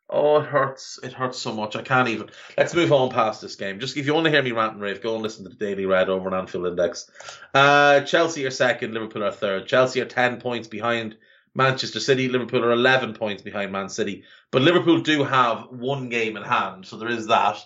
Oh, 0.07 0.39
it 0.39 0.45
hurts. 0.45 0.99
It 1.01 1.13
hurts 1.13 1.39
so 1.39 1.51
much. 1.51 1.75
I 1.75 1.81
can't 1.81 2.09
even. 2.09 2.29
Let's 2.57 2.75
move 2.75 2.93
on 2.93 3.09
past 3.09 3.41
this 3.41 3.55
game. 3.55 3.79
Just 3.79 3.97
if 3.97 4.05
you 4.05 4.13
want 4.13 4.25
to 4.25 4.31
hear 4.31 4.43
me 4.43 4.51
rant 4.51 4.73
and 4.73 4.81
rave, 4.81 5.01
go 5.01 5.15
and 5.15 5.23
listen 5.23 5.43
to 5.43 5.49
the 5.49 5.55
Daily 5.55 5.87
Red 5.87 6.09
over 6.09 6.27
on 6.29 6.39
Anfield 6.39 6.67
Index. 6.67 7.09
Uh, 7.55 8.01
Chelsea 8.01 8.45
are 8.45 8.51
second, 8.51 8.93
Liverpool 8.93 9.23
are 9.23 9.31
third. 9.31 9.67
Chelsea 9.67 10.01
are 10.01 10.05
10 10.05 10.39
points 10.39 10.67
behind 10.67 11.17
Manchester 11.55 11.99
City. 11.99 12.27
Liverpool 12.27 12.63
are 12.63 12.71
11 12.71 13.13
points 13.13 13.41
behind 13.41 13.71
Man 13.71 13.89
City. 13.89 14.23
But 14.51 14.61
Liverpool 14.61 14.99
do 15.01 15.23
have 15.23 15.67
one 15.71 16.09
game 16.09 16.37
in 16.37 16.43
hand, 16.43 16.85
so 16.85 16.97
there 16.97 17.09
is 17.09 17.27
that. 17.27 17.65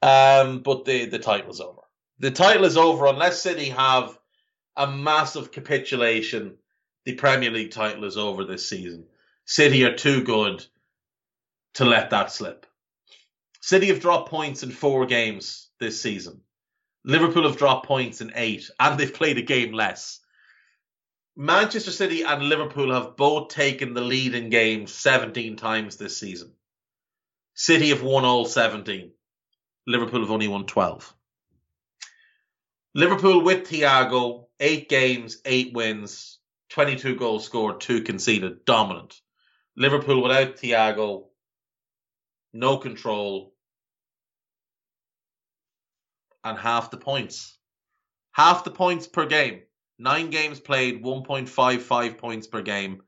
Um, 0.00 0.60
but 0.60 0.84
the, 0.84 1.06
the 1.06 1.18
title 1.18 1.50
is 1.50 1.60
over. 1.60 1.82
The 2.20 2.30
title 2.30 2.64
is 2.64 2.76
over 2.76 3.06
unless 3.06 3.42
City 3.42 3.68
have 3.70 4.16
a 4.76 4.86
massive 4.86 5.52
capitulation. 5.52 6.56
The 7.04 7.14
Premier 7.14 7.50
League 7.50 7.72
title 7.72 8.04
is 8.04 8.16
over 8.16 8.44
this 8.44 8.68
season. 8.68 9.06
City 9.44 9.84
are 9.84 9.94
too 9.94 10.22
good 10.22 10.64
to 11.74 11.84
let 11.84 12.10
that 12.10 12.32
slip. 12.32 12.66
City 13.60 13.88
have 13.88 14.00
dropped 14.00 14.30
points 14.30 14.62
in 14.62 14.70
four 14.70 15.06
games 15.06 15.68
this 15.80 16.00
season. 16.00 16.40
Liverpool 17.04 17.44
have 17.44 17.58
dropped 17.58 17.86
points 17.86 18.20
in 18.20 18.32
eight, 18.34 18.70
and 18.80 18.98
they've 18.98 19.14
played 19.14 19.38
a 19.38 19.42
game 19.42 19.72
less. 19.72 20.20
Manchester 21.38 21.90
City 21.90 22.22
and 22.22 22.48
Liverpool 22.48 22.94
have 22.94 23.14
both 23.14 23.48
taken 23.48 23.92
the 23.92 24.00
lead 24.00 24.34
in 24.34 24.48
games 24.48 24.94
17 24.94 25.56
times 25.56 25.98
this 25.98 26.16
season. 26.16 26.54
City 27.54 27.90
have 27.90 28.02
won 28.02 28.24
all 28.24 28.46
17. 28.46 29.12
Liverpool 29.86 30.20
have 30.20 30.30
only 30.30 30.48
won 30.48 30.64
12. 30.64 31.14
Liverpool 32.94 33.42
with 33.42 33.68
Thiago, 33.68 34.46
eight 34.60 34.88
games, 34.88 35.42
eight 35.44 35.74
wins, 35.74 36.38
22 36.70 37.16
goals 37.16 37.44
scored, 37.44 37.82
two 37.82 38.00
conceded, 38.00 38.64
dominant. 38.64 39.20
Liverpool 39.76 40.22
without 40.22 40.56
Thiago, 40.56 41.26
no 42.54 42.78
control, 42.78 43.52
and 46.42 46.58
half 46.58 46.90
the 46.90 46.96
points. 46.96 47.58
Half 48.32 48.64
the 48.64 48.70
points 48.70 49.06
per 49.06 49.26
game. 49.26 49.65
Nine 49.98 50.30
games 50.30 50.60
played, 50.60 51.02
1.55 51.02 52.18
points 52.18 52.46
per 52.46 52.62
game. 52.62 53.02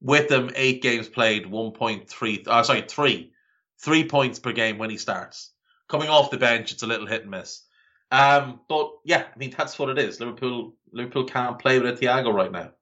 With 0.00 0.28
them, 0.28 0.50
eight 0.54 0.82
games 0.82 1.08
played, 1.08 1.44
1.3, 1.46 2.48
uh, 2.48 2.62
sorry, 2.62 2.82
three. 2.82 3.32
Three 3.78 4.04
points 4.06 4.38
per 4.38 4.52
game 4.52 4.78
when 4.78 4.90
he 4.90 4.98
starts. 4.98 5.52
Coming 5.88 6.08
off 6.08 6.30
the 6.30 6.36
bench, 6.36 6.72
it's 6.72 6.82
a 6.82 6.86
little 6.86 7.06
hit 7.06 7.22
and 7.22 7.30
miss. 7.30 7.62
Um, 8.10 8.60
but 8.68 8.90
yeah, 9.04 9.24
I 9.32 9.38
mean 9.38 9.54
that's 9.56 9.78
what 9.78 9.88
it 9.88 9.98
is. 9.98 10.18
Liverpool 10.20 10.74
Liverpool 10.92 11.24
can't 11.24 11.58
play 11.58 11.78
with 11.78 12.00
Thiago 12.00 12.32
right 12.34 12.50
now. 12.50 12.72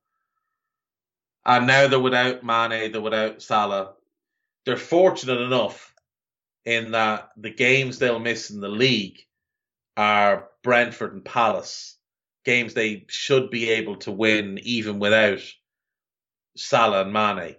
And 1.45 1.67
now 1.67 1.87
they're 1.89 2.01
without 2.01 2.43
Mane, 2.43 2.91
they're 2.93 3.01
without 3.01 3.43
Salah. 3.43 3.95
they're 4.65 4.77
fortunate 4.77 5.41
enough 5.41 5.95
in 6.65 6.93
that 6.93 7.31
the 7.37 7.51
games 7.51 7.99
they'll 7.99 8.19
miss 8.19 8.51
in 8.51 8.61
the 8.61 8.69
league 8.69 9.21
are 9.97 10.49
Brentford 10.63 11.13
and 11.15 11.25
Palace, 11.25 11.98
games 12.45 12.75
they 12.75 13.05
should 13.09 13.51
be 13.51 13.71
able 13.71 13.97
to 13.97 14.11
win 14.11 14.59
even 14.63 14.99
without 14.99 15.41
Salah 16.57 17.03
and 17.03 17.13
Mane. 17.13 17.57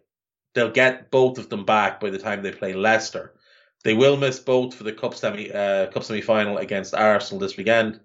They'll 0.54 0.72
get 0.72 1.12
both 1.12 1.38
of 1.38 1.50
them 1.50 1.66
back 1.66 2.00
by 2.00 2.10
the 2.10 2.18
time 2.18 2.42
they 2.42 2.52
play 2.52 2.74
Leicester. 2.74 3.36
They 3.84 3.94
will 3.94 4.18
miss 4.18 4.40
both 4.40 4.74
for 4.74 4.84
the 4.84 4.92
cup 4.92 5.16
semi 5.16 5.52
uh, 5.52 5.88
cup 5.88 6.04
semi 6.04 6.22
final 6.22 6.58
against 6.58 6.94
Arsenal 6.94 7.40
this 7.40 7.56
weekend. 7.56 8.00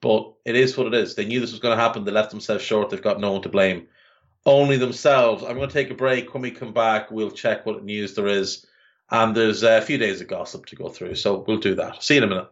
But 0.00 0.34
it 0.44 0.56
is 0.56 0.76
what 0.76 0.88
it 0.88 0.94
is. 0.94 1.14
They 1.14 1.24
knew 1.24 1.40
this 1.40 1.52
was 1.52 1.60
going 1.60 1.76
to 1.76 1.82
happen. 1.82 2.04
They 2.04 2.12
left 2.12 2.30
themselves 2.30 2.64
short. 2.64 2.90
They've 2.90 3.00
got 3.02 3.20
no 3.20 3.32
one 3.32 3.42
to 3.42 3.48
blame. 3.48 3.86
Only 4.44 4.76
themselves. 4.76 5.42
I'm 5.42 5.56
going 5.56 5.68
to 5.68 5.72
take 5.72 5.90
a 5.90 5.94
break. 5.94 6.32
When 6.32 6.42
we 6.42 6.50
come 6.50 6.72
back, 6.72 7.10
we'll 7.10 7.30
check 7.30 7.64
what 7.64 7.84
news 7.84 8.14
there 8.14 8.26
is. 8.26 8.66
And 9.10 9.34
there's 9.34 9.62
a 9.62 9.80
few 9.80 9.98
days 9.98 10.20
of 10.20 10.28
gossip 10.28 10.66
to 10.66 10.76
go 10.76 10.88
through. 10.88 11.14
So 11.14 11.44
we'll 11.46 11.58
do 11.58 11.76
that. 11.76 12.02
See 12.02 12.14
you 12.14 12.22
in 12.22 12.24
a 12.24 12.28
minute. 12.28 12.50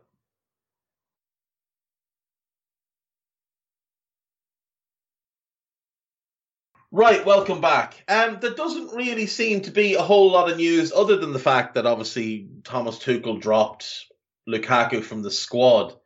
Right, 6.96 7.26
welcome 7.26 7.60
back. 7.60 8.04
Um, 8.06 8.38
there 8.40 8.54
doesn't 8.54 8.94
really 8.94 9.26
seem 9.26 9.62
to 9.62 9.72
be 9.72 9.94
a 9.94 10.00
whole 10.00 10.30
lot 10.30 10.48
of 10.48 10.58
news 10.58 10.92
other 10.92 11.16
than 11.16 11.32
the 11.32 11.40
fact 11.40 11.74
that 11.74 11.86
obviously 11.86 12.46
Thomas 12.62 13.00
Tuchel 13.00 13.40
dropped 13.40 14.04
Lukaku 14.48 15.02
from 15.02 15.22
the 15.22 15.30
squad 15.32 15.96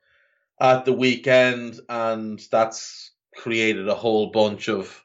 at 0.59 0.87
the 0.87 0.95
weekend, 0.95 1.79
and 1.91 2.41
that's 2.51 3.13
created 3.37 3.87
a 3.87 3.95
whole 3.95 4.31
bunch 4.31 4.71
of 4.71 5.05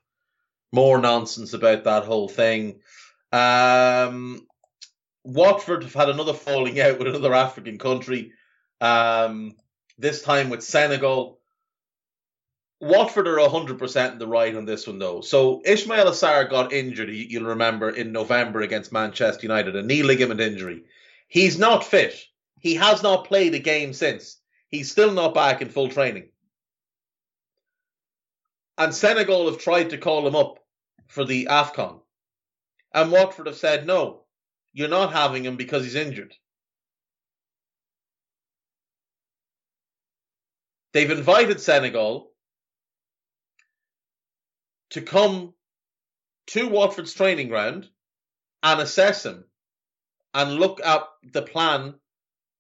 more 0.72 1.00
nonsense 1.00 1.52
about 1.52 1.84
that 1.84 2.06
whole 2.06 2.30
thing. 2.30 2.80
Um, 3.34 4.48
Watford 5.26 5.84
have 5.84 5.94
had 5.94 6.08
another 6.08 6.34
falling 6.34 6.80
out 6.80 6.98
with 6.98 7.10
another 7.10 7.34
African 7.34 7.78
country, 7.78 8.32
um, 8.80 9.58
this 9.98 10.22
time 10.22 10.50
with 10.50 10.64
Senegal. 10.64 11.42
Watford 12.80 13.28
are 13.28 13.38
100% 13.38 14.11
in 14.11 14.19
the 14.19 14.28
right 14.28 14.55
on 14.55 14.65
this 14.65 14.88
one, 14.88 14.99
though. 14.99 15.21
So 15.21 15.61
Ismaila 15.61 16.11
Sarr 16.11 16.49
got 16.49 16.74
injured, 16.74 17.09
you'll 17.09 17.45
remember, 17.45 17.89
in 17.89 18.11
November 18.11 18.61
against 18.61 18.91
Manchester 18.91 19.43
United, 19.43 19.76
a 19.76 19.84
knee 19.84 20.03
ligament 20.03 20.41
injury. 20.41 20.84
He's 21.28 21.57
not 21.57 21.86
fit. 21.86 22.21
He 22.59 22.76
has 22.76 23.01
not 23.01 23.28
played 23.28 23.53
a 23.53 23.59
game 23.59 23.93
since. 23.93 24.39
He's 24.69 24.91
still 24.91 25.11
not 25.11 25.34
back 25.34 25.61
in 25.61 25.69
full 25.69 25.89
training. 25.89 26.30
And 28.78 28.93
Senegal 28.93 29.49
have 29.49 29.59
tried 29.59 29.91
to 29.91 29.97
call 29.97 30.28
him 30.28 30.36
up 30.36 30.59
for 31.07 31.24
the 31.24 31.47
AFCON. 31.49 32.01
And 32.93 33.11
Watford 33.11 33.47
have 33.47 33.55
said, 33.55 33.88
no, 33.88 34.24
you're 34.74 34.89
not 34.89 35.13
having 35.13 35.45
him 35.45 35.55
because 35.55 35.84
he's 35.84 35.95
injured. 35.95 36.34
They've 40.91 41.09
invited 41.09 41.61
Senegal 41.61 42.33
to 44.94 45.02
come 45.02 45.54
to 46.48 46.68
Watford's 46.70 47.14
training 47.14 47.50
ground 47.50 47.89
and 48.62 48.80
assess 48.80 49.26
him 49.26 49.44
and 50.34 50.56
look 50.56 50.84
at 50.84 51.04
the 51.32 51.41
plan 51.41 51.96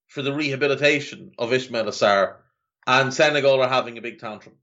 for 0.07 0.21
the 0.21 0.33
rehabilitation 0.33 1.31
of 1.39 1.49
Ismaila 1.49 1.89
Sarr, 1.89 2.35
and 2.85 3.13
Senegal 3.13 3.61
are 3.61 3.69
having 3.69 3.97
a 3.97 4.01
big 4.01 4.19
tantrum. 4.19 4.55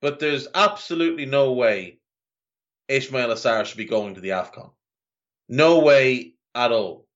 But 0.00 0.20
there's 0.20 0.46
absolutely 0.54 1.26
no 1.26 1.52
way 1.52 1.98
Ismaila 2.88 3.34
Sarr 3.34 3.66
should 3.66 3.76
be 3.76 3.84
going 3.84 4.14
to 4.14 4.20
the 4.20 4.30
AFCON. 4.30 4.70
No 5.48 5.80
way 5.80 6.34
at 6.54 6.72
all. 6.72 7.06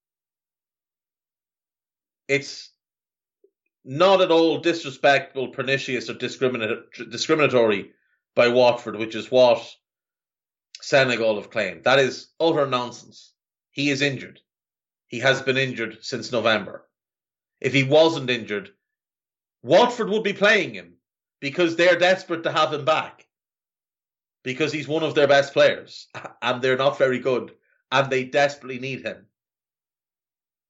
It's 2.29 2.72
not 3.85 4.21
at 4.21 4.31
all 4.31 4.59
disrespectful, 4.59 5.49
pernicious, 5.49 6.09
or 6.09 6.15
discriminatory 6.15 7.91
by 8.35 8.49
Watford, 8.49 8.97
which 8.97 9.15
is 9.15 9.31
what 9.31 9.69
Senegal 10.81 11.37
have 11.37 11.51
claimed. 11.51 11.85
That 11.85 11.99
is 11.99 12.29
utter 12.39 12.67
nonsense. 12.67 13.33
He 13.71 13.91
is 13.91 14.03
injured. 14.03 14.41
He 15.09 15.21
has 15.21 15.43
been 15.43 15.57
injured 15.57 15.99
since 16.03 16.33
November. 16.33 16.89
If 17.61 17.73
he 17.73 17.85
wasn't 17.85 18.31
injured, 18.31 18.71
Watford 19.63 20.09
would 20.11 20.25
be 20.25 20.33
playing 20.33 20.75
him 20.75 20.95
because 21.41 21.77
they're 21.77 21.99
desperate 21.99 22.45
to 22.45 22.53
have 22.53 22.73
him 22.73 22.85
back. 22.85 23.27
Because 24.43 24.73
he's 24.73 24.89
one 24.89 25.03
of 25.05 25.15
their 25.15 25.29
best 25.29 25.53
players 25.53 26.09
and 26.43 26.63
they're 26.63 26.77
not 26.77 26.99
very 26.99 27.19
good 27.19 27.53
and 27.91 28.11
they 28.11 28.25
desperately 28.25 28.79
need 28.79 29.05
him. 29.05 29.27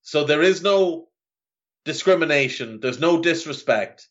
So 0.02 0.24
there 0.24 0.42
is 0.42 0.62
no 0.62 1.08
discrimination. 1.84 2.80
There's 2.80 3.00
no 3.00 3.20
disrespect. 3.20 4.08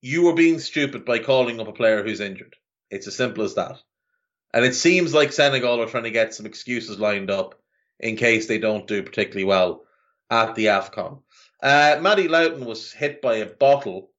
You 0.00 0.22
were 0.22 0.34
being 0.34 0.58
stupid 0.58 1.04
by 1.04 1.18
calling 1.18 1.60
up 1.60 1.68
a 1.68 1.72
player 1.72 2.02
who's 2.02 2.20
injured. 2.20 2.56
It's 2.90 3.06
as 3.06 3.16
simple 3.16 3.44
as 3.44 3.54
that. 3.54 3.80
And 4.52 4.64
it 4.64 4.74
seems 4.74 5.12
like 5.12 5.32
Senegal 5.32 5.82
are 5.82 5.88
trying 5.88 6.04
to 6.04 6.10
get 6.10 6.34
some 6.34 6.46
excuses 6.46 6.98
lined 6.98 7.30
up 7.30 7.54
in 7.98 8.16
case 8.16 8.46
they 8.46 8.58
don't 8.58 8.86
do 8.86 9.02
particularly 9.02 9.44
well 9.44 9.84
at 10.30 10.54
the 10.54 10.66
AFCON. 10.66 11.22
Uh, 11.62 11.98
Matty 12.00 12.28
Lowton 12.28 12.64
was 12.64 12.92
hit 12.92 13.22
by 13.22 13.36
a 13.36 13.46
bottle 13.46 14.10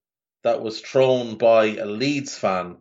that 0.42 0.60
was 0.62 0.80
thrown 0.80 1.36
by 1.36 1.76
a 1.76 1.86
Leeds 1.86 2.36
fan 2.36 2.78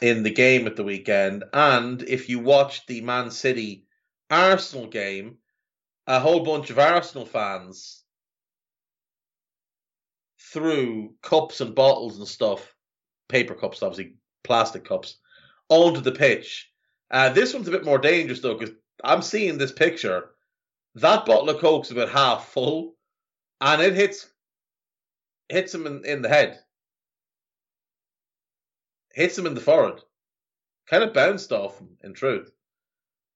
in 0.00 0.22
the 0.22 0.30
game 0.30 0.66
at 0.66 0.76
the 0.76 0.84
weekend. 0.84 1.44
And 1.52 2.02
if 2.02 2.28
you 2.28 2.38
watched 2.38 2.86
the 2.86 3.00
Man 3.00 3.30
City 3.30 3.86
Arsenal 4.30 4.86
game, 4.86 5.38
a 6.06 6.20
whole 6.20 6.40
bunch 6.44 6.70
of 6.70 6.78
Arsenal 6.78 7.26
fans 7.26 8.02
threw 10.56 11.12
cups 11.20 11.60
and 11.60 11.74
bottles 11.74 12.16
and 12.16 12.26
stuff, 12.26 12.74
paper 13.28 13.54
cups, 13.54 13.82
obviously 13.82 14.14
plastic 14.42 14.86
cups, 14.86 15.18
onto 15.68 16.00
the 16.00 16.12
pitch. 16.12 16.70
Uh, 17.10 17.28
this 17.28 17.52
one's 17.52 17.68
a 17.68 17.70
bit 17.70 17.84
more 17.84 17.98
dangerous 17.98 18.40
though, 18.40 18.56
because 18.56 18.74
I'm 19.04 19.20
seeing 19.20 19.58
this 19.58 19.72
picture. 19.72 20.30
That 20.94 21.26
bottle 21.26 21.50
of 21.50 21.60
coke's 21.60 21.90
about 21.90 22.08
half 22.08 22.48
full, 22.48 22.94
and 23.60 23.82
it 23.82 23.92
hits 23.92 24.30
hits 25.50 25.74
him 25.74 25.86
in, 25.86 26.06
in 26.06 26.22
the 26.22 26.30
head, 26.30 26.58
hits 29.12 29.36
him 29.36 29.44
in 29.44 29.54
the 29.54 29.60
forehead, 29.60 30.00
kind 30.88 31.04
of 31.04 31.12
bounced 31.12 31.52
off 31.52 31.78
him. 31.78 31.98
In 32.02 32.14
truth, 32.14 32.50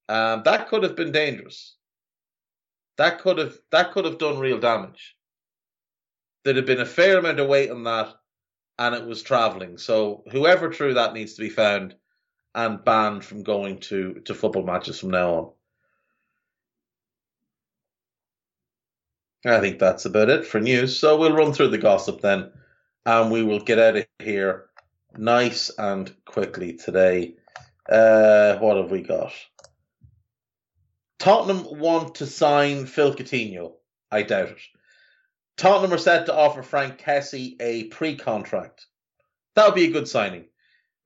um, 0.09 0.41
that 0.47 0.69
could 0.69 0.85
have 0.85 0.97
been 0.97 1.13
dangerous. 1.13 1.77
That 2.97 3.21
could 3.21 3.37
have 3.37 3.59
that 3.73 3.93
could 3.93 4.07
have 4.07 4.17
done 4.17 4.39
real 4.39 4.59
damage 4.59 5.17
there'd 6.45 6.57
have 6.57 6.67
been 6.67 6.81
a 6.81 6.87
fair 6.87 7.19
amount 7.19 7.41
of 7.41 7.49
weight 7.49 7.71
on 7.71 7.85
that 7.85 8.15
and 8.79 8.95
it 8.95 9.05
was 9.05 9.23
traveling. 9.23 9.79
So 9.79 10.25
whoever 10.31 10.73
threw 10.73 10.95
that 10.95 11.13
needs 11.13 11.35
to 11.35 11.43
be 11.43 11.51
found 11.51 11.95
and 12.55 12.85
banned 12.85 13.25
from 13.25 13.43
going 13.43 13.79
to, 13.81 14.23
to 14.25 14.35
football 14.35 14.65
matches 14.65 14.99
from 14.99 15.11
now 15.11 15.35
on. 15.35 15.51
I 19.53 19.61
think 19.61 19.79
that's 19.79 20.05
about 20.05 20.29
it 20.29 20.47
for 20.47 20.61
news. 20.61 20.99
So 20.99 21.17
we'll 21.17 21.37
run 21.37 21.53
through 21.53 21.69
the 21.69 21.79
gossip 21.79 22.21
then 22.21 22.51
and 23.07 23.31
we 23.31 23.43
will 23.43 23.61
get 23.61 23.79
out 23.79 23.97
of 23.97 24.07
here 24.19 24.67
nice 25.17 25.71
and 25.79 26.13
quickly 26.25 26.75
today. 26.75 27.37
Uh, 27.89 28.57
what 28.59 28.77
have 28.77 28.91
we 28.91 29.03
got? 29.03 29.33
Tottenham 31.19 31.79
want 31.79 32.17
to 32.17 32.27
sign 32.27 32.87
Phil 32.87 33.15
Coutinho. 33.15 33.75
I 34.11 34.23
doubt 34.23 34.51
it. 34.51 34.59
Tottenham 35.61 35.93
are 35.93 35.99
set 35.99 36.25
to 36.25 36.35
offer 36.35 36.63
Franck 36.63 36.99
Kessie 36.99 37.55
a 37.61 37.85
pre 37.85 38.17
contract. 38.17 38.87
That 39.55 39.67
would 39.67 39.75
be 39.75 39.85
a 39.85 39.91
good 39.91 40.09
signing. 40.09 40.47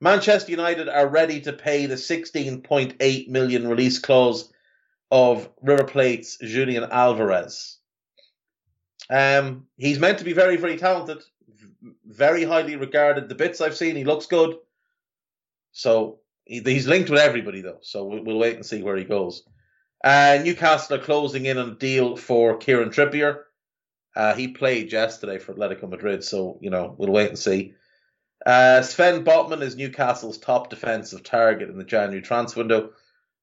Manchester 0.00 0.52
United 0.52 0.88
are 0.88 1.08
ready 1.08 1.40
to 1.40 1.52
pay 1.52 1.86
the 1.86 1.96
16.8 1.96 3.28
million 3.28 3.66
release 3.66 3.98
clause 3.98 4.52
of 5.10 5.48
River 5.60 5.82
Plate's 5.82 6.38
Julian 6.38 6.84
Alvarez. 6.84 7.78
Um, 9.10 9.66
he's 9.76 9.98
meant 9.98 10.18
to 10.18 10.24
be 10.24 10.34
very, 10.34 10.56
very 10.56 10.76
talented, 10.76 11.24
very 12.06 12.44
highly 12.44 12.76
regarded. 12.76 13.28
The 13.28 13.34
bits 13.34 13.60
I've 13.60 13.76
seen, 13.76 13.96
he 13.96 14.04
looks 14.04 14.26
good. 14.26 14.54
So 15.72 16.20
he's 16.44 16.86
linked 16.86 17.10
with 17.10 17.18
everybody, 17.18 17.60
though. 17.60 17.80
So 17.82 18.04
we'll, 18.04 18.38
wait 18.38 18.54
and 18.54 18.64
see 18.64 18.84
where 18.84 18.96
he 18.96 19.02
goes. 19.02 19.42
Uh, 20.04 20.38
Newcastle 20.44 20.96
are 20.96 21.02
closing 21.02 21.46
in 21.46 21.58
on 21.58 21.70
a 21.70 21.74
deal 21.74 22.16
for 22.16 22.56
Kieran 22.56 22.90
Trippier. 22.90 23.40
Uh, 24.16 24.34
he 24.34 24.48
played 24.48 24.92
yesterday 24.92 25.38
for 25.38 25.54
Atletico 25.54 25.88
Madrid, 25.88 26.22
so 26.22 26.58
you 26.60 26.70
know 26.70 26.94
we'll 26.96 27.10
wait 27.10 27.28
and 27.28 27.38
see. 27.38 27.74
Uh, 28.44 28.82
Sven 28.82 29.24
Botman 29.24 29.62
is 29.62 29.76
Newcastle's 29.76 30.38
top 30.38 30.68
defensive 30.70 31.22
target 31.22 31.70
in 31.70 31.78
the 31.78 31.84
January 31.84 32.22
transfer 32.22 32.60
window. 32.60 32.90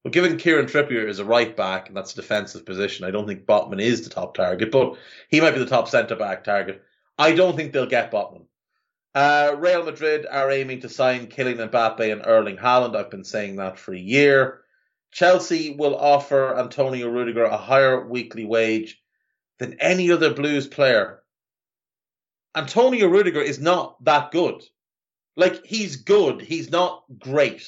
But 0.03 0.13
given 0.13 0.37
Kieran 0.37 0.65
Trippier 0.65 1.07
is 1.07 1.19
a 1.19 1.25
right 1.25 1.55
back 1.55 1.87
and 1.87 1.95
that's 1.95 2.13
a 2.13 2.15
defensive 2.15 2.65
position, 2.65 3.05
I 3.05 3.11
don't 3.11 3.27
think 3.27 3.45
Botman 3.45 3.81
is 3.81 4.03
the 4.03 4.09
top 4.09 4.35
target, 4.35 4.71
but 4.71 4.95
he 5.29 5.41
might 5.41 5.51
be 5.51 5.59
the 5.59 5.65
top 5.65 5.89
centre 5.89 6.15
back 6.15 6.43
target. 6.43 6.83
I 7.17 7.33
don't 7.33 7.55
think 7.55 7.71
they'll 7.71 7.85
get 7.85 8.11
Botman. 8.11 8.45
Uh, 9.13 9.55
Real 9.57 9.83
Madrid 9.83 10.25
are 10.29 10.49
aiming 10.49 10.81
to 10.81 10.89
sign 10.89 11.27
Kylian 11.27 11.69
Mbappe 11.69 12.11
and 12.11 12.25
Erling 12.25 12.57
Haaland. 12.57 12.95
I've 12.95 13.11
been 13.11 13.25
saying 13.25 13.57
that 13.57 13.77
for 13.77 13.93
a 13.93 13.99
year. 13.99 14.61
Chelsea 15.11 15.75
will 15.77 15.95
offer 15.95 16.57
Antonio 16.57 17.09
Rudiger 17.09 17.43
a 17.43 17.57
higher 17.57 18.07
weekly 18.07 18.45
wage 18.45 19.00
than 19.61 19.79
any 19.79 20.09
other 20.09 20.33
Blues 20.33 20.65
player. 20.65 21.21
Antonio 22.55 23.07
Rudiger 23.07 23.41
is 23.41 23.59
not 23.59 24.03
that 24.03 24.31
good. 24.31 24.63
Like, 25.37 25.63
he's 25.63 25.97
good, 25.97 26.41
he's 26.41 26.71
not 26.71 27.03
great. 27.19 27.63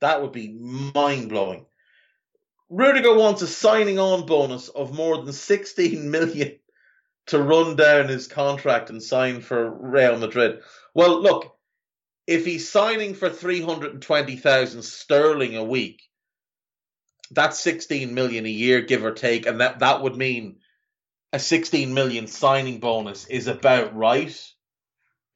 That 0.00 0.22
would 0.22 0.30
be 0.30 0.46
mind 0.46 1.30
blowing. 1.30 1.66
Rudiger 2.68 3.12
wants 3.12 3.42
a 3.42 3.48
signing 3.48 3.98
on 3.98 4.24
bonus 4.24 4.68
of 4.68 4.94
more 4.94 5.20
than 5.20 5.32
16 5.32 6.08
million 6.12 6.60
to 7.26 7.42
run 7.42 7.74
down 7.74 8.06
his 8.06 8.28
contract 8.28 8.88
and 8.88 9.02
sign 9.02 9.40
for 9.40 9.68
Real 9.68 10.16
Madrid. 10.16 10.60
Well, 10.94 11.20
look, 11.20 11.56
if 12.28 12.44
he's 12.44 12.70
signing 12.70 13.14
for 13.14 13.30
320,000 13.30 14.82
sterling 14.84 15.56
a 15.56 15.64
week, 15.64 16.02
that's 17.30 17.60
16 17.60 18.14
million 18.14 18.46
a 18.46 18.50
year, 18.50 18.80
give 18.80 19.04
or 19.04 19.12
take, 19.12 19.46
and 19.46 19.60
that, 19.60 19.78
that 19.80 20.02
would 20.02 20.16
mean 20.16 20.56
a 21.32 21.38
16 21.38 21.94
million 21.94 22.26
signing 22.26 22.80
bonus 22.80 23.26
is 23.26 23.46
about 23.46 23.94
right. 23.94 24.36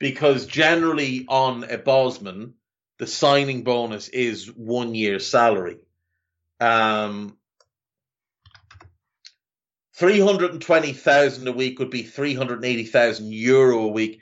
Because 0.01 0.47
generally 0.47 1.25
on 1.29 1.65
a 1.65 1.79
Bosman, 1.79 2.55
the 2.99 3.07
signing 3.07 3.63
bonus 3.63 4.09
is 4.09 4.47
one 4.47 4.95
year's 4.95 5.27
salary. 5.27 5.79
Um, 6.61 7.37
320,000 9.95 11.47
a 11.47 11.53
week 11.53 11.79
would 11.79 11.91
be 11.91 12.03
380,000 12.03 13.33
euro 13.33 13.85
a 13.85 13.89
week, 13.89 14.21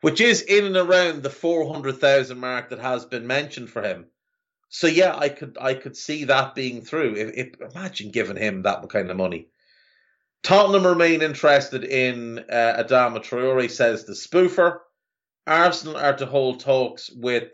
which 0.00 0.20
is 0.20 0.42
in 0.42 0.64
and 0.64 0.76
around 0.76 1.22
the 1.22 1.30
400,000 1.30 2.38
mark 2.38 2.70
that 2.70 2.80
has 2.80 3.04
been 3.04 3.26
mentioned 3.26 3.70
for 3.70 3.82
him. 3.82 4.06
So 4.74 4.86
yeah, 4.86 5.14
I 5.14 5.28
could 5.28 5.58
I 5.60 5.74
could 5.74 5.98
see 5.98 6.24
that 6.24 6.54
being 6.54 6.80
through. 6.80 7.14
If, 7.16 7.36
if 7.36 7.74
imagine 7.74 8.10
giving 8.10 8.38
him 8.38 8.62
that 8.62 8.88
kind 8.88 9.10
of 9.10 9.18
money. 9.18 9.48
Tottenham 10.42 10.86
remain 10.86 11.20
interested 11.20 11.84
in 11.84 12.38
uh, 12.38 12.82
Adama 12.82 13.18
Traore, 13.18 13.70
says 13.70 14.04
the 14.06 14.14
spoofer. 14.14 14.78
Arsenal 15.46 15.98
are 15.98 16.16
to 16.16 16.24
hold 16.24 16.60
talks 16.60 17.10
with 17.10 17.52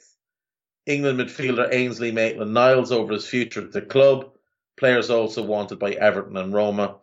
England 0.87 1.19
midfielder 1.19 1.69
Ainsley 1.75 2.13
Maitland 2.13 2.55
Niles 2.55 2.93
over 2.93 3.13
his 3.13 3.27
future 3.27 3.63
at 3.63 3.73
the 3.73 3.83
club. 3.83 4.31
Players 4.77 5.11
also 5.11 5.43
wanted 5.43 5.81
by 5.81 5.91
Everton 5.91 6.37
and 6.37 6.55
Roma. 6.55 6.99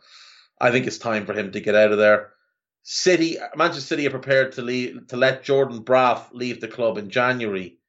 I 0.61 0.72
think 0.72 0.88
it's 0.88 0.97
time 0.97 1.26
for 1.26 1.34
him 1.34 1.51
to 1.51 1.59
get 1.59 1.76
out 1.76 1.91
of 1.91 1.97
there. 1.97 2.32
City, 2.84 3.38
Manchester 3.57 3.82
City 3.82 4.07
are 4.07 4.11
prepared 4.11 4.53
to 4.53 4.61
leave, 4.61 5.07
to 5.07 5.18
let 5.18 5.43
Jordan 5.43 5.84
Braff 5.84 6.32
leave 6.32 6.61
the 6.61 6.70
club 6.70 6.97
in 6.97 7.09
January. 7.09 7.80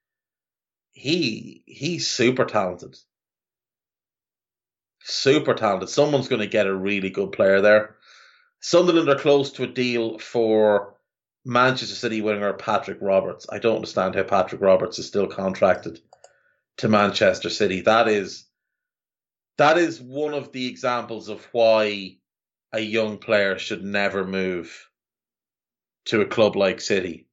He 0.99 1.62
he's 1.66 2.09
super 2.09 2.47
talented, 2.47 2.97
super 5.03 5.53
talented. 5.53 5.90
Someone's 5.90 6.28
going 6.28 6.40
to 6.40 6.47
get 6.47 6.66
a 6.66 6.74
really 6.74 7.11
good 7.11 7.32
player 7.32 7.61
there. 7.61 7.97
Sunderland 8.61 9.11
are 9.11 9.18
close 9.18 9.53
to 9.53 9.64
a 9.64 9.66
deal 9.66 10.18
for 10.18 10.97
Manchester 11.44 11.94
City 11.94 12.22
winger 12.22 12.55
Patrick 12.55 12.97
Roberts. 13.03 13.47
I 13.53 13.59
don't 13.59 13.76
understand 13.76 14.14
how 14.14 14.22
Patrick 14.22 14.62
Roberts 14.62 14.99
is 14.99 15.07
still 15.07 15.26
contracted 15.26 16.01
to 16.78 16.88
Manchester 16.88 17.51
City. 17.51 17.82
That 17.82 18.09
is 18.09 18.47
that 19.59 19.76
is 19.76 20.01
one 20.01 20.32
of 20.32 20.53
the 20.53 20.66
examples 20.66 21.28
of 21.28 21.47
why 21.53 22.16
a 22.72 22.80
young 22.80 23.18
player 23.18 23.59
should 23.59 23.84
never 23.84 24.24
move 24.24 24.88
to 26.07 26.22
a 26.22 26.26
club 26.26 26.57
like 26.57 26.80
City. 26.80 27.26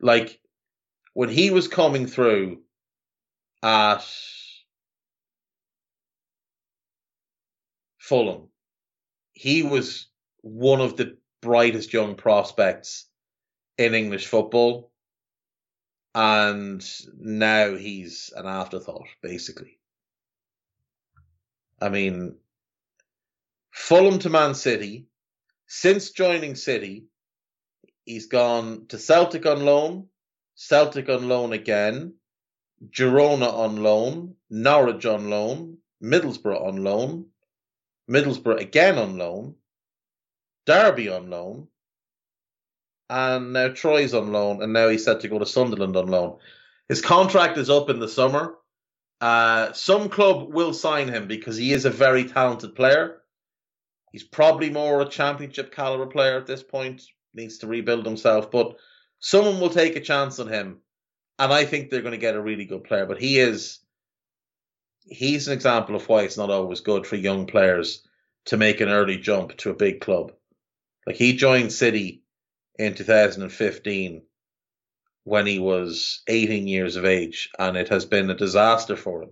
Like 0.00 0.39
when 1.14 1.28
he 1.28 1.50
was 1.50 1.68
coming 1.68 2.06
through 2.06 2.62
at 3.62 4.04
Fulham, 7.98 8.48
he 9.32 9.62
was 9.62 10.08
one 10.42 10.80
of 10.80 10.96
the 10.96 11.16
brightest 11.40 11.92
young 11.92 12.14
prospects 12.14 13.06
in 13.78 13.94
English 13.94 14.26
football. 14.26 14.90
And 16.14 16.84
now 17.16 17.76
he's 17.76 18.32
an 18.34 18.46
afterthought, 18.46 19.06
basically. 19.22 19.78
I 21.80 21.88
mean, 21.88 22.36
Fulham 23.70 24.18
to 24.20 24.28
Man 24.28 24.54
City. 24.54 25.06
Since 25.66 26.10
joining 26.10 26.56
City, 26.56 27.04
he's 28.04 28.26
gone 28.26 28.86
to 28.88 28.98
Celtic 28.98 29.46
on 29.46 29.64
loan, 29.64 30.08
Celtic 30.60 31.08
on 31.08 31.26
loan 31.26 31.54
again, 31.54 32.12
Girona 32.90 33.50
on 33.50 33.82
loan, 33.82 34.36
Norwich 34.50 35.06
on 35.06 35.30
loan, 35.30 35.78
Middlesbrough 36.04 36.62
on 36.62 36.84
loan, 36.84 37.28
Middlesbrough 38.10 38.60
again 38.60 38.98
on 38.98 39.16
loan, 39.16 39.54
Derby 40.66 41.08
on 41.08 41.30
loan, 41.30 41.68
and 43.08 43.54
now 43.54 43.68
Troyes 43.68 44.12
on 44.12 44.32
loan, 44.32 44.62
and 44.62 44.74
now 44.74 44.90
he's 44.90 45.06
set 45.06 45.20
to 45.20 45.28
go 45.28 45.38
to 45.38 45.46
Sunderland 45.46 45.96
on 45.96 46.08
loan. 46.08 46.36
His 46.90 47.00
contract 47.00 47.56
is 47.56 47.70
up 47.70 47.88
in 47.88 47.98
the 47.98 48.06
summer. 48.06 48.54
Uh, 49.18 49.72
some 49.72 50.10
club 50.10 50.52
will 50.52 50.74
sign 50.74 51.08
him 51.08 51.26
because 51.26 51.56
he 51.56 51.72
is 51.72 51.86
a 51.86 51.90
very 51.90 52.24
talented 52.24 52.74
player. 52.74 53.22
He's 54.12 54.24
probably 54.24 54.68
more 54.68 55.00
a 55.00 55.08
championship 55.08 55.74
caliber 55.74 56.06
player 56.06 56.36
at 56.36 56.46
this 56.46 56.62
point. 56.62 57.00
Needs 57.32 57.58
to 57.58 57.66
rebuild 57.66 58.04
himself, 58.04 58.50
but 58.50 58.76
someone 59.20 59.60
will 59.60 59.70
take 59.70 59.96
a 59.96 60.00
chance 60.00 60.38
on 60.38 60.48
him, 60.48 60.78
and 61.38 61.52
I 61.52 61.64
think 61.64 61.90
they're 61.90 62.02
going 62.02 62.12
to 62.12 62.18
get 62.18 62.34
a 62.34 62.40
really 62.40 62.64
good 62.64 62.84
player. 62.84 63.06
But 63.06 63.20
he 63.20 63.38
is, 63.38 63.78
he's 65.06 65.46
an 65.46 65.54
example 65.54 65.94
of 65.94 66.08
why 66.08 66.22
it's 66.22 66.36
not 66.36 66.50
always 66.50 66.80
good 66.80 67.06
for 67.06 67.16
young 67.16 67.46
players 67.46 68.06
to 68.46 68.56
make 68.56 68.80
an 68.80 68.88
early 68.88 69.18
jump 69.18 69.56
to 69.58 69.70
a 69.70 69.74
big 69.74 70.00
club. 70.00 70.32
Like 71.06 71.16
he 71.16 71.36
joined 71.36 71.72
City 71.72 72.22
in 72.78 72.94
2015 72.94 74.22
when 75.24 75.46
he 75.46 75.58
was 75.58 76.22
18 76.28 76.66
years 76.66 76.96
of 76.96 77.04
age, 77.04 77.50
and 77.58 77.76
it 77.76 77.88
has 77.90 78.04
been 78.04 78.30
a 78.30 78.34
disaster 78.34 78.96
for 78.96 79.22
him, 79.22 79.30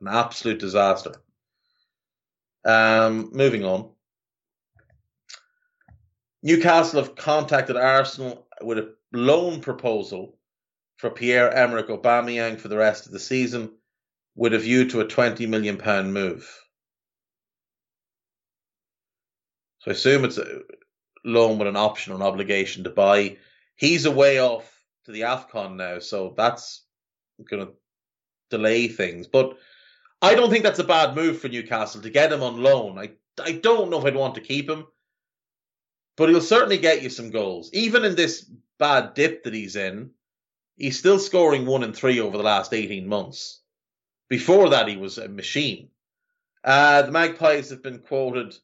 an 0.00 0.08
absolute 0.08 0.58
disaster. 0.58 1.14
Um, 2.64 3.30
moving 3.32 3.64
on. 3.64 3.90
Newcastle 6.42 7.02
have 7.02 7.16
contacted 7.16 7.76
Arsenal 7.76 8.46
with 8.62 8.78
a 8.78 8.94
loan 9.12 9.60
proposal 9.60 10.38
for 10.96 11.10
Pierre 11.10 11.52
Emerick 11.52 11.88
Aubameyang 11.88 12.58
for 12.58 12.68
the 12.68 12.76
rest 12.76 13.06
of 13.06 13.12
the 13.12 13.20
season, 13.20 13.72
with 14.34 14.54
a 14.54 14.58
view 14.58 14.88
to 14.88 15.00
a 15.00 15.06
twenty 15.06 15.46
million 15.46 15.76
pound 15.76 16.12
move. 16.14 16.48
So 19.80 19.90
I 19.90 19.94
assume 19.94 20.24
it's 20.24 20.38
a 20.38 20.60
loan 21.24 21.58
with 21.58 21.68
an 21.68 21.76
option 21.76 22.12
an 22.12 22.22
obligation 22.22 22.84
to 22.84 22.90
buy. 22.90 23.38
He's 23.76 24.04
away 24.04 24.38
off 24.38 24.70
to 25.06 25.12
the 25.12 25.22
Afcon 25.22 25.76
now, 25.76 25.98
so 26.00 26.34
that's 26.36 26.84
going 27.48 27.66
to 27.66 27.72
delay 28.50 28.88
things. 28.88 29.26
But 29.26 29.56
I 30.20 30.34
don't 30.34 30.50
think 30.50 30.64
that's 30.64 30.78
a 30.78 30.84
bad 30.84 31.16
move 31.16 31.40
for 31.40 31.48
Newcastle 31.48 32.02
to 32.02 32.10
get 32.10 32.32
him 32.32 32.42
on 32.42 32.62
loan. 32.62 32.98
I 32.98 33.12
I 33.42 33.52
don't 33.52 33.90
know 33.90 33.98
if 33.98 34.04
I'd 34.04 34.14
want 34.14 34.34
to 34.34 34.40
keep 34.42 34.68
him 34.68 34.86
but 36.20 36.28
he'll 36.28 36.42
certainly 36.42 36.76
get 36.76 37.02
you 37.02 37.08
some 37.08 37.30
goals. 37.30 37.70
Even 37.72 38.04
in 38.04 38.14
this 38.14 38.44
bad 38.80 39.14
dip 39.14 39.44
that 39.44 39.54
he's 39.54 39.76
in, 39.76 40.10
he's 40.76 40.98
still 40.98 41.20
scoring 41.20 41.66
one 41.66 41.84
and 41.84 41.94
three 41.94 42.18
over 42.18 42.36
the 42.36 42.42
last 42.42 42.74
18 42.74 43.06
months. 43.06 43.60
Before 44.28 44.70
that, 44.70 44.88
he 44.88 44.96
was 44.96 45.18
a 45.18 45.28
machine. 45.28 45.90
Uh, 46.64 47.02
the 47.02 47.12
Magpies 47.12 47.70
have 47.70 47.82
been 47.82 48.00
quoted 48.00 48.56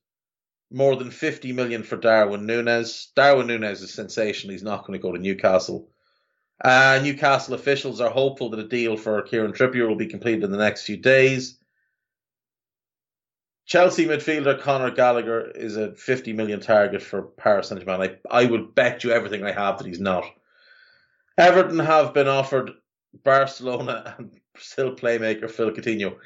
more 0.71 0.97
than 0.97 1.11
50 1.11 1.53
million 1.53 1.83
for 1.83 1.97
Darwin 1.97 2.47
Nunez. 2.47 3.13
Darwin 3.15 3.47
Nunez 3.47 3.83
is 3.83 3.95
sensational. 3.95 4.53
He's 4.53 4.63
not 4.63 4.87
going 4.87 4.99
to 4.99 5.03
go 5.03 5.13
to 5.13 5.19
Newcastle. 5.19 5.89
Uh, 6.63 7.01
Newcastle 7.03 7.55
officials 7.55 8.01
are 8.01 8.11
hopeful 8.11 8.51
that 8.51 8.61
a 8.61 8.69
deal 8.69 8.97
for 8.97 9.23
Kieran 9.23 9.53
Trippier 9.53 9.87
will 9.87 9.97
be 9.97 10.07
completed 10.07 10.43
in 10.43 10.51
the 10.51 10.57
next 10.57 10.85
few 10.85 10.97
days. 10.97 11.59
Chelsea 13.67 14.07
midfielder 14.07 14.61
Conor 14.61 14.93
Gallagher 14.93 15.51
is 15.51 15.77
a 15.77 15.93
50 15.93 16.33
million 16.33 16.61
target 16.61 17.03
for 17.03 17.23
Paris 17.23 17.69
Saint 17.69 17.81
Germain. 17.81 18.17
I, 18.31 18.43
I 18.43 18.47
would 18.47 18.77
bet 18.77 19.03
you 19.03 19.11
everything 19.11 19.43
I 19.43 19.51
have 19.51 19.79
that 19.79 19.89
he's 19.89 20.01
not. 20.01 20.25
Everton 21.37 21.81
have 21.81 22.15
been 22.15 22.29
offered 22.29 22.71
Barcelona 23.25 24.15
and 24.19 24.39
Brazil 24.55 24.95
playmaker 24.95 25.51
Phil 25.51 25.73
Coutinho. 25.73 26.17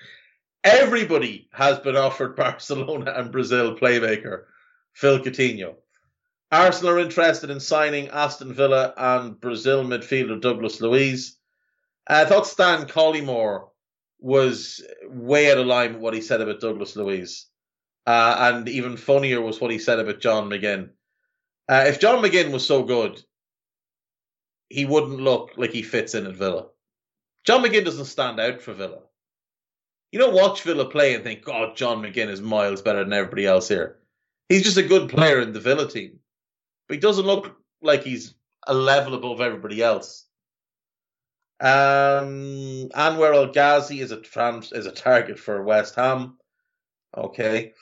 Everybody 0.62 1.48
has 1.52 1.78
been 1.78 1.96
offered 1.96 2.36
Barcelona 2.36 3.14
and 3.16 3.32
Brazil 3.32 3.74
playmaker 3.74 4.44
Phil 4.92 5.20
Coutinho. 5.20 5.76
Arsenal 6.52 6.94
are 6.94 6.98
interested 6.98 7.48
in 7.48 7.60
signing 7.60 8.08
Aston 8.08 8.52
Villa 8.52 8.92
and 8.96 9.40
Brazil 9.40 9.84
midfielder 9.84 10.40
Douglas 10.40 10.80
Luiz. 10.80 11.36
Uh, 12.06 12.24
I 12.26 12.28
thought 12.28 12.46
Stan 12.46 12.86
Collymore 12.86 13.69
was 14.20 14.82
way 15.04 15.50
out 15.50 15.58
of 15.58 15.66
line 15.66 15.94
with 15.94 16.02
what 16.02 16.14
he 16.14 16.20
said 16.20 16.40
about 16.40 16.60
Douglas 16.60 16.96
Luiz. 16.96 17.46
Uh, 18.06 18.36
and 18.38 18.68
even 18.68 18.96
funnier 18.96 19.40
was 19.40 19.60
what 19.60 19.70
he 19.70 19.78
said 19.78 19.98
about 19.98 20.20
John 20.20 20.48
McGinn. 20.48 20.90
Uh, 21.68 21.84
if 21.86 22.00
John 22.00 22.22
McGinn 22.22 22.52
was 22.52 22.66
so 22.66 22.82
good, 22.82 23.20
he 24.68 24.84
wouldn't 24.84 25.20
look 25.20 25.52
like 25.56 25.72
he 25.72 25.82
fits 25.82 26.14
in 26.14 26.26
at 26.26 26.36
Villa. 26.36 26.68
John 27.44 27.62
McGinn 27.62 27.84
doesn't 27.84 28.04
stand 28.06 28.40
out 28.40 28.60
for 28.60 28.72
Villa. 28.72 29.00
You 30.12 30.18
don't 30.18 30.34
watch 30.34 30.62
Villa 30.62 30.88
play 30.88 31.14
and 31.14 31.22
think, 31.22 31.44
God, 31.44 31.76
John 31.76 32.02
McGinn 32.02 32.28
is 32.28 32.40
miles 32.40 32.82
better 32.82 33.04
than 33.04 33.12
everybody 33.12 33.46
else 33.46 33.68
here. 33.68 33.98
He's 34.48 34.64
just 34.64 34.76
a 34.76 34.82
good 34.82 35.08
player 35.08 35.40
in 35.40 35.52
the 35.52 35.60
Villa 35.60 35.88
team. 35.88 36.18
But 36.88 36.96
he 36.96 37.00
doesn't 37.00 37.26
look 37.26 37.56
like 37.80 38.02
he's 38.02 38.34
a 38.66 38.74
level 38.74 39.14
above 39.14 39.40
everybody 39.40 39.82
else. 39.82 40.26
Um, 41.60 42.88
Anwar 42.94 43.34
El 43.34 43.52
Ghazi 43.52 44.00
is 44.00 44.12
a 44.12 44.20
trans 44.20 44.72
is 44.72 44.86
a 44.86 44.92
target 44.92 45.38
for 45.38 45.62
West 45.62 45.94
Ham. 45.96 46.38
Okay. 47.16 47.74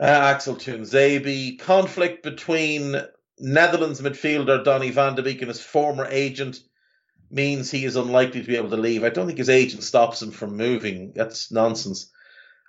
Uh, 0.00 0.04
Axel 0.04 0.56
Tuanzebe. 0.56 1.58
Conflict 1.60 2.24
between 2.24 2.96
Netherlands 3.38 4.00
midfielder 4.00 4.64
Donny 4.64 4.90
van 4.90 5.14
de 5.14 5.22
Beek 5.22 5.40
and 5.40 5.48
his 5.48 5.60
former 5.60 6.06
agent 6.10 6.58
means 7.30 7.70
he 7.70 7.84
is 7.84 7.96
unlikely 7.96 8.40
to 8.40 8.46
be 8.46 8.56
able 8.56 8.70
to 8.70 8.76
leave. 8.76 9.04
I 9.04 9.10
don't 9.10 9.26
think 9.26 9.38
his 9.38 9.50
agent 9.50 9.82
stops 9.82 10.20
him 10.20 10.32
from 10.32 10.56
moving. 10.56 11.12
That's 11.14 11.52
nonsense. 11.52 12.10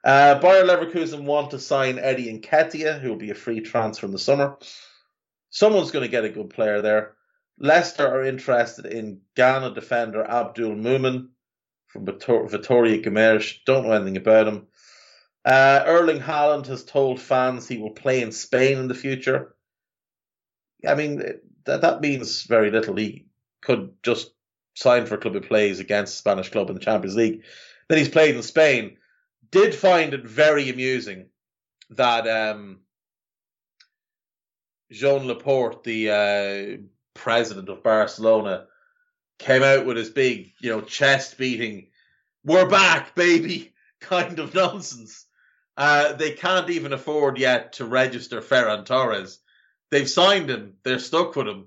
Uh, 0.03 0.39
Bayer 0.39 0.63
Leverkusen 0.63 1.23
want 1.23 1.51
to 1.51 1.59
sign 1.59 1.97
Eddie 1.97 2.39
Nketiah, 2.39 2.99
who 2.99 3.09
will 3.09 3.15
be 3.15 3.31
a 3.31 3.35
free 3.35 3.61
transfer 3.61 4.05
in 4.05 4.11
the 4.11 4.19
summer. 4.19 4.57
Someone's 5.49 5.91
going 5.91 6.03
to 6.03 6.11
get 6.11 6.25
a 6.25 6.29
good 6.29 6.51
player 6.51 6.81
there. 6.81 7.14
Leicester 7.57 8.07
are 8.07 8.23
interested 8.23 8.85
in 8.85 9.21
Ghana 9.35 9.73
defender 9.73 10.23
Abdul 10.23 10.75
Mumin 10.75 11.29
from 11.87 12.05
Vitória 12.05 13.03
Guimarães. 13.03 13.59
Don't 13.65 13.85
know 13.85 13.93
anything 13.93 14.17
about 14.17 14.47
him. 14.47 14.67
Uh, 15.45 15.83
Erling 15.85 16.19
Haaland 16.19 16.65
has 16.67 16.83
told 16.83 17.21
fans 17.21 17.67
he 17.67 17.77
will 17.77 17.91
play 17.91 18.21
in 18.21 18.31
Spain 18.31 18.77
in 18.79 18.87
the 18.87 18.95
future. 18.95 19.55
I 20.85 20.95
mean, 20.95 21.21
that, 21.65 21.81
that 21.81 22.01
means 22.01 22.43
very 22.43 22.71
little. 22.71 22.95
He 22.95 23.27
could 23.61 23.93
just 24.03 24.31
sign 24.75 25.05
for 25.05 25.15
a 25.15 25.17
club 25.17 25.35
who 25.35 25.41
plays 25.41 25.79
against 25.79 26.15
a 26.15 26.17
Spanish 26.17 26.49
club 26.49 26.69
in 26.69 26.75
the 26.75 26.81
Champions 26.81 27.15
League. 27.15 27.43
Then 27.87 27.97
he's 27.97 28.09
played 28.09 28.35
in 28.35 28.43
Spain. 28.43 28.97
Did 29.51 29.73
find 29.73 30.13
it 30.13 30.25
very 30.25 30.69
amusing 30.69 31.27
that 31.91 32.27
um, 32.27 32.79
Joan 34.91 35.27
Laporta, 35.27 35.83
the 35.83 36.09
uh, 36.09 36.81
president 37.15 37.69
of 37.69 37.81
Barcelona, 37.81 38.67
came 39.39 39.63
out 39.63 39.85
with 39.85 39.97
his 39.97 40.11
big, 40.11 40.53
you 40.59 40.69
know, 40.69 40.81
chest 40.81 41.37
beating, 41.37 41.87
"We're 42.43 42.69
back, 42.69 43.15
baby," 43.15 43.73
kind 43.99 44.37
of 44.37 44.53
nonsense. 44.53 45.25
Uh, 45.77 46.13
they 46.13 46.31
can't 46.31 46.69
even 46.69 46.93
afford 46.93 47.37
yet 47.37 47.73
to 47.73 47.85
register 47.85 48.41
Ferran 48.41 48.85
Torres. 48.85 49.39
They've 49.91 50.09
signed 50.09 50.49
him. 50.49 50.75
They're 50.83 50.99
stuck 50.99 51.35
with 51.35 51.47
him. 51.47 51.65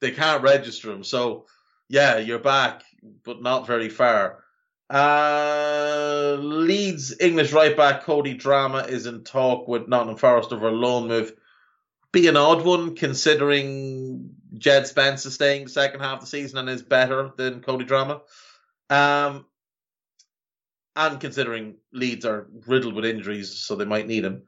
They 0.00 0.12
can't 0.12 0.42
register 0.42 0.90
him. 0.90 1.04
So, 1.04 1.46
yeah, 1.88 2.18
you're 2.18 2.38
back, 2.38 2.84
but 3.24 3.42
not 3.42 3.66
very 3.66 3.90
far. 3.90 4.42
Uh, 4.88 6.36
Leeds 6.40 7.14
English 7.20 7.52
right 7.52 7.76
back 7.76 8.02
Cody 8.02 8.36
Drameh 8.36 8.88
is 8.88 9.06
in 9.06 9.22
talk 9.22 9.68
with 9.68 9.88
Nottingham 9.88 10.16
Forest 10.16 10.52
over 10.52 10.68
a 10.68 10.72
loan 10.72 11.06
move. 11.06 11.32
Be 12.12 12.26
an 12.26 12.36
odd 12.36 12.64
one 12.64 12.96
considering 12.96 14.29
Jed 14.60 14.86
Spence 14.86 15.26
is 15.26 15.34
staying 15.34 15.68
second 15.68 16.00
half 16.00 16.18
of 16.18 16.20
the 16.20 16.26
season 16.26 16.58
and 16.58 16.68
is 16.68 16.82
better 16.82 17.32
than 17.36 17.62
Cody 17.62 17.86
Drameh. 17.86 18.20
Um, 18.90 19.46
and 20.94 21.18
considering 21.18 21.76
Leeds 21.92 22.24
are 22.26 22.46
riddled 22.66 22.94
with 22.94 23.06
injuries, 23.06 23.58
so 23.58 23.74
they 23.74 23.84
might 23.84 24.06
need 24.06 24.24
him. 24.24 24.42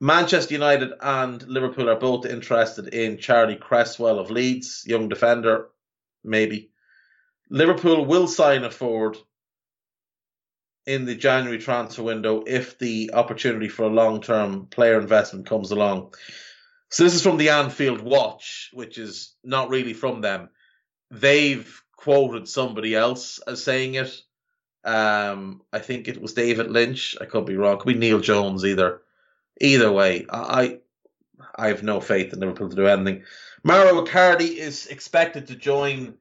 Manchester 0.00 0.54
United 0.54 0.92
and 1.02 1.42
Liverpool 1.46 1.90
are 1.90 1.98
both 1.98 2.24
interested 2.24 2.94
in 2.94 3.18
Charlie 3.18 3.56
Cresswell 3.56 4.18
of 4.18 4.30
Leeds, 4.30 4.84
young 4.86 5.10
defender, 5.10 5.68
maybe. 6.24 6.70
Liverpool 7.50 8.06
will 8.06 8.26
sign 8.26 8.64
a 8.64 8.70
forward 8.70 9.18
in 10.86 11.04
the 11.04 11.14
January 11.14 11.58
transfer 11.58 12.02
window 12.02 12.42
if 12.46 12.78
the 12.78 13.10
opportunity 13.12 13.68
for 13.68 13.82
a 13.82 13.88
long 13.88 14.22
term 14.22 14.66
player 14.66 14.98
investment 14.98 15.46
comes 15.46 15.70
along. 15.70 16.14
So 16.90 17.04
this 17.04 17.14
is 17.14 17.22
from 17.22 17.36
the 17.36 17.50
Anfield 17.50 18.00
Watch, 18.00 18.70
which 18.72 18.98
is 18.98 19.34
not 19.44 19.70
really 19.70 19.92
from 19.92 20.20
them. 20.20 20.50
They've 21.10 21.82
quoted 21.96 22.48
somebody 22.48 22.94
else 22.96 23.38
as 23.46 23.62
saying 23.62 23.94
it. 23.94 24.20
Um, 24.84 25.62
I 25.72 25.78
think 25.78 26.08
it 26.08 26.20
was 26.20 26.34
David 26.34 26.70
Lynch. 26.70 27.16
I 27.20 27.26
could 27.26 27.46
be 27.46 27.56
wrong. 27.56 27.78
Could 27.78 27.92
be 27.92 27.98
Neil 27.98 28.20
Jones 28.20 28.64
either. 28.64 29.02
Either 29.60 29.92
way, 29.92 30.26
I 30.30 30.78
I 31.54 31.68
have 31.68 31.82
no 31.82 32.00
faith 32.00 32.32
in 32.32 32.40
Liverpool 32.40 32.70
to 32.70 32.76
do 32.76 32.86
anything. 32.86 33.24
Mauro 33.62 34.04
Icardi 34.04 34.56
is 34.56 34.86
expected 34.86 35.48
to 35.48 35.54
join 35.54 36.14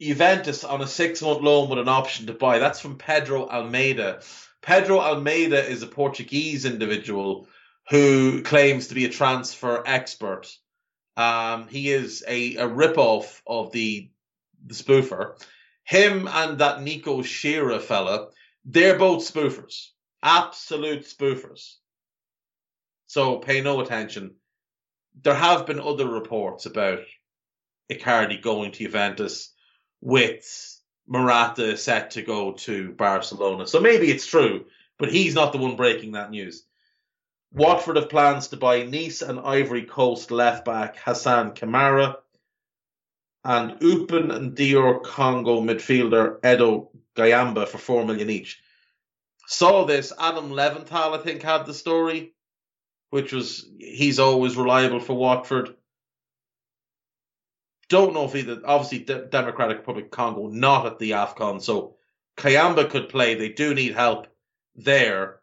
Juventus 0.00 0.62
on 0.64 0.80
a 0.80 0.86
six 0.86 1.20
month 1.20 1.42
loan 1.42 1.68
with 1.68 1.80
an 1.80 1.88
option 1.88 2.26
to 2.28 2.32
buy. 2.32 2.58
That's 2.58 2.80
from 2.80 2.96
Pedro 2.96 3.48
Almeida. 3.48 4.20
Pedro 4.62 5.00
Almeida 5.00 5.62
is 5.64 5.82
a 5.82 5.86
Portuguese 5.86 6.64
individual 6.64 7.48
who 7.88 8.42
claims 8.42 8.88
to 8.88 8.94
be 8.94 9.04
a 9.04 9.10
transfer 9.10 9.82
expert. 9.86 10.48
Um, 11.16 11.68
he 11.68 11.90
is 11.90 12.24
a, 12.26 12.56
a 12.56 12.68
rip-off 12.68 13.42
of 13.46 13.72
the 13.72 14.10
the 14.66 14.74
spoofer. 14.74 15.40
Him 15.84 16.28
and 16.28 16.58
that 16.58 16.82
Nico 16.82 17.22
Schira 17.22 17.80
fella, 17.80 18.28
they're 18.64 18.98
both 18.98 19.22
spoofers. 19.22 19.90
Absolute 20.22 21.04
spoofers. 21.04 21.74
So 23.06 23.38
pay 23.38 23.60
no 23.60 23.80
attention. 23.80 24.34
There 25.22 25.34
have 25.34 25.66
been 25.66 25.78
other 25.80 26.08
reports 26.08 26.66
about 26.66 27.00
Icardi 27.90 28.42
going 28.42 28.72
to 28.72 28.78
Juventus 28.78 29.52
with 30.00 30.44
Morata 31.06 31.76
set 31.76 32.12
to 32.12 32.22
go 32.22 32.52
to 32.52 32.92
Barcelona. 32.92 33.66
So 33.66 33.80
maybe 33.80 34.10
it's 34.10 34.26
true, 34.26 34.66
but 34.98 35.12
he's 35.12 35.34
not 35.34 35.52
the 35.52 35.58
one 35.58 35.76
breaking 35.76 36.12
that 36.12 36.30
news. 36.30 36.64
Watford 37.56 37.96
have 37.96 38.10
plans 38.10 38.48
to 38.48 38.56
buy 38.56 38.82
Nice 38.84 39.22
and 39.22 39.40
Ivory 39.40 39.84
Coast 39.84 40.30
left 40.30 40.64
back 40.64 40.98
Hassan 40.98 41.54
Kamara 41.54 42.16
and 43.44 43.80
Eupen 43.80 44.34
and 44.34 44.54
DR 44.54 45.00
Congo 45.02 45.60
midfielder 45.60 46.38
Edo 46.44 46.90
Kayembe 47.16 47.66
for 47.66 47.78
four 47.78 48.04
million 48.04 48.30
each. 48.30 48.60
Saw 49.46 49.84
this. 49.84 50.12
Adam 50.18 50.50
Leventhal, 50.50 51.18
I 51.18 51.22
think, 51.22 51.42
had 51.42 51.66
the 51.66 51.74
story, 51.74 52.34
which 53.10 53.32
was 53.32 53.68
he's 53.78 54.18
always 54.18 54.56
reliable 54.56 55.00
for 55.00 55.14
Watford 55.14 55.74
don't 57.88 58.14
know 58.14 58.24
if 58.24 58.34
either. 58.34 58.60
Obviously, 58.64 59.00
D- 59.00 59.26
Democratic 59.30 59.78
Republic 59.78 60.10
Congo 60.10 60.48
not 60.48 60.86
at 60.86 60.98
the 60.98 61.12
Afcon, 61.12 61.62
so 61.62 61.96
Kayembe 62.36 62.90
could 62.90 63.08
play. 63.08 63.34
They 63.34 63.50
do 63.50 63.74
need 63.74 63.94
help 63.94 64.26
there. 64.74 65.40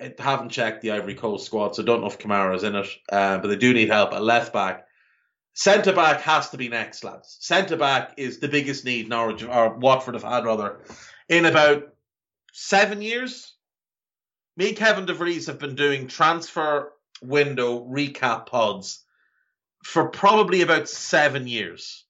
I 0.00 0.14
haven't 0.18 0.50
checked 0.50 0.82
the 0.82 0.92
Ivory 0.92 1.14
Coast 1.14 1.46
squad, 1.46 1.74
so 1.74 1.82
don't 1.82 2.00
know 2.00 2.06
if 2.06 2.18
Kamara's 2.18 2.62
in 2.62 2.74
it. 2.74 2.88
Uh, 3.10 3.38
but 3.38 3.48
they 3.48 3.56
do 3.56 3.74
need 3.74 3.88
help 3.88 4.12
at 4.12 4.22
left 4.22 4.52
back. 4.52 4.86
Centre 5.54 5.92
back 5.92 6.20
has 6.22 6.50
to 6.50 6.56
be 6.56 6.68
next, 6.68 7.04
lads. 7.04 7.36
Centre 7.40 7.76
back 7.76 8.14
is 8.16 8.38
the 8.38 8.48
biggest 8.48 8.84
need 8.84 9.08
Norwich 9.08 9.42
or 9.42 9.74
Watford 9.74 10.14
have 10.14 10.22
had 10.22 10.44
rather 10.44 10.80
in 11.28 11.44
about 11.44 11.88
seven 12.52 13.02
years. 13.02 13.54
Me 14.56 14.72
Kevin 14.72 15.06
DeVries 15.06 15.46
have 15.46 15.58
been 15.58 15.74
doing 15.74 16.06
transfer 16.06 16.92
window 17.22 17.84
recap 17.84 18.46
pods 18.46 19.04
for 19.84 20.08
probably 20.08 20.62
about 20.62 20.88
seven 20.88 21.46
years. 21.46 22.04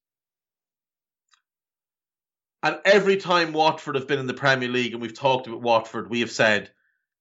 And 2.62 2.78
every 2.84 3.16
time 3.16 3.52
Watford 3.52 3.94
have 3.94 4.06
been 4.06 4.18
in 4.18 4.26
the 4.26 4.34
Premier 4.34 4.68
League 4.68 4.92
and 4.92 5.00
we've 5.00 5.18
talked 5.18 5.46
about 5.46 5.62
Watford, 5.62 6.10
we 6.10 6.20
have 6.20 6.30
said 6.30 6.70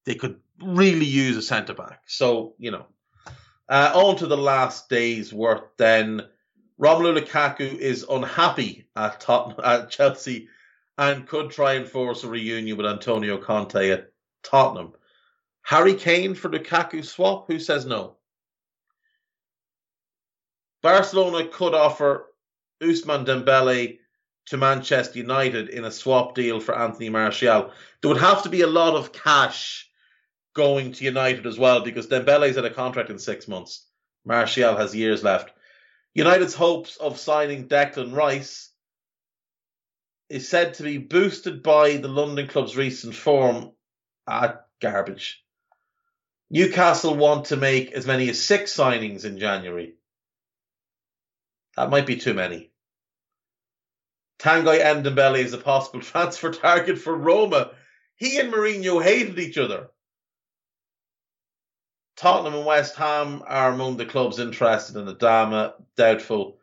they 0.04 0.14
could 0.14 0.38
really 0.62 1.06
use 1.06 1.36
a 1.36 1.42
centre 1.42 1.74
back. 1.74 2.02
So, 2.06 2.54
you 2.58 2.70
know, 2.70 2.86
uh, 3.68 3.92
on 3.94 4.16
to 4.16 4.26
the 4.26 4.36
last 4.36 4.88
day's 4.88 5.32
work 5.32 5.76
then. 5.76 6.22
Romelu 6.80 7.18
Lukaku 7.18 7.76
is 7.76 8.06
unhappy 8.08 8.88
at, 8.96 9.20
Tot- 9.20 9.60
at 9.64 9.90
Chelsea 9.90 10.48
and 10.96 11.26
could 11.26 11.50
try 11.50 11.74
and 11.74 11.86
force 11.86 12.24
a 12.24 12.28
reunion 12.28 12.76
with 12.76 12.86
Antonio 12.86 13.38
Conte 13.38 13.90
at 13.90 14.12
Tottenham. 14.42 14.92
Harry 15.62 15.94
Kane 15.94 16.34
for 16.34 16.48
Lukaku 16.48 17.04
swap? 17.04 17.46
Who 17.48 17.58
says 17.58 17.86
no? 17.86 18.16
Barcelona 20.82 21.46
could 21.48 21.74
offer 21.74 22.26
Ousmane 22.82 23.26
Dembele 23.26 23.98
to 24.46 24.56
Manchester 24.56 25.18
United 25.18 25.68
in 25.68 25.84
a 25.84 25.90
swap 25.90 26.34
deal 26.34 26.60
for 26.60 26.76
Anthony 26.76 27.10
Martial. 27.10 27.70
There 28.00 28.08
would 28.08 28.20
have 28.20 28.42
to 28.44 28.48
be 28.48 28.62
a 28.62 28.66
lot 28.66 28.94
of 28.94 29.12
cash 29.12 29.89
going 30.54 30.92
to 30.92 31.04
United 31.04 31.46
as 31.46 31.58
well 31.58 31.82
because 31.82 32.06
Dembele's 32.06 32.56
had 32.56 32.64
a 32.64 32.74
contract 32.74 33.10
in 33.10 33.18
six 33.18 33.48
months. 33.48 33.86
Martial 34.24 34.76
has 34.76 34.94
years 34.94 35.22
left. 35.22 35.52
United's 36.14 36.54
hopes 36.54 36.96
of 36.96 37.18
signing 37.18 37.68
Declan 37.68 38.14
Rice 38.14 38.70
is 40.28 40.48
said 40.48 40.74
to 40.74 40.82
be 40.82 40.98
boosted 40.98 41.62
by 41.62 41.96
the 41.96 42.08
London 42.08 42.46
club's 42.48 42.76
recent 42.76 43.14
form 43.14 43.72
at 44.28 44.66
garbage. 44.80 45.42
Newcastle 46.50 47.14
want 47.14 47.46
to 47.46 47.56
make 47.56 47.92
as 47.92 48.06
many 48.06 48.28
as 48.28 48.42
six 48.42 48.76
signings 48.76 49.24
in 49.24 49.38
January. 49.38 49.94
That 51.76 51.90
might 51.90 52.06
be 52.06 52.16
too 52.16 52.34
many. 52.34 52.70
Tanguy 54.40 54.80
Ndombele 54.80 55.38
is 55.38 55.52
a 55.52 55.58
possible 55.58 56.00
transfer 56.00 56.50
target 56.50 56.98
for 56.98 57.14
Roma. 57.14 57.72
He 58.16 58.38
and 58.38 58.52
Mourinho 58.52 59.02
hated 59.02 59.38
each 59.38 59.58
other. 59.58 59.90
Tottenham 62.16 62.54
and 62.54 62.66
West 62.66 62.96
Ham 62.96 63.42
are 63.46 63.72
among 63.72 63.96
the 63.96 64.04
clubs 64.04 64.38
interested 64.38 64.96
in 64.96 65.06
Adama, 65.06 65.74
doubtful. 65.96 66.58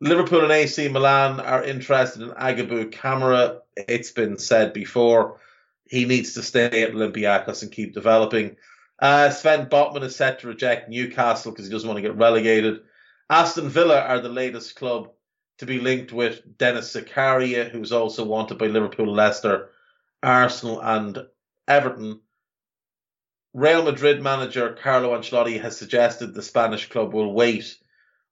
Liverpool 0.00 0.42
and 0.42 0.52
AC 0.52 0.88
Milan 0.88 1.40
are 1.40 1.62
interested 1.62 2.22
in 2.22 2.30
Aguibou 2.30 2.90
Camara. 2.92 3.60
It's 3.76 4.10
been 4.10 4.38
said 4.38 4.72
before. 4.72 5.40
He 5.88 6.04
needs 6.04 6.34
to 6.34 6.42
stay 6.42 6.82
at 6.82 6.92
Olympiacos 6.92 7.62
and 7.62 7.70
keep 7.70 7.94
developing. 7.94 8.56
Uh, 8.98 9.30
Sven 9.30 9.66
Botman 9.66 10.02
is 10.02 10.16
set 10.16 10.40
to 10.40 10.46
reject 10.46 10.88
Newcastle 10.88 11.52
because 11.52 11.66
he 11.66 11.72
doesn't 11.72 11.88
want 11.88 11.98
to 11.98 12.02
get 12.02 12.16
relegated. 12.16 12.80
Aston 13.28 13.68
Villa 13.68 14.00
are 14.00 14.20
the 14.20 14.28
latest 14.28 14.76
club 14.76 15.10
to 15.58 15.66
be 15.66 15.80
linked 15.80 16.12
with 16.12 16.58
Denis 16.58 16.94
Zakaria, 16.94 17.70
who's 17.70 17.92
also 17.92 18.24
wanted 18.24 18.58
by 18.58 18.66
Liverpool, 18.66 19.12
Leicester, 19.12 19.70
Arsenal, 20.22 20.80
and 20.82 21.26
Everton. 21.68 22.20
Real 23.54 23.84
Madrid 23.84 24.20
manager 24.20 24.76
Carlo 24.82 25.16
Ancelotti 25.16 25.60
has 25.60 25.76
suggested 25.76 26.34
the 26.34 26.42
Spanish 26.42 26.88
club 26.88 27.14
will 27.14 27.32
wait 27.32 27.78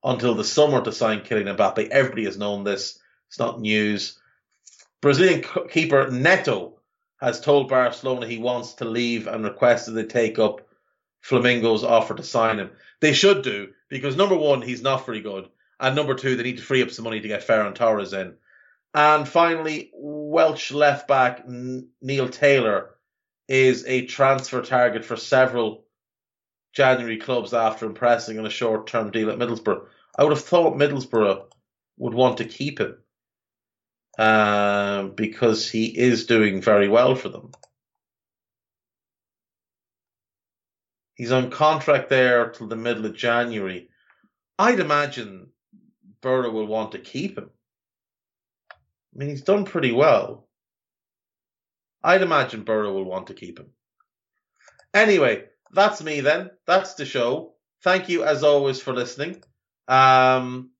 until 0.03 0.35
the 0.35 0.43
summer 0.43 0.83
to 0.83 0.91
sign 0.91 1.21
Kylian 1.21 1.57
Mbappe. 1.57 1.91
Everybody 1.91 2.25
has 2.25 2.37
known 2.37 2.65
this. 2.65 2.99
It's 3.29 3.39
not 3.39 3.61
news. 3.61 4.19
Brazilian 5.01 5.45
keeper 5.71 6.11
Neto 6.11 6.81
has 7.21 7.41
told 7.41 7.69
Barcelona 7.69 8.27
he 8.27 8.39
wants 8.39 8.75
to 8.75 8.85
leave 8.85 9.29
and 9.29 9.45
requested 9.45 9.95
they 9.95 10.07
take 10.07 10.41
up 10.41 10.67
Flamengo's 11.21 11.85
offer 11.85 12.17
to 12.17 12.25
sign 12.25 12.59
him. 12.59 12.71
They 13.01 13.13
should 13.13 13.43
do 13.43 13.69
because 13.89 14.17
number 14.17 14.37
one, 14.37 14.61
he's 14.61 14.83
not 14.83 15.07
very 15.07 15.21
good, 15.21 15.49
and 15.79 15.95
number 15.95 16.17
two, 16.17 16.35
they 16.35 16.43
need 16.43 16.57
to 16.57 16.65
free 16.65 16.83
up 16.83 16.91
some 16.91 17.05
money 17.05 17.21
to 17.21 17.29
get 17.29 17.47
Ferran 17.47 17.77
Torres 17.77 18.13
in. 18.13 18.35
And 18.93 19.29
finally, 19.29 19.93
Welsh 19.95 20.73
left 20.73 21.07
back 21.07 21.45
Neil 21.47 22.29
Taylor 22.29 22.97
is 23.49 23.85
a 23.87 24.07
transfer 24.07 24.63
target 24.63 25.05
for 25.05 25.17
several 25.17 25.85
January 26.73 27.19
clubs 27.19 27.53
after 27.53 27.87
impressing 27.87 28.39
on 28.39 28.47
a 28.47 28.51
short 28.51 28.87
term 28.87 29.11
deal 29.11 29.31
at 29.31 29.39
Middlesbrough. 29.39 29.87
I 30.17 30.25
would 30.25 30.33
have 30.33 30.45
thought 30.45 30.77
Middlesbrough 30.77 31.45
would 31.99 32.15
want 32.15 32.39
to 32.39 32.45
keep 32.45 32.81
him 32.81 32.97
um, 34.19 35.15
because 35.15 35.71
he 35.71 35.87
is 35.87 36.27
doing 36.27 36.63
very 36.63 36.89
well 36.89 37.15
for 37.15 37.29
them. 37.29 37.53
He's 41.15 41.33
on 41.33 41.51
contract 41.51 42.09
there 42.09 42.49
till 42.51 42.69
the 42.69 42.77
middle 42.77 43.07
of 43.07 43.15
January. 43.15 43.89
I'd 44.59 44.81
imagine 44.81 45.51
Boro 46.21 46.51
will 46.51 46.67
want 46.67 46.93
to 46.93 46.99
keep 46.99 47.39
him. 47.39 47.51
I 48.73 49.19
mean, 49.19 49.29
he's 49.29 49.43
done 49.43 49.65
pretty 49.65 49.93
well. 49.93 50.49
I'd 52.03 52.23
imagine 52.23 52.65
Boro 52.65 52.93
will 52.93 53.05
want 53.05 53.29
to 53.29 53.35
keep 53.35 53.59
him. 53.59 53.71
Anyway, 54.95 55.45
that's 55.73 56.03
me 56.03 56.21
then. 56.21 56.51
That's 56.67 56.95
the 56.95 57.05
show. 57.05 57.55
Thank 57.83 58.09
you 58.09 58.25
as 58.25 58.43
always 58.43 58.81
for 58.81 58.93
listening. 58.93 59.43
Um, 59.89 60.71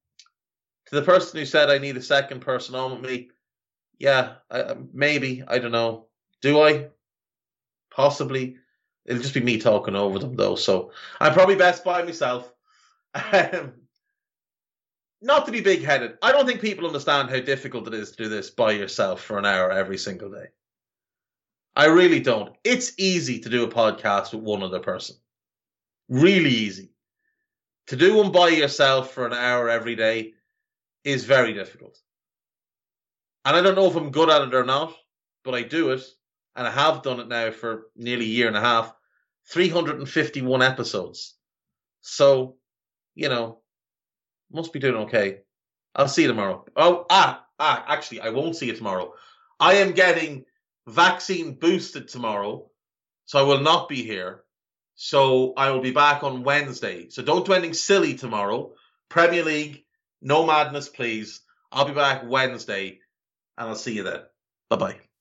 to 0.87 0.95
the 0.95 1.03
person 1.03 1.39
who 1.39 1.47
said 1.47 1.71
I 1.71 1.79
need 1.79 1.97
a 1.97 2.03
second 2.03 2.41
person 2.41 2.75
on 2.75 2.93
with 2.93 3.11
me, 3.11 3.31
yeah, 3.99 4.35
I, 4.51 4.77
maybe 4.93 5.43
I 5.47 5.59
don't 5.59 5.73
know. 5.73 6.07
Do 6.41 6.61
I? 6.61 6.89
Possibly. 7.91 8.57
It'll 9.05 9.23
just 9.23 9.35
be 9.35 9.41
me 9.41 9.59
talking 9.59 9.97
over 9.97 10.19
them 10.19 10.37
though. 10.37 10.57
So 10.57 10.93
I'm 11.21 11.33
probably 11.33 11.57
best 11.57 11.85
by 11.85 12.03
myself. 12.03 12.53
Um, 13.15 13.75
not 15.21 15.47
to 15.47 15.53
be 15.53 15.61
big 15.61 15.83
headed. 15.83 16.19
I 16.21 16.33
don't 16.33 16.47
think 16.47 16.61
people 16.61 16.87
understand 16.87 17.31
how 17.31 17.41
difficult 17.41 17.87
it 17.87 17.95
is 17.95 18.11
to 18.11 18.25
do 18.25 18.29
this 18.29 18.51
by 18.51 18.73
yourself 18.73 19.23
for 19.23 19.39
an 19.39 19.47
hour 19.47 19.71
every 19.71 19.99
single 19.99 20.31
day. 20.31 20.47
I 21.75 21.87
really 21.87 22.21
don't. 22.21 22.55
It's 22.65 22.93
easy 22.99 23.41
to 23.41 23.49
do 23.49 23.65
a 23.65 23.69
podcast 23.69 24.33
with 24.33 24.43
one 24.43 24.63
other 24.63 24.81
person. 24.81 25.17
Really 26.09 26.51
easy. 26.51 26.91
To 27.89 27.97
do 27.97 28.17
one 28.17 28.31
by 28.31 28.49
yourself 28.49 29.13
for 29.13 29.27
an 29.27 29.33
hour 29.33 29.69
every 29.69 29.97
day 29.97 30.35
is 31.05 31.25
very 31.25 31.55
difficult. 31.55 31.99
And 33.45 33.57
I 33.57 33.63
don't 33.63 33.75
know 33.75 33.87
if 33.87 33.97
I'm 33.97 34.11
good 34.11 34.31
at 34.31 34.43
it 34.43 34.55
or 34.55 34.65
not, 34.65 34.95
but 35.45 35.55
I 35.55 35.63
do 35.63 35.91
it. 35.91 36.03
And 36.55 36.67
I 36.67 36.71
have 36.71 37.03
done 37.03 37.21
it 37.21 37.29
now 37.29 37.51
for 37.51 37.87
nearly 37.97 38.27
a 38.27 38.29
year 38.29 38.49
and 38.49 38.57
a 38.57 38.61
half. 38.61 38.95
351 39.49 40.63
episodes. 40.63 41.35
So, 42.03 42.57
you 43.15 43.29
know, 43.29 43.61
must 44.53 44.73
be 44.73 44.79
doing 44.79 44.97
okay. 45.05 45.39
I'll 45.95 46.09
see 46.09 46.23
you 46.23 46.29
tomorrow. 46.29 46.65
Oh, 46.77 47.07
ah, 47.11 47.45
ah, 47.59 47.85
actually, 47.89 48.21
I 48.21 48.29
won't 48.29 48.57
see 48.57 48.67
you 48.67 48.77
tomorrow. 48.77 49.15
I 49.59 49.75
am 49.75 49.93
getting 49.93 50.45
vaccine 50.87 51.55
boosted 51.55 52.09
tomorrow, 52.09 52.71
so 53.27 53.39
I 53.39 53.43
will 53.43 53.61
not 53.61 53.89
be 53.89 54.03
here. 54.03 54.45
So 54.95 55.55
I 55.57 55.71
will 55.71 55.81
be 55.81 55.91
back 55.91 56.23
on 56.23 56.45
Wednesday. 56.45 57.09
So 57.09 57.23
don't 57.23 57.47
do 57.47 57.53
anything 57.53 57.75
silly 57.75 58.15
tomorrow. 58.15 58.75
Premier 59.09 59.45
League, 59.45 59.85
no 60.21 60.47
madness, 60.47 60.89
please. 60.89 61.41
I'll 61.71 61.87
be 61.87 61.95
back 61.95 62.23
Wednesday, 62.27 63.01
and 63.57 63.69
I'll 63.69 63.75
see 63.75 63.95
you 63.95 64.03
then. 64.03 64.21
Bye 64.69 64.77
bye. 64.77 65.12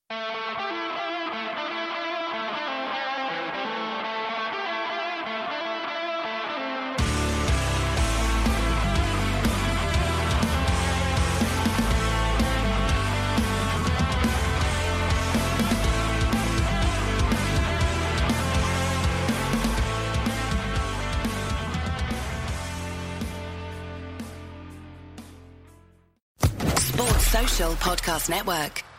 Podcast 27.81 28.29
Network. 28.29 28.90